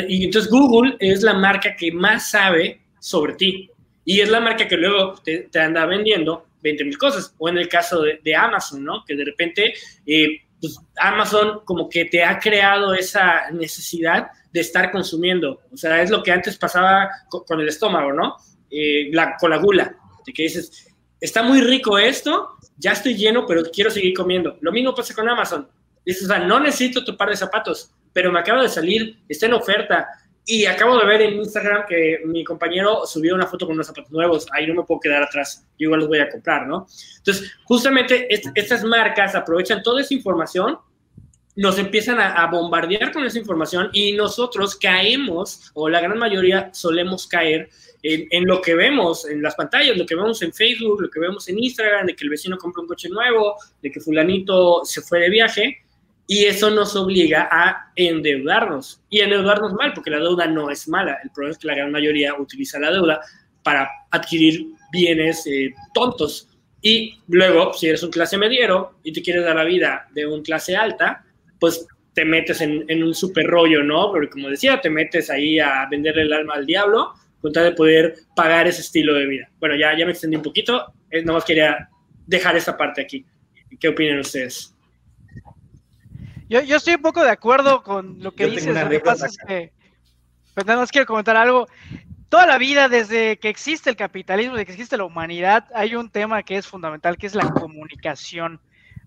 Y 0.09 0.25
entonces 0.25 0.51
Google 0.51 0.97
es 1.01 1.23
la 1.23 1.35
marca 1.35 1.75
que 1.77 1.91
más 1.91 2.31
sabe 2.31 2.81
sobre 3.01 3.35
ti. 3.35 3.71
Y 4.05 4.21
es 4.21 4.29
la 4.29 4.41
marca 4.41 4.67
que 4.67 4.77
luego 4.77 5.15
te, 5.23 5.49
anda 5.59 5.87
vendiendo 5.87 6.47
20 6.63 6.85
mil 6.85 6.99
cosas. 6.99 7.35
O 7.39 7.49
en 7.49 7.59
el 7.59 7.69
caso 7.69 8.03
de, 8.03 8.37
Amazon, 8.37 8.85
¿no? 8.85 9.05
Que 9.05 9.17
de 9.17 9.25
repente 9.25 9.75
eh, 10.07 10.43
pues 10.61 10.79
Amazon 10.97 11.61
como 11.65 11.89
que 11.89 12.05
te 12.05 12.23
ha 12.23 12.39
creado 12.39 12.95
esa 12.95 13.51
necesidad 13.51 14.29
de 14.53 14.61
estar 14.61 14.91
consumiendo. 14.91 15.61
O 15.73 15.77
sea, 15.77 16.03
es 16.03 16.11
lo 16.11 16.23
que 16.23 16.33
antes 16.33 16.57
pasaba 16.57 17.09
con, 17.29 17.61
el 17.61 17.69
estómago, 17.69 18.13
¿no? 18.13 18.37
Eh, 18.71 19.11
la, 19.13 19.37
con 19.37 19.51
la 19.51 19.59
gula, 19.59 19.97
de 20.25 20.33
que 20.33 20.45
dices, 20.45 20.89
está 21.21 21.43
muy 21.43 21.61
rico 21.61 21.99
esto, 21.99 22.51
ya 22.77 22.93
estoy 22.93 23.15
lleno, 23.15 23.47
pero 23.47 23.63
quiero 23.65 23.91
seguir 23.91 24.15
comiendo. 24.15 24.57
Lo 24.61 24.73
mismo 24.73 24.95
pasa 24.95 25.15
con 25.15 25.29
Amazon. 25.29 25.69
Dices, 26.05 26.25
o 26.25 26.27
sea, 26.29 26.39
no 26.39 26.61
necesito 26.61 27.05
tu 27.05 27.17
par 27.17 27.31
de 27.31 27.37
zapatos, 27.37 27.91
pero 28.13 28.33
me 28.33 28.41
acaba 28.41 28.63
de 28.63 28.69
salir, 28.69 29.19
está 29.29 29.47
en 29.47 29.55
oferta, 29.55 30.09
y 30.47 30.67
acabo 30.67 30.99
de 30.99 31.07
ver 31.07 31.23
en 31.23 31.35
Instagram 31.35 31.85
que 31.87 32.23
mi 32.25 32.43
compañero 32.43 33.07
subió 33.07 33.35
una 33.35 33.47
foto 33.47 33.67
con 33.67 33.75
unos 33.75 33.87
zapatos 33.87 34.11
nuevos. 34.11 34.47
Ahí 34.53 34.67
no 34.67 34.75
me 34.75 34.83
puedo 34.83 35.01
quedar 35.01 35.23
atrás. 35.23 35.65
Yo 35.79 35.85
igual 35.85 36.01
los 36.01 36.09
voy 36.09 36.19
a 36.19 36.29
comprar, 36.29 36.67
¿no? 36.67 36.87
Entonces, 37.19 37.53
justamente 37.65 38.27
estas 38.31 38.83
marcas 38.83 39.35
aprovechan 39.35 39.83
toda 39.83 40.01
esa 40.01 40.15
información, 40.15 40.79
nos 41.57 41.79
empiezan 41.79 42.19
a, 42.21 42.47
bombardear 42.47 43.13
con 43.13 43.25
esa 43.25 43.39
información 43.39 43.91
y 43.93 44.13
nosotros 44.13 44.77
caemos, 44.77 45.71
o 45.75 45.89
la 45.89 46.01
gran 46.01 46.19
mayoría 46.19 46.71
solemos 46.73 47.27
caer 47.27 47.69
en, 48.03 48.27
en, 48.31 48.47
lo 48.47 48.61
que 48.61 48.75
vemos 48.75 49.27
en 49.27 49.43
las 49.43 49.55
pantallas, 49.55 49.97
lo 49.97 50.07
que 50.07 50.15
vemos 50.15 50.41
en 50.43 50.53
Facebook, 50.53 51.03
lo 51.03 51.11
que 51.11 51.21
vemos 51.21 51.49
en 51.49 51.59
Instagram, 51.59 52.07
de 52.07 52.15
que 52.15 52.25
el 52.25 52.31
vecino 52.31 52.57
compra 52.59 52.83
un 52.83 52.89
coche 52.89 53.09
nuevo, 53.09 53.57
de 53.83 53.91
que 53.91 54.01
fulanito 54.01 54.85
se 54.85 55.03
fue 55.03 55.21
de 55.21 55.31
viaje 55.31 55.79
y 56.33 56.45
eso 56.45 56.71
nos 56.71 56.95
obliga 56.95 57.49
a 57.51 57.91
endeudarnos. 57.97 59.03
Y 59.11 59.19
endeudarnos 59.19 59.73
mal, 59.73 59.93
porque 59.93 60.11
la 60.11 60.19
deuda 60.21 60.47
no 60.47 60.71
es 60.71 60.87
mala. 60.87 61.19
El 61.25 61.31
problema 61.31 61.51
es 61.51 61.59
que 61.59 61.67
la 61.67 61.75
gran 61.75 61.91
mayoría 61.91 62.35
utiliza 62.39 62.79
la 62.79 62.93
deuda 62.93 63.21
para 63.65 63.91
adquirir 64.13 64.69
bienes 64.93 65.45
eh, 65.49 65.75
tontos. 65.93 66.49
Y 66.83 67.19
luego, 67.27 67.73
si 67.75 67.89
eres 67.89 68.05
un 68.05 68.13
clase 68.13 68.39
mediero 68.39 69.01
y 69.03 69.13
te 69.13 69.23
quieres 69.23 69.45
dar 69.45 69.57
la 69.57 69.65
vida 69.65 70.07
de 70.15 70.25
un 70.25 70.43
clase 70.43 70.77
alta, 70.77 71.25
pues 71.59 71.89
te 72.15 72.25
metes 72.25 72.61
en, 72.61 73.03
un 73.03 73.13
super 73.13 73.49
rollo, 73.49 73.83
¿no? 73.83 74.13
Porque 74.13 74.31
como 74.31 74.51
decía, 74.51 74.81
te 74.81 74.89
metes 74.89 75.31
ahí 75.31 75.59
a 75.59 75.89
vender 75.91 76.17
el 76.17 76.33
alma 76.33 76.55
al 76.55 76.65
diablo 76.65 77.13
con 77.41 77.53
tal 77.53 77.65
de 77.65 77.73
poder 77.73 78.15
pagar 78.35 78.67
ese 78.67 78.83
estilo 78.83 79.15
de 79.15 79.27
vida. 79.27 79.51
Bueno, 79.59 79.77
ya, 79.77 79.97
ya 79.97 80.05
me 80.05 80.13
extendí 80.13 80.37
un 80.37 80.43
poquito, 80.43 80.93
eh, 81.11 81.25
más 81.25 81.45
quería 81.45 81.89
dejar 82.27 82.57
esta 82.57 82.77
parte 82.77 83.01
aquí. 83.03 83.25
¿Qué 83.79 83.89
opinan 83.89 84.21
ustedes? 84.21 84.75
Yo, 86.49 86.61
yo 86.63 86.77
estoy 86.77 86.95
un 86.95 87.03
poco 87.03 87.23
de 87.23 87.31
acuerdo 87.31 87.83
con 87.83 88.23
lo 88.23 88.33
que 88.33 88.47
dices. 88.47 88.75
Lo 88.75 88.89
que 88.89 89.01
pasa 89.01 89.27
es 89.27 89.37
que, 89.47 89.73
pues 90.55 90.67
nada 90.67 90.81
más 90.81 90.91
quiero 90.91 91.07
comentar 91.07 91.37
algo. 91.37 91.69
Toda 92.29 92.47
la 92.47 92.59
vida, 92.59 92.89
desde 92.89 93.39
que 93.39 93.49
existe 93.49 93.91
el 93.91 93.97
capitalismo, 93.97 94.55
desde 94.55 94.67
que 94.67 94.73
existe 94.73 94.97
la 94.97 95.05
humanidad, 95.05 95.67
hay 95.75 95.97
un 95.97 96.11
tema 96.11 96.43
que 96.43 96.57
es 96.57 96.67
fundamental, 96.67 97.17
que 97.17 97.27
es 97.27 97.35
la 97.35 97.49
comunicación. 97.51 98.61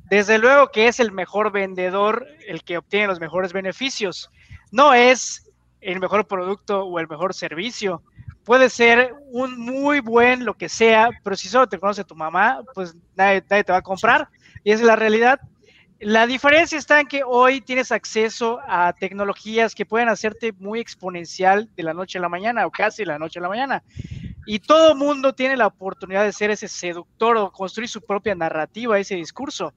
Desde 0.09 0.37
luego 0.37 0.71
que 0.71 0.87
es 0.87 0.99
el 0.99 1.11
mejor 1.11 1.51
vendedor 1.51 2.27
el 2.47 2.63
que 2.63 2.77
obtiene 2.77 3.07
los 3.07 3.19
mejores 3.19 3.53
beneficios. 3.53 4.29
No 4.71 4.93
es 4.93 5.49
el 5.81 5.99
mejor 5.99 6.27
producto 6.27 6.83
o 6.83 6.99
el 6.99 7.07
mejor 7.07 7.33
servicio. 7.33 8.03
Puede 8.45 8.69
ser 8.69 9.13
un 9.32 9.58
muy 9.58 9.99
buen 9.99 10.43
lo 10.43 10.53
que 10.56 10.67
sea, 10.69 11.10
pero 11.23 11.36
si 11.36 11.47
solo 11.47 11.67
te 11.67 11.79
conoce 11.79 12.03
tu 12.03 12.15
mamá, 12.15 12.62
pues 12.73 12.95
nadie, 13.15 13.43
nadie 13.49 13.63
te 13.63 13.71
va 13.71 13.77
a 13.77 13.82
comprar. 13.82 14.27
Y 14.63 14.71
esa 14.71 14.82
es 14.82 14.88
la 14.88 14.95
realidad. 14.95 15.39
La 15.99 16.27
diferencia 16.27 16.77
está 16.77 16.99
en 16.99 17.08
que 17.08 17.23
hoy 17.25 17.62
tienes 17.62 17.93
acceso 17.93 18.60
a 18.67 18.91
tecnologías 18.91 19.73
que 19.73 19.86
pueden 19.86 20.10
hacerte 20.10 20.51
muy 20.60 20.82
exponencial 20.82 21.69
de 21.77 21.84
la 21.84 21.93
noche 21.93 22.17
a 22.17 22.21
la 22.21 22.27
mañana 22.27 22.65
o 22.65 22.71
casi 22.71 23.03
de 23.03 23.08
la 23.08 23.17
noche 23.17 23.39
a 23.39 23.41
la 23.41 23.47
mañana. 23.47 23.84
Y 24.45 24.60
todo 24.60 24.95
mundo 24.95 25.34
tiene 25.34 25.56
la 25.56 25.67
oportunidad 25.67 26.25
de 26.25 26.34
ser 26.34 26.51
ese 26.51 26.67
seductor 26.67 27.38
o 27.38 27.51
construir 27.51 27.88
su 27.88 28.01
propia 28.01 28.36
narrativa, 28.36 28.99
ese 28.99 29.15
discurso. 29.15 29.73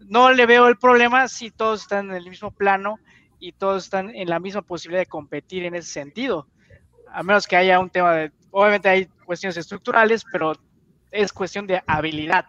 No 0.00 0.32
le 0.32 0.46
veo 0.46 0.68
el 0.68 0.78
problema 0.78 1.28
si 1.28 1.50
todos 1.50 1.82
están 1.82 2.08
en 2.08 2.16
el 2.16 2.30
mismo 2.30 2.50
plano 2.50 2.98
y 3.38 3.52
todos 3.52 3.84
están 3.84 4.14
en 4.14 4.30
la 4.30 4.40
misma 4.40 4.62
posibilidad 4.62 5.02
de 5.02 5.06
competir 5.06 5.64
en 5.64 5.74
ese 5.74 5.90
sentido. 5.90 6.46
A 7.12 7.22
menos 7.22 7.46
que 7.46 7.56
haya 7.56 7.78
un 7.78 7.90
tema 7.90 8.14
de, 8.14 8.32
obviamente 8.50 8.88
hay 8.88 9.06
cuestiones 9.24 9.56
estructurales, 9.56 10.24
pero 10.30 10.52
es 11.10 11.32
cuestión 11.32 11.66
de 11.66 11.82
habilidad, 11.86 12.46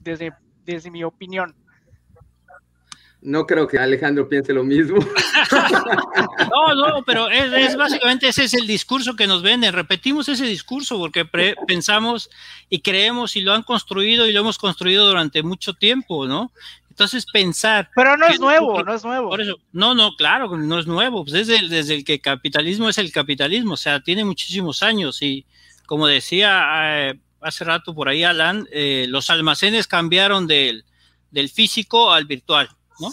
desde, 0.00 0.32
desde 0.64 0.90
mi 0.90 1.04
opinión. 1.04 1.54
No 3.22 3.44
creo 3.44 3.66
que 3.66 3.78
Alejandro 3.78 4.28
piense 4.28 4.52
lo 4.52 4.62
mismo. 4.62 4.98
No, 6.50 6.74
no, 6.74 7.02
pero 7.04 7.28
es, 7.28 7.76
básicamente 7.76 8.28
ese 8.28 8.44
es 8.44 8.54
el 8.54 8.66
discurso 8.66 9.14
que 9.14 9.26
nos 9.26 9.42
venden. 9.42 9.72
Repetimos 9.72 10.28
ese 10.28 10.44
discurso 10.44 10.98
porque 10.98 11.24
pensamos 11.66 12.30
y 12.68 12.80
creemos 12.80 13.36
y 13.36 13.42
lo 13.42 13.52
han 13.52 13.62
construido 13.62 14.26
y 14.26 14.32
lo 14.32 14.40
hemos 14.40 14.58
construido 14.58 15.06
durante 15.06 15.42
mucho 15.42 15.74
tiempo, 15.74 16.26
¿no? 16.26 16.50
Entonces 16.96 17.26
pensar. 17.30 17.90
Pero 17.94 18.16
no 18.16 18.26
es 18.26 18.40
nuevo, 18.40 18.82
no 18.82 18.94
es 18.94 19.04
nuevo. 19.04 19.28
Por 19.28 19.42
eso, 19.42 19.58
no, 19.70 19.94
no, 19.94 20.16
claro, 20.16 20.56
no 20.56 20.78
es 20.78 20.86
nuevo. 20.86 21.26
Pues 21.26 21.46
desde, 21.46 21.68
desde 21.68 21.94
el 21.94 22.04
que 22.06 22.14
el 22.14 22.20
capitalismo 22.22 22.88
es 22.88 22.96
el 22.96 23.12
capitalismo, 23.12 23.74
o 23.74 23.76
sea, 23.76 24.00
tiene 24.00 24.24
muchísimos 24.24 24.82
años 24.82 25.20
y 25.20 25.44
como 25.84 26.06
decía 26.06 27.10
eh, 27.10 27.20
hace 27.42 27.64
rato 27.64 27.94
por 27.94 28.08
ahí 28.08 28.24
Alan, 28.24 28.66
eh, 28.72 29.04
los 29.10 29.28
almacenes 29.28 29.86
cambiaron 29.86 30.46
del, 30.46 30.86
del 31.30 31.50
físico 31.50 32.14
al 32.14 32.24
virtual 32.24 32.70
¿no? 32.98 33.10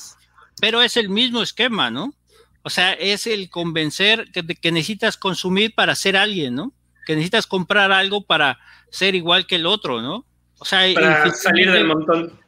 Pero 0.62 0.82
es 0.82 0.96
el 0.96 1.10
mismo 1.10 1.42
esquema, 1.42 1.92
¿no? 1.92 2.14
O 2.62 2.70
sea, 2.70 2.94
es 2.94 3.28
el 3.28 3.50
convencer 3.50 4.32
que, 4.32 4.46
que 4.46 4.72
necesitas 4.72 5.18
consumir 5.18 5.76
para 5.76 5.94
ser 5.94 6.16
alguien, 6.16 6.56
¿no? 6.56 6.72
Que 7.06 7.16
necesitas 7.16 7.48
comprar 7.48 7.92
algo 7.92 8.24
para 8.24 8.60
ser 8.90 9.14
igual 9.14 9.46
que 9.46 9.56
el 9.56 9.66
otro, 9.66 10.02
¿no? 10.02 10.26
O 10.60 10.64
sea, 10.64 10.86
para 10.94 11.30
salir 11.34 11.70
del 11.70 11.86
montón. 11.86 12.43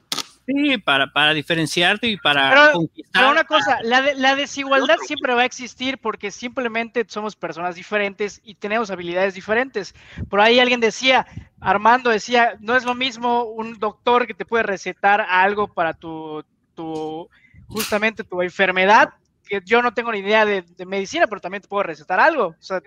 Sí, 0.45 0.77
para, 0.77 1.11
para 1.11 1.33
diferenciarte 1.33 2.07
y 2.07 2.17
para 2.17 2.71
conquistar. 2.73 3.11
Pero 3.13 3.31
una 3.31 3.43
cosa, 3.45 3.79
la, 3.81 4.13
la 4.13 4.35
desigualdad 4.35 4.97
siempre 5.05 5.33
va 5.33 5.41
a 5.41 5.45
existir 5.45 5.97
porque 5.97 6.29
simplemente 6.29 7.03
somos 7.07 7.35
personas 7.35 7.75
diferentes 7.75 8.41
y 8.43 8.55
tenemos 8.55 8.91
habilidades 8.91 9.33
diferentes. 9.33 9.95
Por 10.29 10.41
ahí 10.41 10.59
alguien 10.59 10.79
decía, 10.79 11.25
Armando 11.59 12.11
decía, 12.11 12.57
no 12.59 12.75
es 12.75 12.85
lo 12.85 12.93
mismo 12.93 13.45
un 13.45 13.79
doctor 13.79 14.27
que 14.27 14.35
te 14.35 14.45
puede 14.45 14.63
recetar 14.63 15.21
algo 15.21 15.67
para 15.67 15.93
tu, 15.93 16.43
tu 16.75 17.27
justamente 17.67 18.23
tu 18.23 18.41
enfermedad, 18.43 19.13
que 19.47 19.61
yo 19.65 19.81
no 19.81 19.93
tengo 19.93 20.11
ni 20.11 20.19
idea 20.19 20.45
de, 20.45 20.61
de, 20.61 20.85
medicina, 20.85 21.25
pero 21.27 21.41
también 21.41 21.61
te 21.61 21.67
puedo 21.67 21.83
recetar 21.83 22.19
algo. 22.19 22.47
O 22.47 22.63
sea, 22.63 22.81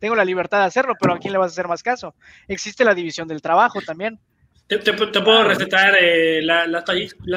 tengo 0.00 0.16
la 0.16 0.24
libertad 0.24 0.58
de 0.58 0.64
hacerlo, 0.64 0.94
pero 0.98 1.14
¿a 1.14 1.18
quién 1.18 1.32
le 1.32 1.38
vas 1.38 1.52
a 1.52 1.54
hacer 1.54 1.68
más 1.68 1.82
caso? 1.82 2.14
Existe 2.48 2.84
la 2.84 2.94
división 2.94 3.28
del 3.28 3.42
trabajo 3.42 3.80
también. 3.80 4.18
Te, 4.68 4.92
puedo 4.92 5.44
recetar 5.44 5.94
eh, 5.98 6.42
las, 6.42 6.84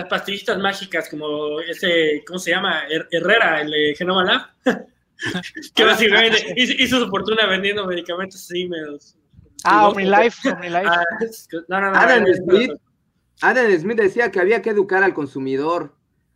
pastillitas 0.10 0.58
mágicas 0.58 1.08
como 1.10 1.62
ese, 1.62 2.24
¿cómo 2.28 2.38
se 2.38 2.52
llama? 2.52 2.82
Herrera, 3.10 3.62
el 3.62 3.72
de 3.72 3.96
Genoma 3.98 4.26
Lab. 4.26 4.42
que 5.76 5.86
básicamente 5.86 6.54
hizo, 6.58 7.00
su 7.00 7.08
fortuna 7.08 7.48
vendiendo 7.48 7.88
medicamentos 7.88 8.42
así 8.42 8.70
Ah, 9.64 9.88
OmniLife, 9.88 10.50
OmniLife. 10.50 10.88
Ah, 10.88 11.04
no, 11.70 11.80
no, 11.80 11.92
no, 11.92 11.98
Adam, 11.98 12.26
Smith, 12.34 12.72
Adam 13.42 13.80
Smith 13.80 13.98
decía 13.98 14.30
que 14.30 14.42
había 14.42 14.62
que 14.62 14.72
educar 14.72 15.02
al 15.02 15.14
consumidor. 15.14 15.96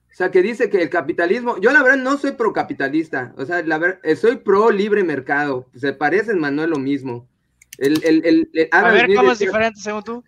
O 0.10 0.16
sea, 0.16 0.32
que 0.32 0.42
dice 0.42 0.70
que 0.70 0.82
el 0.82 0.90
capitalismo, 0.90 1.60
yo 1.60 1.74
la 1.74 1.84
verdad 1.84 1.98
no 1.98 2.18
soy 2.18 2.32
pro 2.32 2.54
capitalista, 2.54 3.34
o 3.38 3.44
sea, 3.44 3.62
la 3.64 3.78
verdad, 3.78 4.00
eh, 4.02 4.16
soy 4.16 4.38
pro 4.38 4.72
libre 4.72 5.04
mercado, 5.04 5.68
se 5.76 5.92
parecen, 5.92 6.40
Manuel, 6.40 6.70
lo 6.70 6.80
mismo. 6.80 7.28
El, 7.78 8.02
el, 8.06 8.24
el, 8.54 8.70
a 8.72 8.92
ver, 8.92 9.14
¿cómo 9.14 9.34
es 9.34 9.40
diferente 9.40 9.82
según 9.82 10.04
tú? 10.04 10.24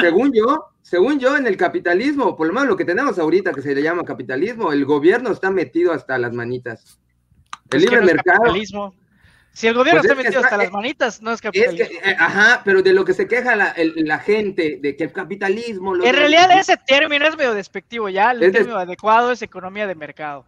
Según 0.00 0.32
yo, 0.32 0.66
según 0.82 1.18
yo, 1.18 1.36
en 1.36 1.46
el 1.46 1.56
capitalismo, 1.56 2.36
por 2.36 2.46
lo 2.46 2.52
menos 2.52 2.68
lo 2.68 2.76
que 2.76 2.84
tenemos 2.84 3.18
ahorita 3.18 3.52
que 3.52 3.62
se 3.62 3.74
le 3.74 3.82
llama 3.82 4.04
capitalismo, 4.04 4.72
el 4.72 4.84
gobierno 4.84 5.30
está 5.30 5.50
metido 5.50 5.92
hasta 5.92 6.18
las 6.18 6.32
manitas. 6.32 6.98
El 7.70 7.82
libre 7.82 8.00
mercado. 8.00 8.54
Si 9.52 9.66
el 9.66 9.74
gobierno 9.74 10.00
pues 10.00 10.10
está 10.12 10.22
metido 10.22 10.40
hasta 10.40 10.56
las 10.56 10.70
manitas, 10.70 11.20
no 11.20 11.32
es 11.32 11.40
capitalismo. 11.40 12.00
Eh, 12.04 12.16
ajá, 12.16 12.62
pero 12.64 12.80
de 12.80 12.92
lo 12.92 13.04
que 13.04 13.12
se 13.12 13.26
queja 13.26 13.56
la, 13.56 13.74
la 13.76 14.18
gente, 14.20 14.78
de 14.80 14.94
que 14.94 15.04
el 15.04 15.12
capitalismo... 15.12 15.96
en 15.96 16.14
realidad 16.14 16.48
ese 16.56 16.76
término 16.76 17.26
es 17.26 17.36
medio 17.36 17.54
despectivo 17.54 18.08
ya, 18.08 18.30
el 18.30 18.52
término 18.52 18.76
adecuado 18.76 19.32
es 19.32 19.42
economía 19.42 19.88
de 19.88 19.96
mercado. 19.96 20.46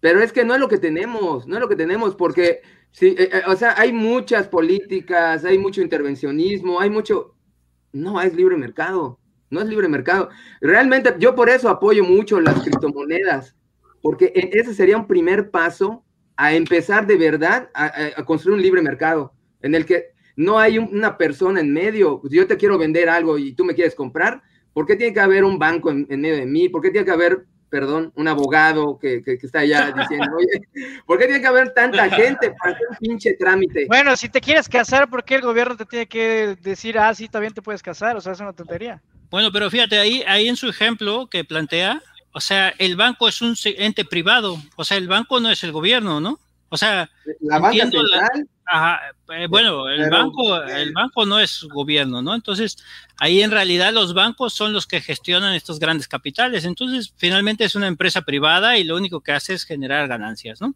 Pero 0.00 0.22
es 0.22 0.32
que 0.32 0.44
no 0.44 0.54
es 0.54 0.60
lo 0.60 0.68
que 0.68 0.78
tenemos, 0.78 1.46
no 1.46 1.56
es 1.56 1.60
lo 1.60 1.68
que 1.68 1.76
tenemos, 1.76 2.14
porque, 2.14 2.62
sí, 2.92 3.14
eh, 3.18 3.28
eh, 3.30 3.42
o 3.46 3.56
sea, 3.56 3.74
hay 3.76 3.92
muchas 3.92 4.48
políticas, 4.48 5.44
hay 5.44 5.58
mucho 5.58 5.82
intervencionismo, 5.82 6.80
hay 6.80 6.88
mucho 6.88 7.34
no 7.92 8.20
es 8.20 8.34
libre 8.34 8.56
mercado, 8.56 9.18
no 9.50 9.60
es 9.60 9.66
libre 9.66 9.88
mercado. 9.88 10.28
Realmente 10.60 11.14
yo 11.18 11.34
por 11.34 11.48
eso 11.48 11.68
apoyo 11.68 12.04
mucho 12.04 12.40
las 12.40 12.62
criptomonedas, 12.62 13.56
porque 14.02 14.32
e, 14.34 14.50
ese 14.52 14.74
sería 14.74 14.96
un 14.96 15.06
primer 15.06 15.50
paso 15.50 16.04
a 16.36 16.54
empezar 16.54 17.06
de 17.06 17.16
verdad 17.16 17.68
a, 17.74 18.24
construir 18.24 18.56
un 18.56 18.62
libre 18.62 18.80
mercado, 18.80 19.32
en 19.60 19.74
el 19.74 19.84
que 19.84 20.12
no 20.36 20.58
hay 20.58 20.78
una 20.78 21.18
persona 21.18 21.60
en 21.60 21.72
medio. 21.72 22.20
Pues, 22.20 22.32
yo 22.32 22.46
te 22.46 22.56
quiero 22.56 22.78
vender 22.78 23.08
algo 23.08 23.38
y 23.38 23.54
tú 23.54 23.64
me 23.64 23.74
quieres 23.74 23.94
comprar, 23.94 24.42
¿por 24.72 24.86
qué 24.86 24.94
tiene 24.94 25.12
que 25.12 25.20
haber 25.20 25.44
un 25.44 25.58
banco 25.58 25.90
en, 25.90 26.06
en 26.08 26.20
medio 26.20 26.36
de 26.36 26.46
mí? 26.46 26.68
¿Por 26.68 26.80
qué 26.80 26.90
tiene 26.90 27.04
que 27.04 27.10
haber 27.10 27.44
perdón, 27.70 28.12
un 28.16 28.28
abogado 28.28 28.98
que, 28.98 29.22
que, 29.22 29.38
está 29.42 29.60
allá 29.60 29.92
diciendo, 29.96 30.26
oye, 30.36 31.00
¿por 31.06 31.18
qué 31.18 31.26
tiene 31.26 31.40
que 31.40 31.46
haber 31.46 31.72
tanta 31.74 32.08
gente 32.10 32.54
para 32.58 32.74
hacer 32.74 32.86
un 32.90 32.96
pinche 32.96 33.34
trámite? 33.34 33.86
Bueno, 33.86 34.16
si 34.16 34.28
te 34.28 34.40
quieres 34.40 34.68
casar, 34.68 35.08
¿por 35.08 35.24
qué 35.24 35.36
el 35.36 35.42
gobierno 35.42 35.76
te 35.76 35.84
tiene 35.84 36.06
que 36.06 36.56
decir, 36.62 36.98
ah, 36.98 37.14
sí, 37.14 37.28
también 37.28 37.54
te 37.54 37.62
puedes 37.62 37.82
casar? 37.82 38.16
O 38.16 38.20
sea, 38.20 38.32
es 38.32 38.40
una 38.40 38.52
tontería. 38.52 39.00
Bueno, 39.30 39.52
pero 39.52 39.70
fíjate, 39.70 39.98
ahí, 39.98 40.22
ahí 40.26 40.48
en 40.48 40.56
su 40.56 40.68
ejemplo 40.68 41.26
que 41.26 41.44
plantea, 41.44 42.02
o 42.32 42.40
sea, 42.40 42.74
el 42.78 42.96
banco 42.96 43.28
es 43.28 43.42
un 43.42 43.54
ente 43.64 44.04
privado, 44.04 44.58
o 44.76 44.84
sea, 44.84 44.96
el 44.96 45.08
banco 45.08 45.40
no 45.40 45.50
es 45.50 45.62
el 45.64 45.72
gobierno, 45.72 46.20
¿no? 46.20 46.38
O 46.70 46.76
sea, 46.76 47.10
la 47.40 47.58
banca 47.58 47.90
central. 47.90 48.48
ajá, 48.66 49.00
eh, 49.30 49.46
bueno, 49.48 49.88
el 49.88 50.10
banco, 50.10 50.62
el 50.62 50.92
banco 50.92 51.24
no 51.24 51.38
es 51.38 51.62
gobierno, 51.64 52.20
¿no? 52.20 52.34
Entonces, 52.34 52.76
ahí 53.18 53.42
en 53.42 53.50
realidad 53.50 53.92
los 53.92 54.12
bancos 54.12 54.52
son 54.52 54.72
los 54.72 54.86
que 54.86 55.00
gestionan 55.00 55.54
estos 55.54 55.78
grandes 55.78 56.08
capitales. 56.08 56.64
Entonces, 56.64 57.12
finalmente 57.16 57.64
es 57.64 57.74
una 57.74 57.86
empresa 57.86 58.22
privada 58.22 58.76
y 58.76 58.84
lo 58.84 58.96
único 58.96 59.20
que 59.20 59.32
hace 59.32 59.54
es 59.54 59.64
generar 59.64 60.08
ganancias, 60.08 60.60
¿no? 60.60 60.74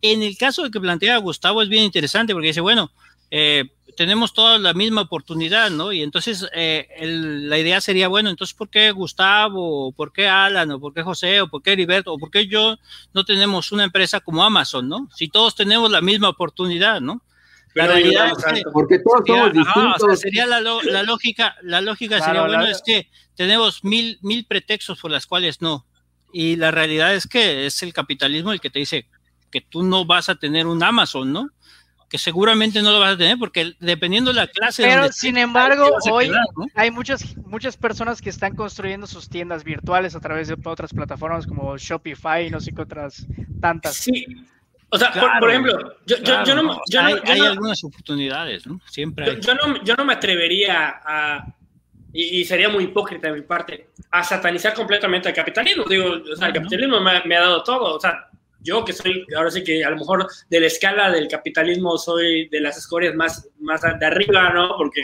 En 0.00 0.22
el 0.22 0.38
caso 0.38 0.62
de 0.62 0.70
que 0.70 0.80
plantea 0.80 1.18
Gustavo 1.18 1.62
es 1.62 1.68
bien 1.68 1.84
interesante 1.84 2.32
porque 2.32 2.48
dice, 2.48 2.60
bueno, 2.60 2.90
eh, 3.30 3.64
tenemos 3.96 4.34
toda 4.34 4.58
la 4.58 4.74
misma 4.74 5.02
oportunidad, 5.02 5.70
¿no? 5.70 5.92
Y 5.92 6.02
entonces 6.02 6.46
eh, 6.54 6.86
la 7.00 7.58
idea 7.58 7.80
sería, 7.80 8.08
bueno, 8.08 8.30
entonces, 8.30 8.54
¿por 8.54 8.68
qué 8.68 8.90
Gustavo, 8.90 9.88
o 9.88 9.92
por 9.92 10.12
qué 10.12 10.28
Alan, 10.28 10.70
o 10.70 10.80
por 10.80 10.92
qué 10.92 11.02
José, 11.02 11.40
o 11.40 11.48
por 11.48 11.62
qué 11.62 11.72
Heriberto, 11.72 12.12
o 12.12 12.18
por 12.18 12.30
qué 12.30 12.46
yo 12.46 12.76
no 13.14 13.24
tenemos 13.24 13.72
una 13.72 13.84
empresa 13.84 14.20
como 14.20 14.44
Amazon, 14.44 14.88
¿no? 14.88 15.08
Si 15.14 15.28
todos 15.28 15.54
tenemos 15.54 15.90
la 15.90 16.00
misma 16.00 16.28
oportunidad, 16.28 17.00
¿no? 17.00 17.22
La 17.74 17.86
realidad 17.86 18.30
es 18.30 18.42
que, 18.42 18.62
porque 18.72 18.98
todos 19.00 19.22
somos 19.26 19.52
distintos. 19.52 20.20
sería 20.20 20.46
la, 20.46 20.60
la, 20.60 21.02
lógica, 21.02 21.56
la 21.62 21.82
lógica 21.82 22.24
sería, 22.24 22.46
bueno, 22.46 22.64
es 22.64 22.80
que 22.80 23.10
tenemos 23.34 23.84
mil, 23.84 24.18
mil 24.22 24.46
pretextos 24.46 24.98
por 24.98 25.10
las 25.10 25.26
cuales 25.26 25.60
no. 25.60 25.84
Y 26.32 26.56
la 26.56 26.70
realidad 26.70 27.14
es 27.14 27.26
que 27.26 27.66
es 27.66 27.82
el 27.82 27.92
capitalismo 27.92 28.52
el 28.52 28.62
que 28.62 28.70
te 28.70 28.78
dice 28.78 29.06
que 29.50 29.60
tú 29.60 29.82
no 29.82 30.06
vas 30.06 30.30
a 30.30 30.36
tener 30.36 30.66
un 30.66 30.82
Amazon, 30.82 31.32
¿no? 31.32 31.50
Que 32.08 32.18
seguramente 32.18 32.82
no 32.82 32.92
lo 32.92 33.00
vas 33.00 33.14
a 33.14 33.18
tener 33.18 33.38
porque 33.38 33.74
dependiendo 33.80 34.32
de 34.32 34.36
la 34.36 34.46
clase. 34.46 34.82
Pero 34.82 35.10
sin 35.12 35.36
embargo, 35.36 35.90
hoy 36.10 36.30
hay 36.74 36.90
muchas, 36.90 37.36
muchas 37.38 37.76
personas 37.76 38.20
que 38.20 38.30
están 38.30 38.54
construyendo 38.54 39.06
sus 39.06 39.28
tiendas 39.28 39.64
virtuales 39.64 40.14
a 40.14 40.20
través 40.20 40.48
de 40.48 40.56
otras 40.64 40.92
plataformas 40.92 41.46
como 41.46 41.76
Shopify 41.76 42.46
y 42.46 42.50
no 42.50 42.60
sé 42.60 42.72
qué 42.72 42.82
otras 42.82 43.26
tantas. 43.60 43.96
Sí. 43.96 44.24
O 44.88 44.98
sea, 44.98 45.12
por, 45.40 45.50
ejemplo, 45.50 45.96
yo, 46.06 46.16
yo, 46.22 46.54
no, 46.54 46.80
hay, 47.00 47.40
algunas 47.40 47.82
oportunidades, 47.82 48.66
¿no? 48.68 48.80
Siempre 48.86 49.28
hay. 49.28 49.40
Yo, 49.40 49.54
no, 49.54 49.82
yo 49.82 49.94
no 49.96 50.04
me 50.04 50.12
atrevería 50.12 51.00
a, 51.04 51.44
y, 52.12 52.44
sería 52.44 52.68
muy 52.68 52.84
hipócrita 52.84 53.28
de 53.28 53.34
mi 53.34 53.42
parte, 53.42 53.88
a 54.10 54.22
satanizar 54.22 54.74
completamente 54.74 55.28
el 55.28 55.34
capitalismo. 55.34 55.84
Digo, 55.84 56.22
o 56.32 56.36
sea, 56.36 56.48
el 56.48 56.54
capitalismo 56.54 57.00
me, 57.00 57.22
me, 57.24 57.36
ha 57.36 57.40
dado 57.40 57.62
todo. 57.64 57.96
O 57.96 58.00
sea, 58.00 58.30
yo 58.66 58.84
que 58.84 58.92
soy, 58.92 59.24
ahora 59.36 59.50
sí 59.50 59.62
que 59.62 59.84
a 59.84 59.90
lo 59.90 59.96
mejor 59.96 60.26
de 60.50 60.60
la 60.60 60.66
escala 60.66 61.10
del 61.10 61.28
capitalismo 61.28 61.96
soy 61.96 62.48
de 62.48 62.60
las 62.60 62.76
escorias 62.76 63.14
más, 63.14 63.48
más 63.60 63.80
de 63.82 64.06
arriba, 64.06 64.50
¿no? 64.50 64.76
Porque... 64.76 65.02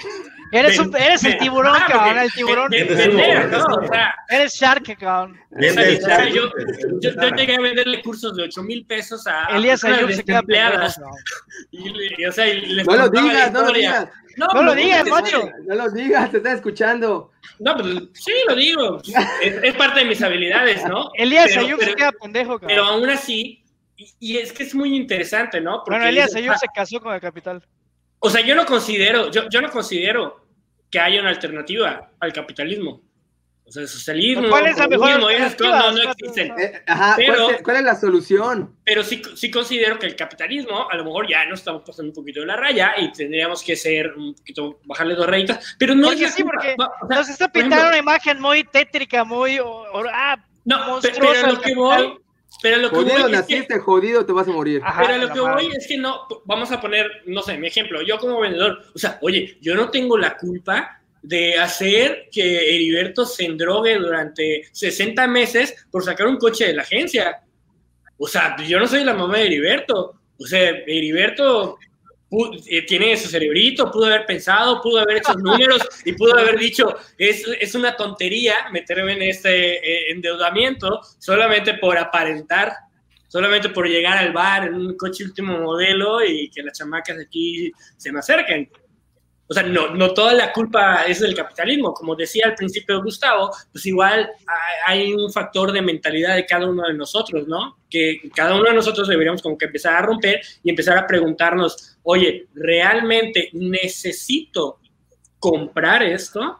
Eres, 0.50 0.78
un, 0.78 0.94
eres 0.94 1.24
el 1.24 1.38
tiburón, 1.38 1.74
ah, 1.74 1.86
cabrón, 1.88 2.18
el 2.18 2.32
tiburón. 2.32 2.70
¿no? 2.70 3.64
O 3.76 3.86
sea, 3.86 4.14
eres 4.28 4.54
Shark, 4.54 4.98
cabrón. 4.98 5.38
yo, 6.32 6.50
yo, 7.00 7.28
llegué 7.36 7.54
a 7.54 7.60
venderle 7.60 8.02
cursos 8.02 8.36
de 8.36 8.42
8 8.42 8.62
mil 8.62 8.84
pesos 8.84 9.26
a... 9.26 9.46
Elías 9.56 9.82
Ayub 9.84 10.12
se 10.12 10.24
queda 10.24 10.40
empleadas. 10.40 11.00
Y, 11.70 12.24
o 12.26 12.32
sea, 12.32 12.46
y 12.48 12.66
les 12.66 12.86
no 12.86 12.96
lo 12.96 13.08
digas, 13.08 13.52
no 13.52 13.62
lo 13.62 13.72
digas. 13.72 14.08
No, 14.36 14.46
no 14.54 14.62
lo 14.62 14.74
digas, 14.74 15.06
macho. 15.08 15.50
No 15.66 15.74
lo 15.74 15.90
digas, 15.90 16.30
te 16.30 16.38
está 16.38 16.52
escuchando. 16.52 17.30
No, 17.58 17.76
pero 17.76 17.88
sí, 18.14 18.32
lo 18.48 18.54
digo. 18.54 19.00
Es, 19.42 19.74
parte 19.74 20.00
de 20.00 20.06
mis 20.06 20.22
habilidades, 20.22 20.84
¿no? 20.86 21.10
Elías 21.14 21.56
Ayub 21.56 21.80
se 21.82 21.94
queda 21.94 22.12
pendejo, 22.12 22.58
cabrón. 22.58 22.68
Pero 22.68 22.84
aún 22.84 23.08
así, 23.10 23.64
y, 23.96 24.36
es 24.36 24.52
que 24.52 24.64
es 24.64 24.74
muy 24.74 24.94
interesante, 24.96 25.60
¿no? 25.60 25.78
Porque 25.84 25.90
bueno, 25.90 26.06
Elías 26.06 26.34
Ayub 26.34 26.56
se 26.56 26.66
casó 26.74 27.00
con 27.00 27.14
el 27.14 27.20
capital. 27.20 27.62
O 28.18 28.30
sea, 28.30 28.40
yo 28.40 28.54
no 28.54 28.66
considero, 28.66 29.30
yo, 29.30 29.48
yo 29.48 29.60
no 29.60 29.70
considero 29.70 30.46
que 30.90 31.00
haya 31.00 31.20
una 31.20 31.30
alternativa 31.30 32.10
al 32.20 32.32
capitalismo. 32.32 33.00
O 33.72 33.74
sea, 33.74 33.82
el 33.84 33.88
socialismo, 33.88 34.50
¿Cuál 34.50 34.66
es 34.66 34.76
la 34.76 34.86
mejor 34.86 35.18
no, 35.18 35.92
no 35.92 36.10
existen. 36.10 36.52
Eh, 36.60 36.82
ajá, 36.86 37.14
pero, 37.16 37.48
¿cuál, 37.64 37.78
es, 37.78 37.84
la 37.84 37.96
solución? 37.96 38.76
Pero 38.84 39.02
sí, 39.02 39.22
sí 39.34 39.50
considero 39.50 39.98
que 39.98 40.04
el 40.04 40.14
capitalismo, 40.14 40.90
a 40.90 40.96
lo 40.98 41.06
mejor 41.06 41.26
ya 41.26 41.46
nos 41.46 41.60
estamos 41.60 41.80
pasando 41.80 42.10
un 42.10 42.14
poquito 42.14 42.40
de 42.40 42.46
la 42.46 42.56
raya 42.56 42.92
y 42.98 43.10
tendríamos 43.12 43.62
que 43.62 43.74
ser 43.74 44.12
un 44.14 44.34
poquito, 44.34 44.78
bajarle 44.84 45.14
dos 45.14 45.26
rayitas, 45.26 45.74
pero 45.78 45.94
no 45.94 46.12
es 46.12 46.34
sí, 46.34 46.44
porque 46.44 46.76
nos 47.08 47.30
está 47.30 47.50
pintando 47.50 47.88
una 47.88 47.96
imagen 47.96 48.42
muy 48.42 48.62
tétrica, 48.64 49.24
muy... 49.24 49.58
ah, 50.12 50.36
no, 50.66 51.00
pero 51.00 51.46
lo 51.46 51.60
que 51.62 51.74
voy... 51.74 52.18
Pero 52.60 52.76
lo 52.76 52.90
que 52.90 52.96
jodido 52.96 53.22
voy 53.22 53.32
naciste, 53.32 53.54
es 53.56 53.66
que, 53.66 53.78
jodido 53.78 54.26
te 54.26 54.32
vas 54.34 54.46
a 54.46 54.52
morir. 54.52 54.82
pero 54.98 55.16
lo 55.16 55.32
que 55.32 55.40
voy 55.40 55.72
es 55.74 55.88
que 55.88 55.96
no, 55.96 56.28
vamos 56.44 56.70
a 56.70 56.78
poner, 56.78 57.22
no 57.24 57.40
sé, 57.40 57.56
mi 57.56 57.68
ejemplo, 57.68 58.02
yo 58.02 58.18
como 58.18 58.38
vendedor, 58.38 58.84
o 58.94 58.98
sea, 58.98 59.18
oye, 59.22 59.56
yo 59.62 59.74
no 59.74 59.88
tengo 59.88 60.18
la 60.18 60.36
culpa 60.36 61.01
de 61.22 61.54
hacer 61.54 62.28
que 62.30 62.74
Heriberto 62.74 63.24
se 63.24 63.44
endrogue 63.44 63.96
durante 63.96 64.64
60 64.72 65.26
meses 65.28 65.86
por 65.90 66.04
sacar 66.04 66.26
un 66.26 66.36
coche 66.36 66.66
de 66.66 66.74
la 66.74 66.82
agencia. 66.82 67.42
O 68.18 68.26
sea, 68.26 68.56
yo 68.66 68.78
no 68.78 68.86
soy 68.86 69.04
la 69.04 69.14
mamá 69.14 69.38
de 69.38 69.46
Heriberto. 69.46 70.20
O 70.38 70.46
sea, 70.46 70.70
Heriberto 70.86 71.78
eh, 72.66 72.82
tiene 72.82 73.16
su 73.16 73.28
cerebrito, 73.28 73.90
pudo 73.90 74.06
haber 74.06 74.26
pensado, 74.26 74.80
pudo 74.80 75.00
haber 75.00 75.18
hecho 75.18 75.34
números 75.38 75.86
y 76.04 76.12
pudo 76.12 76.36
haber 76.36 76.58
dicho, 76.58 76.96
es, 77.18 77.44
es 77.60 77.74
una 77.74 77.94
tontería 77.94 78.54
meterme 78.72 79.12
en 79.12 79.22
este 79.22 79.76
eh, 79.76 80.12
endeudamiento 80.12 81.00
solamente 81.18 81.74
por 81.74 81.98
aparentar 81.98 82.72
solamente 83.32 83.70
por 83.70 83.88
llegar 83.88 84.18
al 84.18 84.30
bar 84.30 84.66
en 84.66 84.74
un 84.74 84.94
coche 84.94 85.24
último 85.24 85.58
modelo 85.58 86.22
y 86.22 86.50
que 86.50 86.62
las 86.62 86.76
chamacas 86.76 87.16
de 87.16 87.22
aquí 87.22 87.72
se 87.96 88.12
me 88.12 88.18
acerquen. 88.18 88.68
O 89.52 89.54
sea, 89.54 89.64
no, 89.64 89.94
no 89.94 90.14
toda 90.14 90.32
la 90.32 90.50
culpa 90.50 91.04
es 91.04 91.20
del 91.20 91.34
capitalismo. 91.34 91.92
Como 91.92 92.16
decía 92.16 92.44
al 92.46 92.54
principio 92.54 93.02
Gustavo, 93.02 93.50
pues 93.70 93.84
igual 93.84 94.30
hay 94.86 95.12
un 95.12 95.30
factor 95.30 95.72
de 95.72 95.82
mentalidad 95.82 96.36
de 96.36 96.46
cada 96.46 96.66
uno 96.66 96.88
de 96.88 96.94
nosotros, 96.94 97.46
¿no? 97.46 97.76
Que 97.90 98.30
cada 98.34 98.54
uno 98.54 98.64
de 98.64 98.72
nosotros 98.72 99.08
deberíamos 99.08 99.42
como 99.42 99.58
que 99.58 99.66
empezar 99.66 99.96
a 99.96 100.00
romper 100.00 100.40
y 100.62 100.70
empezar 100.70 100.96
a 100.96 101.06
preguntarnos, 101.06 101.98
oye, 102.02 102.46
¿realmente 102.54 103.50
necesito 103.52 104.78
comprar 105.38 106.02
esto? 106.02 106.58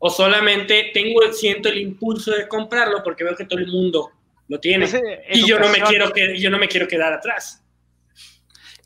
¿O 0.00 0.10
solamente 0.10 0.90
tengo, 0.92 1.20
siento 1.32 1.68
el 1.68 1.78
impulso 1.78 2.32
de 2.32 2.48
comprarlo 2.48 3.00
porque 3.04 3.22
veo 3.22 3.36
que 3.36 3.44
todo 3.44 3.60
el 3.60 3.68
mundo 3.68 4.10
lo 4.48 4.58
tiene? 4.58 4.86
y 5.30 5.46
yo 5.46 5.60
no, 5.60 5.68
me 5.68 5.80
quiero 5.82 6.10
que, 6.10 6.36
yo 6.36 6.50
no 6.50 6.58
me 6.58 6.66
quiero 6.66 6.88
quedar 6.88 7.12
atrás. 7.12 7.62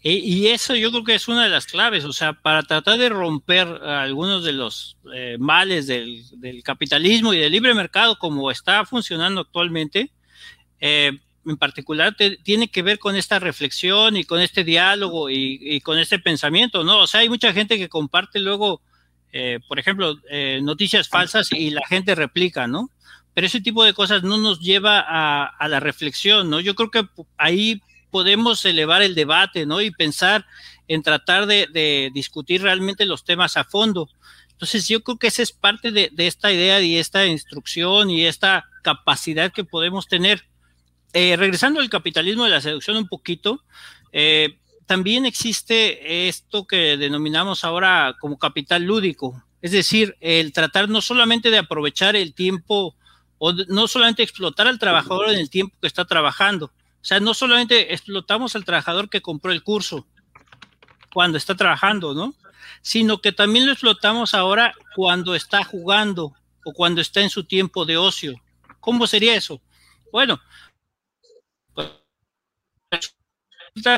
Y, 0.05 0.49
eso 0.49 0.75
yo 0.75 0.91
creo 0.91 1.05
que 1.05 1.15
es 1.15 1.29
una 1.29 1.45
de 1.45 1.49
las 1.49 1.67
claves, 1.67 2.05
o 2.05 2.13
sea, 2.13 2.33
para 2.33 2.65
tratar 2.65 2.99
de 2.99 3.09
romper 3.09 3.69
algunos 3.69 4.43
de 4.43 4.53
los 4.53 4.97
eh, 5.15 5.37
males 5.39 5.87
del, 5.87 6.25
capitalismo 6.65 7.33
y 7.33 7.39
del 7.39 7.53
libre 7.53 7.73
mercado 7.73 8.19
como 8.19 8.51
está 8.51 8.85
funcionando 8.85 9.43
actualmente, 9.43 10.11
eh, 10.81 11.13
en 11.47 11.57
particular 11.57 12.17
tiene 12.43 12.69
que 12.69 12.83
ver 12.83 12.99
con 12.99 13.15
esta 13.15 13.39
reflexión 13.39 14.17
y 14.17 14.25
con 14.25 14.41
este 14.41 14.65
diálogo 14.65 15.31
y, 15.31 15.81
con 15.83 16.01
este 16.01 16.19
pensamiento, 16.19 16.83
¿no? 16.83 16.99
O 16.99 17.07
sea, 17.07 17.21
hay 17.21 17.29
mucha 17.29 17.53
gente 17.53 17.79
que 17.79 17.89
comparte 17.89 18.41
luego, 18.41 18.83
eh, 19.33 19.61
por 19.69 19.79
ejemplo, 19.79 20.17
noticias 20.63 21.09
falsas 21.09 21.53
y 21.53 21.71
la 21.71 21.87
gente 21.89 22.17
replica, 22.17 22.67
¿no? 22.67 22.91
Pero 23.35 23.47
ese 23.47 23.61
tipo 23.61 23.85
de 23.85 23.95
cosas 23.95 24.25
no 24.25 24.37
nos 24.39 24.59
lleva 24.59 24.99
a, 24.99 25.45
a 25.45 25.69
la 25.69 25.79
reflexión, 25.79 26.51
¿no? 26.51 26.59
Yo 26.59 26.75
creo 26.75 26.91
que 26.91 27.07
ahí 27.37 27.81
podemos 28.13 28.65
elevar 28.65 29.03
el 29.03 29.17
debate, 29.17 29.67
¿no? 29.67 29.81
Y 29.81 29.91
pensar 29.91 30.47
en 30.87 31.03
tratar 31.03 31.47
de, 31.47 32.11
discutir 32.15 32.63
realmente 32.63 33.07
los 33.07 33.25
temas 33.25 33.57
a 33.57 33.65
fondo. 33.65 34.09
Entonces, 34.53 34.87
yo 34.87 35.03
creo 35.03 35.19
que 35.19 35.29
esa 35.29 35.43
es 35.43 35.51
parte 35.51 35.91
de, 35.91 36.13
esta 36.19 36.53
idea 36.53 36.81
y 36.81 36.99
esta 36.99 37.27
instrucción 37.27 38.11
y 38.11 38.27
esta 38.27 38.67
capacidad 38.83 39.51
que 39.51 39.65
podemos 39.65 40.07
tener. 40.07 40.45
Eh, 41.15 41.37
regresando 41.37 41.81
al 41.81 41.91
capitalismo 41.91 42.45
de 42.45 42.51
la 42.51 42.61
seducción 42.61 42.97
un 42.97 43.09
poquito, 43.09 43.65
eh, 44.13 44.59
también 44.87 45.27
existe 45.27 46.29
esto 46.29 46.67
que 46.67 46.97
denominamos 46.97 47.65
ahora 47.65 48.17
como 48.21 48.39
capital 48.39 48.83
lúdico, 48.85 49.43
es 49.61 49.73
decir, 49.73 50.17
el 50.21 50.53
tratar 50.53 50.89
no 50.89 51.01
solamente 51.01 51.51
de 51.51 51.59
aprovechar 51.59 52.17
el 52.17 52.35
tiempo 52.35 52.95
o 53.39 53.53
no 53.53 53.89
solamente 53.89 54.23
explotar 54.23 54.69
al 54.69 54.79
trabajador 54.79 55.31
en 55.31 55.39
el 55.39 55.51
tiempo 55.51 55.77
que 55.81 55.87
está 55.87 56.05
trabajando, 56.05 56.73
o 57.03 57.05
sea, 57.05 57.19
no 57.19 57.35
solamente 57.35 57.93
explotamos 57.93 58.55
al 58.55 58.65
trabajador 58.65 59.11
que 59.11 59.21
compró 59.21 59.51
el 59.51 59.65
curso 59.65 60.07
cuando 61.13 61.37
está 61.37 61.57
trabajando, 61.57 62.15
¿no? 62.15 62.37
Sino 62.81 63.21
que 63.21 63.33
también 63.33 63.67
lo 63.67 63.73
explotamos 63.73 64.35
ahora 64.35 64.73
cuando 64.95 65.35
está 65.35 65.65
jugando 65.65 66.33
o 66.65 66.73
cuando 66.73 67.01
está 67.01 67.21
en 67.21 67.31
su 67.31 67.43
tiempo 67.43 67.85
de 67.85 67.97
ocio. 67.97 68.41
¿Cómo 68.79 69.09
sería 69.09 69.35
eso? 69.35 69.61
Bueno, 70.13 70.41
pues, 71.75 71.91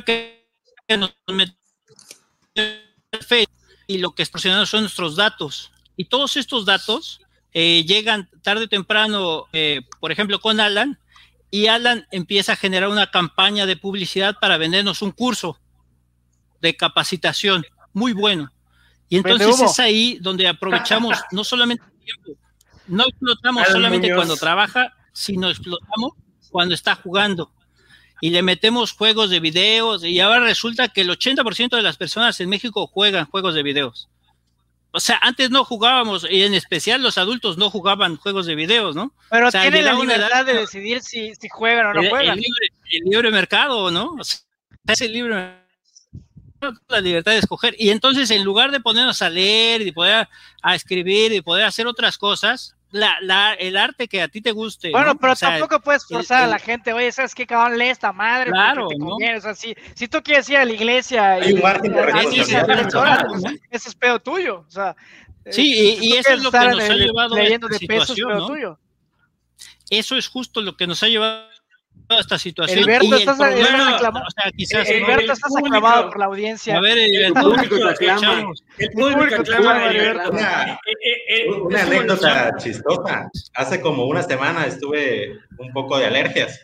que 0.07 0.49
y 3.87 3.99
lo 3.99 4.15
que 4.15 4.23
extorsionamos 4.23 4.71
son 4.71 4.81
nuestros 4.81 5.15
datos. 5.15 5.73
Y 5.95 6.07
todos 6.07 6.39
estos 6.39 6.65
datos 6.65 7.21
eh, 7.53 7.85
llegan 7.87 8.31
tarde 8.43 8.65
o 8.65 8.69
temprano, 8.69 9.47
eh, 9.53 9.83
por 10.01 10.11
ejemplo, 10.11 10.41
con 10.41 10.59
Alan, 10.59 10.99
y 11.55 11.69
Alan 11.69 12.05
empieza 12.11 12.55
a 12.55 12.57
generar 12.57 12.89
una 12.89 13.13
campaña 13.13 13.65
de 13.65 13.77
publicidad 13.77 14.35
para 14.41 14.57
vendernos 14.57 15.03
un 15.03 15.13
curso 15.13 15.57
de 16.61 16.75
capacitación 16.77 17.65
muy 17.93 18.13
bueno. 18.13 18.51
Y 19.09 19.19
entonces 19.19 19.61
es 19.61 19.79
ahí 19.79 20.19
donde 20.21 20.49
aprovechamos 20.49 21.17
no 21.31 21.45
solamente 21.45 21.85
el 21.85 22.01
tiempo, 22.01 22.41
no 22.89 23.05
explotamos 23.05 23.69
solamente 23.69 24.13
cuando 24.13 24.37
trabaja, 24.37 24.95
sino 25.13 25.49
explotamos 25.49 26.15
cuando 26.51 26.75
está 26.75 26.97
jugando. 26.97 27.53
Y 28.21 28.31
le 28.31 28.43
metemos 28.43 28.91
juegos 28.91 29.31
de 29.31 29.39
videos 29.39 30.03
y 30.03 30.19
ahora 30.19 30.41
resulta 30.41 30.89
que 30.89 31.03
el 31.03 31.11
80% 31.11 31.77
de 31.77 31.83
las 31.83 31.97
personas 31.97 32.41
en 32.41 32.49
México 32.49 32.89
juegan 32.89 33.27
juegos 33.27 33.55
de 33.55 33.63
videos 33.63 34.09
o 34.97 35.01
sea, 35.01 35.19
antes 35.23 35.51
no 35.51 35.65
jugábamos, 35.65 36.25
y 36.31 36.45
en 36.45 36.55
especial 36.55 37.03
los 37.03 37.19
adultos 37.19 37.59
no 37.59 37.69
jugaban 37.69 38.17
juegos 38.17 38.47
de 38.47 38.55
videos, 38.55 38.95
¿no? 38.95 39.13
Pero 39.29 39.49
o 39.49 39.51
sea, 39.51 39.63
tienen 39.63 39.85
la 39.85 39.95
libertad 39.95 40.47
de 40.47 40.55
decidir 40.55 41.03
si, 41.03 41.33
juegan 41.51 41.87
o 41.87 41.95
no 41.95 42.09
juegan. 42.09 42.39
El 42.39 43.11
libre, 43.11 43.33
mercado, 43.33 43.91
¿no? 43.91 44.15
O 44.15 44.23
sea, 44.23 44.39
es 44.87 45.01
el 45.01 45.13
libre 45.13 45.57
la 46.87 47.01
libertad 47.01 47.33
de 47.33 47.39
escoger. 47.39 47.75
Y 47.77 47.91
entonces, 47.91 48.31
en 48.31 48.45
lugar 48.45 48.71
de 48.71 48.79
ponernos 48.79 49.21
a 49.21 49.29
leer 49.29 49.83
y 49.83 49.91
poder 49.91 50.29
a 50.63 50.75
escribir 50.77 51.33
y 51.33 51.41
poder 51.41 51.65
hacer 51.65 51.89
otras 51.89 52.17
cosas, 52.17 52.77
la, 52.95 53.17
la, 53.21 53.55
el 53.55 53.77
arte 53.77 54.07
que 54.07 54.23
a 54.23 54.29
ti 54.29 54.41
te 54.41 54.53
guste. 54.53 54.93
Bueno, 54.93 55.17
pero 55.17 55.35
tampoco 55.35 55.81
puedes 55.81 56.07
forzar 56.07 56.45
a 56.45 56.47
la 56.47 56.61
gente, 56.61 56.93
oye, 56.93 57.11
¿sabes 57.11 57.35
qué 57.35 57.45
cabrón 57.45 57.77
lee 57.77 57.89
esta 57.89 58.13
madre? 58.13 58.53
Claro, 58.53 58.87
¿no? 58.97 59.17
O 59.17 59.41
sea, 59.41 59.53
si, 59.57 59.75
si, 59.97 60.07
tú 60.07 60.23
quieres 60.23 60.49
ir 60.49 60.59
a 60.59 60.65
la 60.65 60.73
iglesia 60.73 61.33
Hay 61.33 61.51
y, 61.51 61.53
un 61.55 61.63
margen 61.63 61.93
de 61.93 62.03
responsabilidad. 62.03 63.53
Ese 63.69 63.89
es 63.89 63.95
pedo 63.97 64.21
tuyo. 64.21 64.65
O 64.69 64.71
sea, 64.71 64.95
sí, 65.51 65.99
y, 66.01 66.07
y 66.07 66.13
eso 66.19 66.35
es 66.35 66.43
lo 66.45 66.53
que 66.53 66.59
nos 66.59 66.89
ha 66.89 66.95
llevado 66.95 67.35
a 67.35 67.43
esta 67.43 67.67
de 67.67 67.79
situación, 67.79 68.29
peso, 68.29 68.39
¿no? 68.39 68.47
tuyo. 68.47 68.79
Eso 69.91 70.17
es 70.17 70.29
justo 70.29 70.61
lo 70.61 70.77
que 70.77 70.87
nos 70.87 71.03
ha 71.03 71.09
llevado 71.09 71.49
esta 72.09 72.39
situación. 72.39 72.79
Heriberto, 72.79 73.17
estás, 73.17 73.39
problema, 73.39 73.97
o 73.97 74.31
sea, 74.31 74.51
quizás 74.57 74.89
Heriberto, 74.89 75.33
estás 75.33 75.51
público, 75.51 75.77
aclamado 75.77 76.11
por 76.11 76.19
la 76.19 76.27
audiencia. 76.27 76.77
A 76.77 76.81
ver, 76.81 76.99
el, 76.99 77.33
público 77.33 77.77
te 77.77 77.91
aclama. 77.91 78.53
El 78.79 78.91
público 78.91 79.35
aclama. 79.41 79.91
Una, 80.31 80.81
una 81.63 81.83
anécdota 81.83 82.57
chistosa. 82.59 83.31
Hace 83.55 83.81
como 83.81 84.07
una 84.07 84.23
semana 84.23 84.67
estuve 84.67 85.39
un 85.59 85.73
poco 85.73 85.99
de 85.99 86.07
alergias 86.07 86.61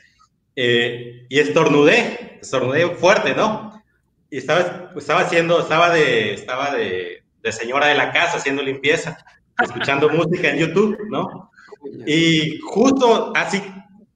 eh, 0.56 1.26
y 1.28 1.38
estornudé, 1.38 2.38
estornudé 2.42 2.88
fuerte, 2.90 3.34
¿no? 3.34 3.82
Y 4.30 4.38
estaba, 4.38 4.90
estaba 4.96 5.20
haciendo, 5.20 5.60
estaba 5.60 5.90
de, 5.90 6.34
estaba 6.34 6.74
de, 6.74 7.22
de 7.42 7.52
señora 7.52 7.86
de 7.86 7.94
la 7.94 8.12
casa 8.12 8.36
haciendo 8.36 8.62
limpieza, 8.62 9.16
escuchando 9.62 10.08
música 10.10 10.50
en 10.50 10.58
YouTube, 10.58 10.98
¿no? 11.08 11.50
Y 12.06 12.58
justo 12.58 13.32
así 13.34 13.62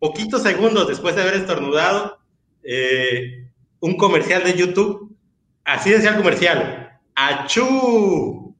poquitos 0.04 0.42
segundos 0.42 0.86
después 0.86 1.16
de 1.16 1.22
haber 1.22 1.32
estornudado, 1.32 2.18
eh, 2.62 3.48
un 3.80 3.96
comercial 3.96 4.44
de 4.44 4.52
YouTube, 4.52 5.16
así 5.64 5.88
decía 5.88 6.10
el 6.10 6.16
comercial, 6.16 7.00
¡achú! 7.14 8.54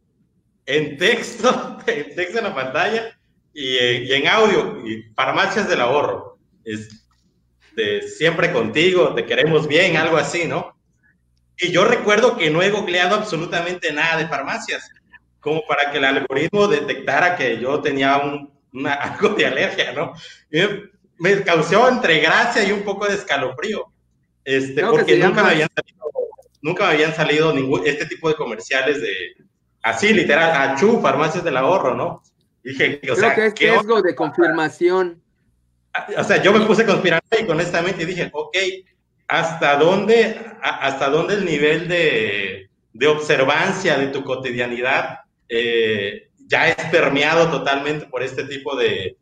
En 0.64 0.96
texto, 0.96 1.78
en 1.86 2.14
texto 2.14 2.38
en 2.38 2.44
la 2.44 2.54
pantalla 2.54 3.14
y, 3.52 3.76
eh, 3.76 4.16
en 4.16 4.26
audio, 4.26 4.88
y 4.88 5.02
farmacias 5.14 5.68
del 5.68 5.82
ahorro. 5.82 6.38
Es 6.64 7.04
de 7.76 8.00
siempre 8.08 8.50
contigo, 8.50 9.14
te 9.14 9.26
queremos 9.26 9.68
bien, 9.68 9.98
algo 9.98 10.16
así, 10.16 10.46
¿no? 10.46 10.74
Y 11.58 11.72
yo 11.72 11.84
recuerdo 11.84 12.38
que 12.38 12.48
no 12.48 12.62
he 12.62 12.70
googleado 12.70 13.16
absolutamente 13.16 13.92
nada 13.92 14.16
de 14.16 14.28
farmacias, 14.28 14.90
como 15.40 15.62
para 15.66 15.90
que 15.90 15.98
el 15.98 16.06
algoritmo 16.06 16.68
detectara 16.68 17.36
que 17.36 17.60
yo 17.60 17.82
tenía 17.82 18.16
un, 18.16 18.50
una, 18.72 18.94
algo 18.94 19.28
de 19.30 19.44
alergia, 19.44 19.92
¿no? 19.92 20.14
Me 21.18 21.42
causó 21.42 21.88
entre 21.88 22.20
gracia 22.20 22.64
y 22.64 22.72
un 22.72 22.82
poco 22.82 23.06
de 23.06 23.14
escalofrío. 23.14 23.86
Este, 24.44 24.84
porque 24.84 25.18
nunca 25.18 25.42
me, 25.42 25.50
habían 25.50 25.68
salido, 25.74 26.04
nunca 26.60 26.86
me 26.86 26.92
habían 26.94 27.14
salido 27.14 27.52
ningún, 27.52 27.86
este 27.86 28.06
tipo 28.06 28.28
de 28.28 28.34
comerciales 28.34 29.00
de, 29.00 29.36
así 29.82 30.12
literal, 30.12 30.70
achú, 30.70 31.00
farmacias 31.00 31.44
del 31.44 31.56
ahorro, 31.56 31.94
¿no? 31.94 32.22
dije, 32.62 33.00
o 33.10 33.14
sea, 33.14 33.34
que 33.34 33.46
es 33.46 33.54
riesgo 33.58 34.02
de 34.02 34.14
confirmación. 34.14 35.22
O 36.18 36.24
sea, 36.24 36.42
yo 36.42 36.52
me 36.52 36.66
puse 36.66 36.84
honestamente 37.48 38.02
y 38.02 38.06
dije, 38.06 38.30
ok, 38.32 38.56
¿hasta 39.28 39.76
dónde, 39.76 40.40
hasta 40.60 41.08
dónde 41.08 41.34
el 41.34 41.44
nivel 41.44 41.88
de, 41.88 42.68
de 42.92 43.06
observancia 43.06 43.96
de 43.98 44.08
tu 44.08 44.24
cotidianidad 44.24 45.20
eh, 45.48 46.30
ya 46.46 46.68
es 46.68 46.76
permeado 46.90 47.50
totalmente 47.50 48.06
por 48.06 48.22
este 48.22 48.44
tipo 48.44 48.74
de, 48.76 49.16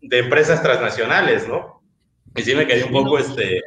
de 0.00 0.18
empresas 0.18 0.62
transnacionales, 0.62 1.48
¿no? 1.48 1.82
Y 2.34 2.42
sí 2.42 2.54
me 2.54 2.66
quedé 2.66 2.84
un 2.84 2.92
poco 2.92 3.18
este, 3.18 3.62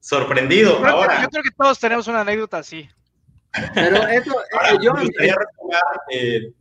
sorprendido. 0.00 0.80
Yo 0.80 0.86
Ahora, 0.86 1.22
yo 1.22 1.28
creo 1.28 1.42
que 1.42 1.50
todos 1.50 1.78
tenemos 1.78 2.06
una 2.08 2.22
anécdota 2.22 2.58
así. 2.58 2.88
Pero 3.74 4.06
eso, 4.08 4.34
Ahora, 4.52 4.78
yo 4.80 4.92
me 4.94 5.02
gustaría 5.02 5.34
retomar, 5.34 5.82
eh, 6.10 6.52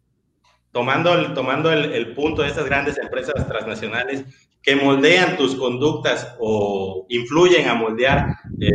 tomando, 0.71 1.13
el, 1.13 1.33
tomando 1.33 1.71
el, 1.71 2.13
punto 2.13 2.41
de 2.41 2.49
estas 2.49 2.65
grandes 2.65 2.97
empresas 2.97 3.47
transnacionales 3.47 4.23
que 4.61 4.75
moldean 4.75 5.35
tus 5.37 5.55
conductas 5.55 6.35
o 6.39 7.05
influyen 7.09 7.67
a 7.67 7.73
moldear 7.73 8.27
eh, 8.59 8.71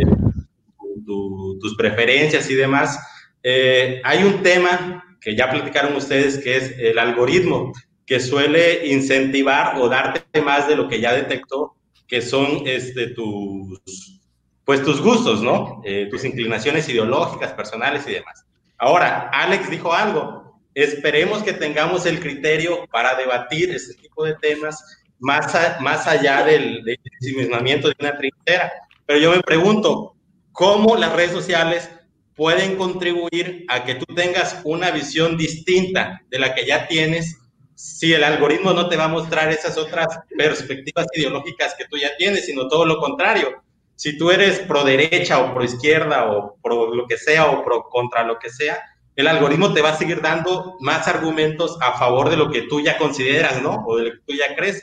tus 1.07 1.77
preferencias 1.77 2.51
y 2.51 2.55
demás. 2.55 2.99
Eh, 3.43 4.01
hay 4.05 4.25
un 4.25 4.43
tema 4.43 5.17
que 5.21 5.37
ya 5.37 5.51
platicaron 5.51 5.95
ustedes 5.97 6.39
que 6.39 6.57
es 6.57 6.75
el 6.79 6.99
algoritmo 6.99 7.73
que 8.09 8.21
suele 8.21 8.87
incentivar 8.87 9.79
o 9.79 9.87
darte 9.87 10.41
más 10.41 10.67
de 10.67 10.75
lo 10.75 10.89
que 10.89 10.99
ya 10.99 11.13
detectó, 11.13 11.77
que 12.07 12.23
son 12.23 12.63
este, 12.65 13.09
tus, 13.09 14.23
pues 14.65 14.83
tus 14.83 15.03
gustos, 15.03 15.43
¿no? 15.43 15.83
Eh, 15.85 16.09
tus 16.11 16.25
inclinaciones 16.25 16.89
ideológicas, 16.89 17.53
personales 17.53 18.05
y 18.09 18.13
demás. 18.13 18.47
Ahora, 18.79 19.29
Alex 19.31 19.69
dijo 19.69 19.93
algo, 19.93 20.59
esperemos 20.73 21.43
que 21.43 21.53
tengamos 21.53 22.07
el 22.07 22.19
criterio 22.19 22.87
para 22.91 23.15
debatir 23.15 23.75
ese 23.75 23.93
tipo 23.93 24.25
de 24.25 24.35
temas 24.37 24.83
más, 25.19 25.53
más 25.83 26.07
allá 26.07 26.45
del, 26.45 26.83
del 26.85 26.99
de 27.21 27.95
una 28.01 28.17
trinchera. 28.17 28.73
Pero 29.05 29.19
yo 29.19 29.33
me 29.33 29.43
pregunto, 29.43 30.17
¿cómo 30.53 30.97
las 30.97 31.13
redes 31.13 31.33
sociales 31.33 31.91
pueden 32.35 32.77
contribuir 32.77 33.67
a 33.69 33.85
que 33.85 33.97
tú 33.97 34.07
tengas 34.15 34.63
una 34.65 34.93
visión 34.93 35.37
distinta 35.37 36.23
de 36.31 36.39
la 36.39 36.55
que 36.55 36.65
ya 36.65 36.89
tienes 36.89 37.37
si 37.79 38.13
el 38.13 38.25
algoritmo 38.25 38.73
no 38.73 38.89
te 38.89 38.97
va 38.97 39.05
a 39.05 39.09
mostrar 39.09 39.53
esas 39.53 39.79
otras 39.79 40.09
perspectivas 40.37 41.07
ideológicas 41.15 41.77
que 41.79 41.85
tú 41.85 41.97
ya 41.97 42.17
tienes, 42.17 42.45
sino 42.45 42.67
todo 42.67 42.85
lo 42.85 42.99
contrario. 42.99 43.63
Si 43.95 44.19
tú 44.19 44.33
eres 44.33 44.59
pro 44.59 44.83
derecha 44.83 45.39
o 45.39 45.55
pro 45.55 45.63
izquierda 45.63 46.29
o 46.33 46.57
pro 46.61 46.93
lo 46.93 47.07
que 47.07 47.17
sea 47.17 47.47
o 47.47 47.65
pro 47.65 47.85
contra 47.85 48.25
lo 48.25 48.37
que 48.41 48.51
sea, 48.51 48.83
el 49.15 49.29
algoritmo 49.29 49.73
te 49.73 49.81
va 49.81 49.91
a 49.91 49.97
seguir 49.97 50.21
dando 50.21 50.77
más 50.81 51.07
argumentos 51.07 51.79
a 51.81 51.97
favor 51.97 52.31
de 52.31 52.37
lo 52.37 52.51
que 52.51 52.63
tú 52.63 52.81
ya 52.81 52.99
consideras, 52.99 53.63
¿no? 53.63 53.85
O 53.87 53.97
de 53.97 54.07
lo 54.07 54.11
que 54.11 54.21
tú 54.27 54.35
ya 54.35 54.57
crees. 54.57 54.83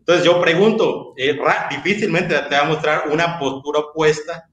Entonces 0.00 0.24
yo 0.24 0.40
pregunto, 0.40 1.14
eh, 1.16 1.38
difícilmente 1.70 2.36
te 2.36 2.56
va 2.56 2.62
a 2.62 2.68
mostrar 2.68 3.08
una 3.08 3.38
postura 3.38 3.78
opuesta 3.78 4.48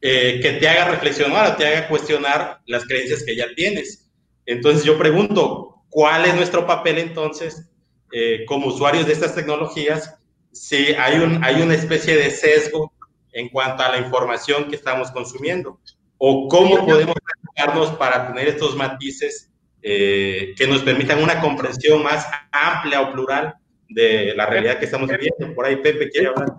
eh, 0.00 0.40
que 0.42 0.52
te 0.52 0.68
haga 0.68 0.90
reflexionar 0.90 1.52
o 1.52 1.56
te 1.56 1.66
haga 1.66 1.88
cuestionar 1.88 2.60
las 2.66 2.84
creencias 2.86 3.22
que 3.24 3.36
ya 3.36 3.46
tienes. 3.54 4.08
Entonces 4.46 4.84
yo 4.84 4.98
pregunto, 4.98 5.77
¿cuál 5.90 6.26
es 6.26 6.34
nuestro 6.34 6.66
papel 6.66 6.98
entonces 6.98 7.68
eh, 8.12 8.44
como 8.46 8.68
usuarios 8.68 9.06
de 9.06 9.12
estas 9.12 9.34
tecnologías 9.34 10.14
si 10.52 10.92
hay, 10.94 11.18
un, 11.18 11.44
hay 11.44 11.60
una 11.60 11.74
especie 11.74 12.16
de 12.16 12.30
sesgo 12.30 12.92
en 13.32 13.48
cuanto 13.48 13.82
a 13.82 13.90
la 13.90 13.98
información 13.98 14.68
que 14.68 14.76
estamos 14.76 15.10
consumiendo? 15.10 15.80
¿O 16.16 16.48
cómo 16.48 16.84
podemos 16.84 17.14
ayudarnos 17.56 17.96
para 17.96 18.28
tener 18.28 18.48
estos 18.48 18.74
matices 18.76 19.48
eh, 19.80 20.54
que 20.56 20.66
nos 20.66 20.82
permitan 20.82 21.22
una 21.22 21.40
comprensión 21.40 22.02
más 22.02 22.26
amplia 22.50 23.00
o 23.00 23.12
plural 23.12 23.54
de 23.88 24.34
la 24.34 24.46
realidad 24.46 24.78
que 24.78 24.84
estamos 24.84 25.08
viviendo. 25.08 25.54
Por 25.54 25.66
ahí 25.66 25.76
Pepe 25.76 26.10
quiere 26.10 26.28
hablar. 26.28 26.54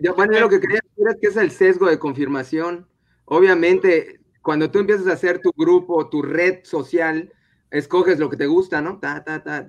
Yo, 0.00 0.14
bueno, 0.14 0.38
lo 0.40 0.48
que 0.48 0.60
quería 0.60 0.80
decir 0.82 1.06
es 1.08 1.16
que 1.20 1.26
es 1.28 1.36
el 1.36 1.50
sesgo 1.50 1.88
de 1.88 1.98
confirmación. 1.98 2.88
Obviamente, 3.26 4.20
cuando 4.40 4.70
tú 4.70 4.78
empiezas 4.78 5.06
a 5.06 5.12
hacer 5.12 5.40
tu 5.40 5.52
grupo, 5.56 6.08
tu 6.08 6.22
red 6.22 6.64
social, 6.64 7.32
escoges 7.72 8.18
lo 8.18 8.28
que 8.28 8.36
te 8.36 8.46
gusta, 8.46 8.80
¿no? 8.82 8.98
Ta, 8.98 9.24
ta, 9.24 9.42
ta, 9.42 9.64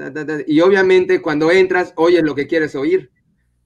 y 0.46 0.60
obviamente 0.60 1.22
cuando 1.22 1.50
entras, 1.50 1.94
oyes 1.96 2.22
lo 2.22 2.36
que 2.36 2.48
quieres 2.48 2.76
oír. 2.76 3.10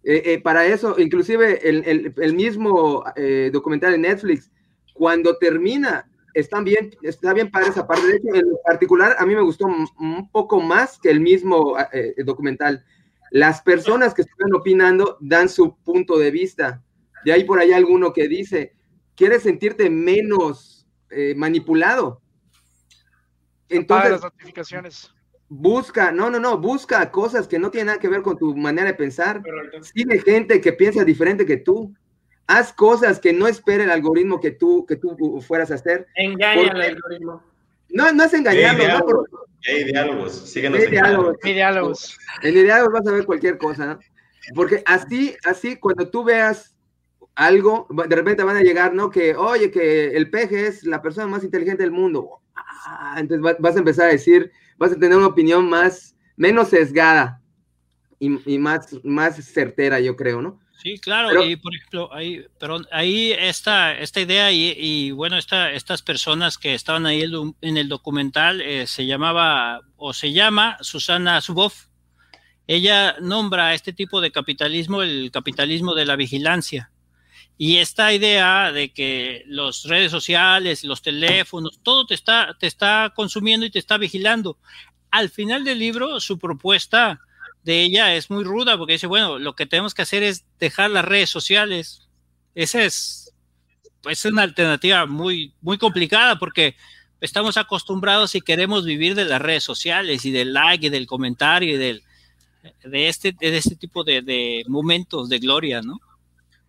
Eh, 0.04 0.22
eh, 0.26 0.42
para 0.42 0.66
eso, 0.66 0.96
inclusive 1.00 1.68
el, 1.68 2.14
el, 2.16 2.34
mismo 2.34 3.04
eh, 3.16 3.50
documental 3.52 3.92
de 3.92 3.98
Netflix, 3.98 4.52
cuando 4.94 5.38
termina, 5.38 6.10
están 6.34 6.64
bien, 6.64 6.92
está 7.02 7.34
bien 7.34 7.50
para 7.50 7.68
esa 7.68 7.86
parte. 7.88 8.08
De 8.08 8.16
hecho, 8.18 8.36
en 8.36 8.46
particular, 8.64 9.16
a 9.20 9.26
mí 9.26 9.36
me 9.36 9.42
gustó 9.42 9.66
un 9.66 10.30
poco 10.32 10.62
más 10.62 11.00
que 11.00 11.10
el 11.10 11.20
mismo 11.20 11.76
documental 12.24 12.86
las 13.32 13.62
personas 13.62 14.14
que 14.14 14.22
están 14.22 14.54
opinando 14.54 15.18
dan 15.20 15.50
su 15.50 15.76
punto 15.84 16.18
de 16.18 16.32
vista. 16.32 16.82
De 17.26 17.34
ahí 17.34 17.44
por 17.44 17.60
ahí 17.60 17.74
alguno 17.74 18.14
que 18.14 18.30
dice, 18.30 18.76
¿quieres 19.16 19.44
sentirte 19.44 19.90
menos 19.90 20.88
manipulado? 21.36 22.22
Entonces, 23.70 24.12
las 24.12 24.24
notificaciones. 24.24 25.14
Busca, 25.50 26.12
no, 26.12 26.30
no, 26.30 26.40
no, 26.40 26.58
busca 26.58 27.10
cosas 27.10 27.48
que 27.48 27.58
no 27.58 27.72
tienen 27.72 27.88
nada 27.88 28.00
que 28.00 28.10
ver 28.10 28.22
con 28.22 28.38
tu 28.38 28.56
manera 28.56 28.88
de 28.88 28.94
pensar. 28.94 29.42
Sigue 29.82 30.20
gente 30.20 30.60
que 30.60 30.74
piensa 30.74 31.06
diferente 31.06 31.46
que 31.46 31.58
tú. 31.58 31.94
Haz 32.48 32.74
cosas 32.74 33.20
que 33.20 33.34
no 33.34 33.48
espere 33.48 33.84
el 33.84 33.92
algoritmo 33.92 34.40
que 34.40 34.52
tú, 34.52 34.86
que 34.86 34.96
tú 34.96 35.42
fueras 35.46 35.72
a 35.72 35.76
hacer. 35.76 36.08
Engaña 36.16 36.72
al 36.72 36.82
algoritmo. 36.82 37.44
No, 37.90 38.12
no 38.12 38.24
es 38.24 38.34
engañarlo, 38.34 38.88
¿no? 38.88 39.24
Hay 39.68 39.84
diálogos, 39.86 40.50
síguenos. 40.50 40.80
Hay 40.80 40.88
diálogos. 40.88 41.38
Hay 41.44 41.54
diálogos. 41.54 42.18
En 42.42 42.58
el 42.58 42.64
diálogo 42.64 42.92
vas 42.92 43.08
a 43.08 43.12
ver 43.12 43.26
cualquier 43.26 43.58
cosa, 43.58 44.00
Porque 44.54 44.84
así, 44.86 45.36
así, 45.44 45.78
cuando 45.78 46.10
tú 46.10 46.24
veas 46.24 46.76
algo, 47.36 47.88
de 47.90 48.16
repente 48.16 48.44
van 48.44 48.58
a 48.58 48.62
llegar, 48.62 48.94
¿no? 48.94 49.10
Que, 49.10 49.36
oye, 49.36 49.72
que 49.72 50.16
el 50.16 50.30
peje 50.30 50.68
es 50.68 50.84
la 50.84 51.02
persona 51.02 51.28
más 51.28 51.44
inteligente 51.44 51.84
del 51.84 51.92
mundo. 51.92 52.42
Ah, 52.58 53.16
entonces 53.20 53.58
vas 53.60 53.76
a 53.76 53.80
empezar 53.80 54.08
a 54.08 54.12
decir, 54.12 54.52
vas 54.78 54.92
a 54.92 55.00
tener 55.00 55.18
una 55.18 55.28
opinión 55.28 55.70
más, 55.70 56.16
menos 56.36 56.70
sesgada 56.70 57.42
y, 58.20 58.54
y 58.54 58.58
más, 58.58 58.96
más 59.04 59.36
certera, 59.36 60.00
yo 60.00 60.16
creo, 60.16 60.42
¿no? 60.42 60.60
Sí, 60.78 61.00
claro, 61.00 61.44
y 61.44 61.56
por 61.56 61.76
ejemplo, 61.76 62.14
ahí, 62.14 62.46
pero 62.60 62.80
ahí 62.92 63.32
esta, 63.32 63.98
esta 63.98 64.22
idea 64.22 64.52
y, 64.52 65.10
bueno, 65.10 65.36
esta, 65.36 65.72
estas 65.72 66.04
personas 66.04 66.60
que 66.60 66.76
estaban 66.76 67.08
ahí 67.08 67.24
en 67.62 67.78
el 67.78 67.90
documental 67.90 68.62
eh, 68.62 68.86
se 68.86 69.08
llamaba 69.08 69.82
o 69.96 70.14
se 70.14 70.34
llama 70.34 70.78
Susana 70.82 71.42
Zuboff. 71.42 71.88
Ella 72.68 73.16
nombra 73.20 73.70
a 73.70 73.74
este 73.74 73.92
tipo 73.92 74.22
de 74.22 74.32
capitalismo 74.32 75.02
el 75.02 75.32
capitalismo 75.32 75.96
de 75.96 76.06
la 76.06 76.16
vigilancia. 76.16 76.92
Y 77.58 77.78
esta 77.78 78.14
idea 78.14 78.72
de 78.72 78.90
que 78.90 79.44
las 79.48 79.84
redes 79.84 80.12
sociales, 80.12 80.84
los 80.84 81.02
teléfonos, 81.02 81.80
todo 81.82 82.06
te 82.06 82.14
está, 82.14 82.56
te 82.60 82.68
está 82.68 83.12
consumiendo 83.16 83.66
y 83.66 83.72
te 83.72 83.80
está 83.80 83.98
vigilando. 83.98 84.58
Al 85.10 85.30
final 85.30 85.64
del 85.64 85.80
libro, 85.80 86.20
su 86.20 86.38
propuesta 86.38 87.20
de 87.64 87.84
ella 87.84 88.16
es 88.16 88.30
muy 88.30 88.44
ruda 88.44 88.78
porque 88.78 88.94
dice, 88.94 89.08
bueno, 89.08 89.40
lo 89.40 89.56
que 89.56 89.66
tenemos 89.66 89.94
que 89.94 90.04
hacer 90.04 90.24
es 90.24 90.46
dejar 90.60 90.92
las 90.92 91.06
redes 91.06 91.30
sociales. 91.30 92.08
Esa 92.56 92.84
es, 92.84 93.34
pues, 94.02 94.24
una 94.26 94.44
alternativa 94.44 95.06
muy, 95.06 95.54
muy 95.62 95.78
complicada 95.78 96.38
porque 96.38 96.76
estamos 97.22 97.58
acostumbrados 97.58 98.36
y 98.36 98.42
queremos 98.42 98.86
vivir 98.86 99.16
de 99.16 99.26
las 99.26 99.42
redes 99.42 99.64
sociales 99.64 100.26
y 100.26 100.32
del 100.32 100.54
like 100.54 100.88
y 100.88 100.90
del 100.90 101.08
comentario 101.08 101.74
y 101.74 101.78
del, 101.78 102.04
de, 102.84 103.08
este, 103.08 103.36
de 103.40 103.58
este 103.58 103.76
tipo 103.76 104.04
de, 104.04 104.64
momentos 104.68 105.30
de 105.30 105.40
gloria, 105.40 105.82
¿no? 105.82 106.00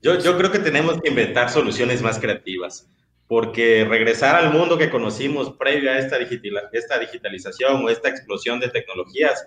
Yo, 0.03 0.19
yo 0.19 0.37
creo 0.39 0.53
que 0.53 0.59
tenemos 0.59 1.01
que 1.01 1.09
inventar 1.09 1.51
soluciones 1.51 2.03
más 2.03 2.19
creativas 2.19 2.89
porque 3.29 3.85
regresar 3.85 4.35
al 4.35 4.53
mundo 4.53 4.79
que 4.79 4.91
conocimos 4.91 5.53
previo 5.53 5.91
a 5.93 5.99
esta, 5.99 6.17
esta 6.73 6.99
digitalización 6.99 7.85
o 7.85 7.91
esta 7.91 8.09
explosión 8.09 8.59
de 8.59 8.71
tecnologías, 8.71 9.47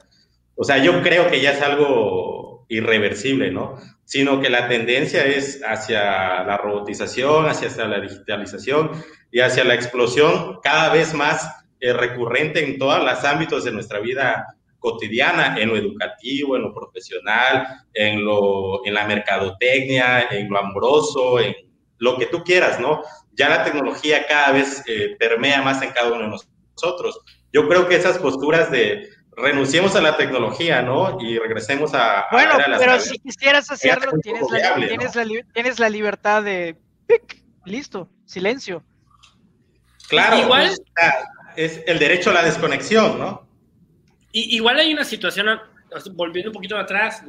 o 0.55 0.63
sea, 0.63 0.77
yo 0.77 1.01
creo 1.01 1.29
que 1.29 1.41
ya 1.41 1.53
es 1.53 1.61
algo 1.61 2.65
irreversible, 2.69 3.51
¿no? 3.51 3.77
Sino 4.05 4.39
que 4.39 4.49
la 4.49 4.67
tendencia 4.67 5.25
es 5.25 5.61
hacia 5.65 6.43
la 6.43 6.57
robotización, 6.57 7.47
hacia 7.47 7.87
la 7.87 7.99
digitalización 7.99 8.91
y 9.31 9.39
hacia 9.39 9.63
la 9.63 9.73
explosión 9.73 10.59
cada 10.61 10.93
vez 10.93 11.13
más 11.15 11.49
eh, 11.79 11.91
recurrente 11.91 12.63
en 12.63 12.77
todos 12.77 13.03
los 13.03 13.23
ámbitos 13.25 13.63
de 13.63 13.71
nuestra 13.71 13.99
vida 13.99 14.55
cotidiana, 14.81 15.55
en 15.57 15.69
lo 15.69 15.77
educativo, 15.77 16.57
en 16.57 16.63
lo 16.63 16.73
profesional, 16.73 17.85
en, 17.93 18.25
lo, 18.25 18.85
en 18.85 18.93
la 18.95 19.05
mercadotecnia, 19.05 20.27
en 20.31 20.49
lo 20.49 20.57
amoroso, 20.57 21.39
en 21.39 21.55
lo 21.99 22.17
que 22.17 22.25
tú 22.25 22.43
quieras, 22.43 22.79
¿no? 22.79 23.01
Ya 23.33 23.47
la 23.47 23.63
tecnología 23.63 24.25
cada 24.27 24.51
vez 24.51 24.83
eh, 24.87 25.15
permea 25.19 25.61
más 25.61 25.81
en 25.83 25.91
cada 25.91 26.11
uno 26.11 26.23
de 26.23 26.27
nosotros. 26.29 27.21
Yo 27.53 27.69
creo 27.69 27.87
que 27.87 27.95
esas 27.95 28.17
posturas 28.17 28.71
de, 28.71 29.07
renunciemos 29.37 29.95
a 29.95 30.01
la 30.01 30.17
tecnología, 30.17 30.81
¿no? 30.81 31.17
Y 31.21 31.37
regresemos 31.37 31.93
a... 31.93 32.25
Bueno, 32.31 32.57
pero 32.79 32.99
si 32.99 33.19
quisieras 33.19 33.69
hacerlo, 33.69 34.13
tienes, 34.21 34.49
la, 34.49 34.75
tienes, 35.53 35.79
la, 35.79 35.89
libertad 35.89 36.41
de... 36.41 36.75
listo, 37.65 38.09
silencio. 38.25 38.83
Claro, 40.09 40.39
igual 40.39 40.71
es 41.55 41.83
el 41.85 41.99
derecho 41.99 42.31
a 42.31 42.33
la 42.33 42.43
desconexión, 42.43 43.19
¿no? 43.19 43.50
Y, 44.31 44.55
igual 44.55 44.79
hay 44.79 44.93
una 44.93 45.03
situación, 45.03 45.59
volviendo 46.13 46.49
un 46.49 46.53
poquito 46.53 46.77
atrás, 46.77 47.23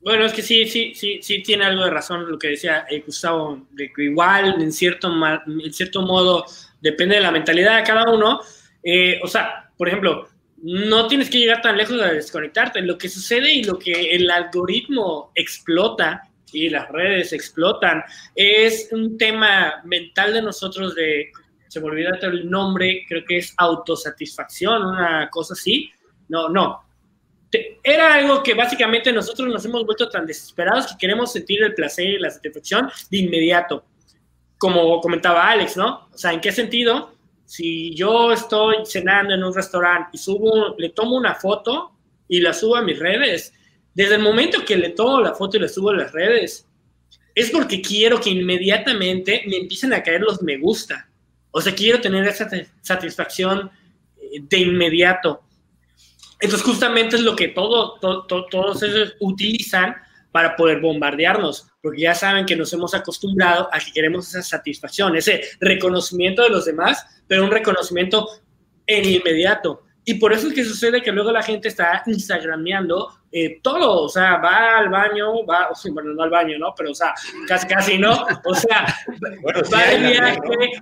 bueno, 0.00 0.24
es 0.24 0.32
que 0.32 0.42
sí, 0.42 0.66
sí, 0.66 0.94
sí, 0.94 1.18
sí 1.20 1.42
tiene 1.42 1.64
algo 1.64 1.84
de 1.84 1.90
razón 1.90 2.30
lo 2.30 2.38
que 2.38 2.48
decía 2.48 2.86
eh, 2.88 3.02
Gustavo, 3.04 3.66
de 3.72 3.92
que 3.92 4.04
igual 4.04 4.62
en 4.62 4.72
cierto, 4.72 5.12
en 5.46 5.72
cierto 5.72 6.02
modo 6.02 6.44
depende 6.80 7.16
de 7.16 7.22
la 7.22 7.32
mentalidad 7.32 7.78
de 7.78 7.82
cada 7.82 8.12
uno. 8.12 8.40
Eh, 8.84 9.18
o 9.22 9.26
sea, 9.26 9.68
por 9.76 9.88
ejemplo, 9.88 10.28
no 10.62 11.08
tienes 11.08 11.28
que 11.28 11.38
llegar 11.38 11.60
tan 11.60 11.76
lejos 11.76 11.98
de 11.98 12.14
desconectarte. 12.14 12.82
Lo 12.82 12.96
que 12.96 13.08
sucede 13.08 13.52
y 13.52 13.64
lo 13.64 13.78
que 13.78 14.14
el 14.14 14.30
algoritmo 14.30 15.32
explota 15.34 16.22
y 16.52 16.70
las 16.70 16.88
redes 16.88 17.32
explotan 17.32 18.02
es 18.34 18.88
un 18.92 19.18
tema 19.18 19.82
mental 19.84 20.32
de 20.32 20.42
nosotros 20.42 20.94
de, 20.94 21.30
se 21.68 21.80
me 21.80 21.86
olvidó 21.86 22.14
el 22.14 22.48
nombre, 22.48 23.04
creo 23.08 23.24
que 23.24 23.38
es 23.38 23.54
autosatisfacción, 23.56 24.84
una 24.84 25.28
cosa 25.30 25.54
así. 25.54 25.90
No, 26.28 26.48
no. 26.48 26.82
Era 27.82 28.14
algo 28.14 28.42
que 28.42 28.54
básicamente 28.54 29.12
nosotros 29.12 29.48
nos 29.48 29.64
hemos 29.64 29.84
vuelto 29.86 30.08
tan 30.08 30.26
desesperados 30.26 30.88
que 30.88 30.98
queremos 30.98 31.32
sentir 31.32 31.62
el 31.62 31.74
placer 31.74 32.06
y 32.06 32.18
la 32.18 32.30
satisfacción 32.30 32.90
de 33.10 33.18
inmediato. 33.18 33.84
Como 34.58 35.00
comentaba 35.00 35.48
Alex, 35.48 35.76
¿no? 35.76 36.08
O 36.12 36.18
sea, 36.18 36.32
¿en 36.32 36.40
qué 36.40 36.52
sentido? 36.52 37.16
si 37.46 37.94
yo 37.94 38.32
estoy 38.32 38.84
cenando 38.84 39.32
en 39.32 39.42
un 39.42 39.54
restaurante 39.54 40.10
y 40.12 40.18
subo, 40.18 40.74
le 40.76 40.90
tomo 40.90 41.16
una 41.16 41.36
foto 41.36 41.92
y 42.28 42.40
la 42.40 42.52
subo 42.52 42.76
a 42.76 42.82
mis 42.82 42.98
redes, 42.98 43.54
desde 43.94 44.16
el 44.16 44.22
momento 44.22 44.64
que 44.64 44.76
le 44.76 44.90
tomo 44.90 45.20
la 45.20 45.32
foto 45.32 45.56
y 45.56 45.60
la 45.60 45.68
subo 45.68 45.90
a 45.90 45.96
las 45.96 46.12
redes, 46.12 46.66
es 47.34 47.50
porque 47.50 47.80
quiero 47.80 48.20
que 48.20 48.30
inmediatamente 48.30 49.44
me 49.46 49.58
empiecen 49.58 49.92
a 49.92 50.02
caer 50.02 50.22
los 50.22 50.42
me 50.42 50.58
gusta. 50.58 51.08
O 51.52 51.60
sea, 51.60 51.74
quiero 51.74 52.00
tener 52.00 52.26
esa 52.26 52.48
satisfacción 52.82 53.70
eh, 54.20 54.40
de 54.42 54.58
inmediato. 54.58 55.42
Entonces, 56.40 56.66
justamente 56.66 57.16
es 57.16 57.22
lo 57.22 57.34
que 57.34 57.48
todo, 57.48 57.98
todos 57.98 58.82
ellos 58.82 59.14
utilizan 59.20 59.96
para 60.32 60.54
poder 60.54 60.80
bombardearnos, 60.80 61.66
porque 61.80 62.02
ya 62.02 62.14
saben 62.14 62.44
que 62.44 62.56
nos 62.56 62.70
hemos 62.74 62.92
acostumbrado 62.94 63.70
a 63.72 63.78
que 63.78 63.90
queremos 63.90 64.28
esa 64.28 64.42
satisfacción, 64.42 65.16
ese 65.16 65.40
reconocimiento 65.60 66.42
de 66.42 66.50
los 66.50 66.66
demás, 66.66 67.22
pero 67.26 67.44
un 67.44 67.50
reconocimiento 67.50 68.28
en 68.86 69.04
inmediato. 69.06 69.82
Y 70.04 70.14
por 70.14 70.32
eso 70.32 70.48
es 70.48 70.54
que 70.54 70.64
sucede 70.64 71.02
que 71.02 71.10
luego 71.10 71.32
la 71.32 71.42
gente 71.42 71.68
está 71.68 72.02
instagrameando 72.06 73.08
eh, 73.32 73.60
todo, 73.60 74.02
o 74.02 74.08
sea, 74.08 74.36
va 74.36 74.78
al 74.78 74.88
baño, 74.88 75.44
va, 75.44 75.70
bueno, 75.90 76.14
no 76.14 76.22
al 76.22 76.30
baño, 76.30 76.58
¿no? 76.58 76.72
Pero, 76.76 76.92
o 76.92 76.94
sea, 76.94 77.12
casi, 77.48 77.66
casi 77.66 77.98
no, 77.98 78.24
o 78.44 78.54
sea, 78.54 78.94
va 79.74 79.82
de 79.86 79.98
viaje, 79.98 80.38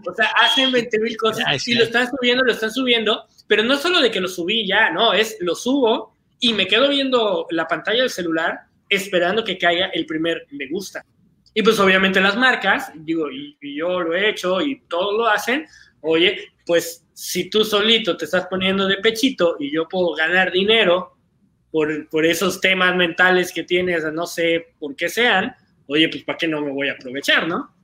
o 0.07 0.15
sea, 0.15 0.27
hacen 0.43 0.71
20 0.71 0.99
mil 0.99 1.17
cosas 1.17 1.67
y 1.67 1.75
lo 1.75 1.85
están 1.85 2.07
subiendo, 2.11 2.45
lo 2.45 2.53
están 2.53 2.71
subiendo, 2.71 3.25
pero 3.47 3.63
no 3.63 3.77
solo 3.77 4.01
de 4.01 4.11
que 4.11 4.21
lo 4.21 4.29
subí 4.29 4.67
ya, 4.67 4.91
no, 4.91 5.13
es 5.13 5.37
lo 5.41 5.55
subo 5.55 6.17
y 6.41 6.53
me 6.53 6.67
quedo 6.67 6.89
viendo 6.89 7.47
la 7.51 7.67
pantalla 7.67 8.01
del 8.01 8.11
celular 8.11 8.61
esperando 8.89 9.45
que 9.45 9.59
caiga 9.59 9.87
el 9.87 10.07
primer 10.07 10.47
me 10.51 10.69
gusta. 10.69 11.05
Y 11.53 11.63
pues 11.63 11.79
obviamente 11.79 12.21
las 12.21 12.37
marcas, 12.37 12.91
digo, 12.95 13.31
y, 13.31 13.57
y 13.61 13.79
yo 13.79 14.01
lo 14.01 14.15
he 14.15 14.31
hecho 14.31 14.61
y 14.61 14.81
todos 14.89 15.15
lo 15.17 15.27
hacen, 15.27 15.67
oye, 16.01 16.53
pues 16.67 17.05
si 17.13 17.49
tú 17.49 17.65
solito 17.65 18.17
te 18.17 18.25
estás 18.25 18.47
poniendo 18.47 18.87
de 18.87 18.97
pechito 18.97 19.57
y 19.59 19.73
yo 19.73 19.89
puedo 19.89 20.15
ganar 20.15 20.51
dinero 20.51 21.17
por, 21.71 22.09
por 22.09 22.25
esos 22.25 22.61
temas 22.61 22.95
mentales 22.95 23.53
que 23.53 23.65
tienes, 23.65 24.05
no 24.13 24.27
sé 24.27 24.75
por 24.79 24.95
qué 24.95 25.09
sean, 25.09 25.55
oye, 25.87 26.09
pues 26.09 26.25
¿para 26.25 26.39
qué 26.39 26.49
no 26.49 26.61
me 26.61 26.71
voy 26.71 26.89
a 26.89 26.93
aprovechar, 26.93 27.49
no? 27.49 27.75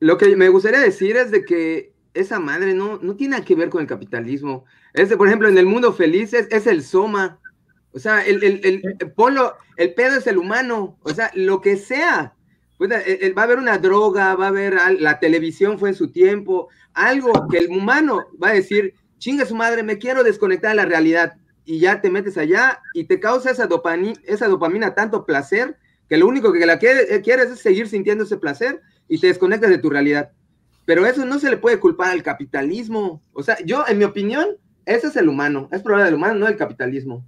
Lo 0.00 0.18
que 0.18 0.36
me 0.36 0.48
gustaría 0.48 0.80
decir 0.80 1.16
es 1.16 1.30
de 1.30 1.44
que 1.44 1.93
esa 2.14 2.38
madre 2.38 2.74
no, 2.74 2.98
no 3.02 3.16
tiene 3.16 3.44
que 3.44 3.54
ver 3.54 3.68
con 3.68 3.82
el 3.82 3.86
capitalismo. 3.86 4.64
Es 4.92 5.14
por 5.16 5.26
ejemplo, 5.26 5.48
en 5.48 5.58
el 5.58 5.66
mundo 5.66 5.92
feliz 5.92 6.32
es, 6.32 6.66
el 6.66 6.82
soma. 6.82 7.40
O 7.92 7.98
sea, 7.98 8.24
el, 8.24 8.42
el, 8.42 8.60
el, 8.64 9.12
polo, 9.12 9.54
el 9.76 9.94
pedo 9.94 10.18
es 10.18 10.26
el 10.26 10.38
humano. 10.38 10.96
O 11.02 11.10
sea, 11.10 11.30
lo 11.34 11.60
que 11.60 11.76
sea. 11.76 12.34
Pues, 12.78 12.90
va 12.90 13.42
a 13.42 13.44
haber 13.44 13.58
una 13.58 13.78
droga, 13.78 14.34
va 14.34 14.46
a 14.46 14.48
haber 14.48 14.76
la 14.98 15.20
televisión 15.20 15.78
fue 15.78 15.90
en 15.90 15.94
su 15.94 16.10
tiempo, 16.10 16.68
algo 16.92 17.46
que 17.48 17.58
el 17.58 17.68
humano 17.68 18.26
va 18.42 18.48
a 18.48 18.54
decir, 18.54 18.94
chinga 19.18 19.46
su 19.46 19.54
madre, 19.54 19.82
me 19.82 19.98
quiero 19.98 20.24
desconectar 20.24 20.70
de 20.70 20.76
la 20.76 20.84
realidad. 20.84 21.34
Y 21.64 21.78
ya 21.78 22.00
te 22.00 22.10
metes 22.10 22.36
allá 22.36 22.80
y 22.92 23.04
te 23.04 23.20
causa 23.20 23.50
esa 23.50 23.66
dopamina, 23.66 24.20
esa 24.24 24.48
dopamina 24.48 24.94
tanto 24.94 25.24
placer 25.24 25.78
que 26.08 26.18
lo 26.18 26.26
único 26.26 26.52
que 26.52 26.66
la 26.66 26.74
eh, 26.74 27.22
quieres 27.22 27.50
es 27.50 27.60
seguir 27.60 27.88
sintiendo 27.88 28.24
ese 28.24 28.36
placer 28.36 28.82
y 29.08 29.18
te 29.18 29.28
desconectas 29.28 29.70
de 29.70 29.78
tu 29.78 29.88
realidad. 29.88 30.32
Pero 30.84 31.06
eso 31.06 31.24
no 31.24 31.38
se 31.38 31.50
le 31.50 31.56
puede 31.56 31.80
culpar 31.80 32.10
al 32.10 32.22
capitalismo. 32.22 33.22
O 33.32 33.42
sea, 33.42 33.56
yo, 33.64 33.84
en 33.86 33.98
mi 33.98 34.04
opinión, 34.04 34.46
ese 34.84 35.06
es 35.06 35.16
el 35.16 35.28
humano, 35.28 35.68
es 35.72 35.82
problema 35.82 36.04
del 36.04 36.14
humano, 36.14 36.34
no 36.34 36.46
del 36.46 36.56
capitalismo. 36.56 37.24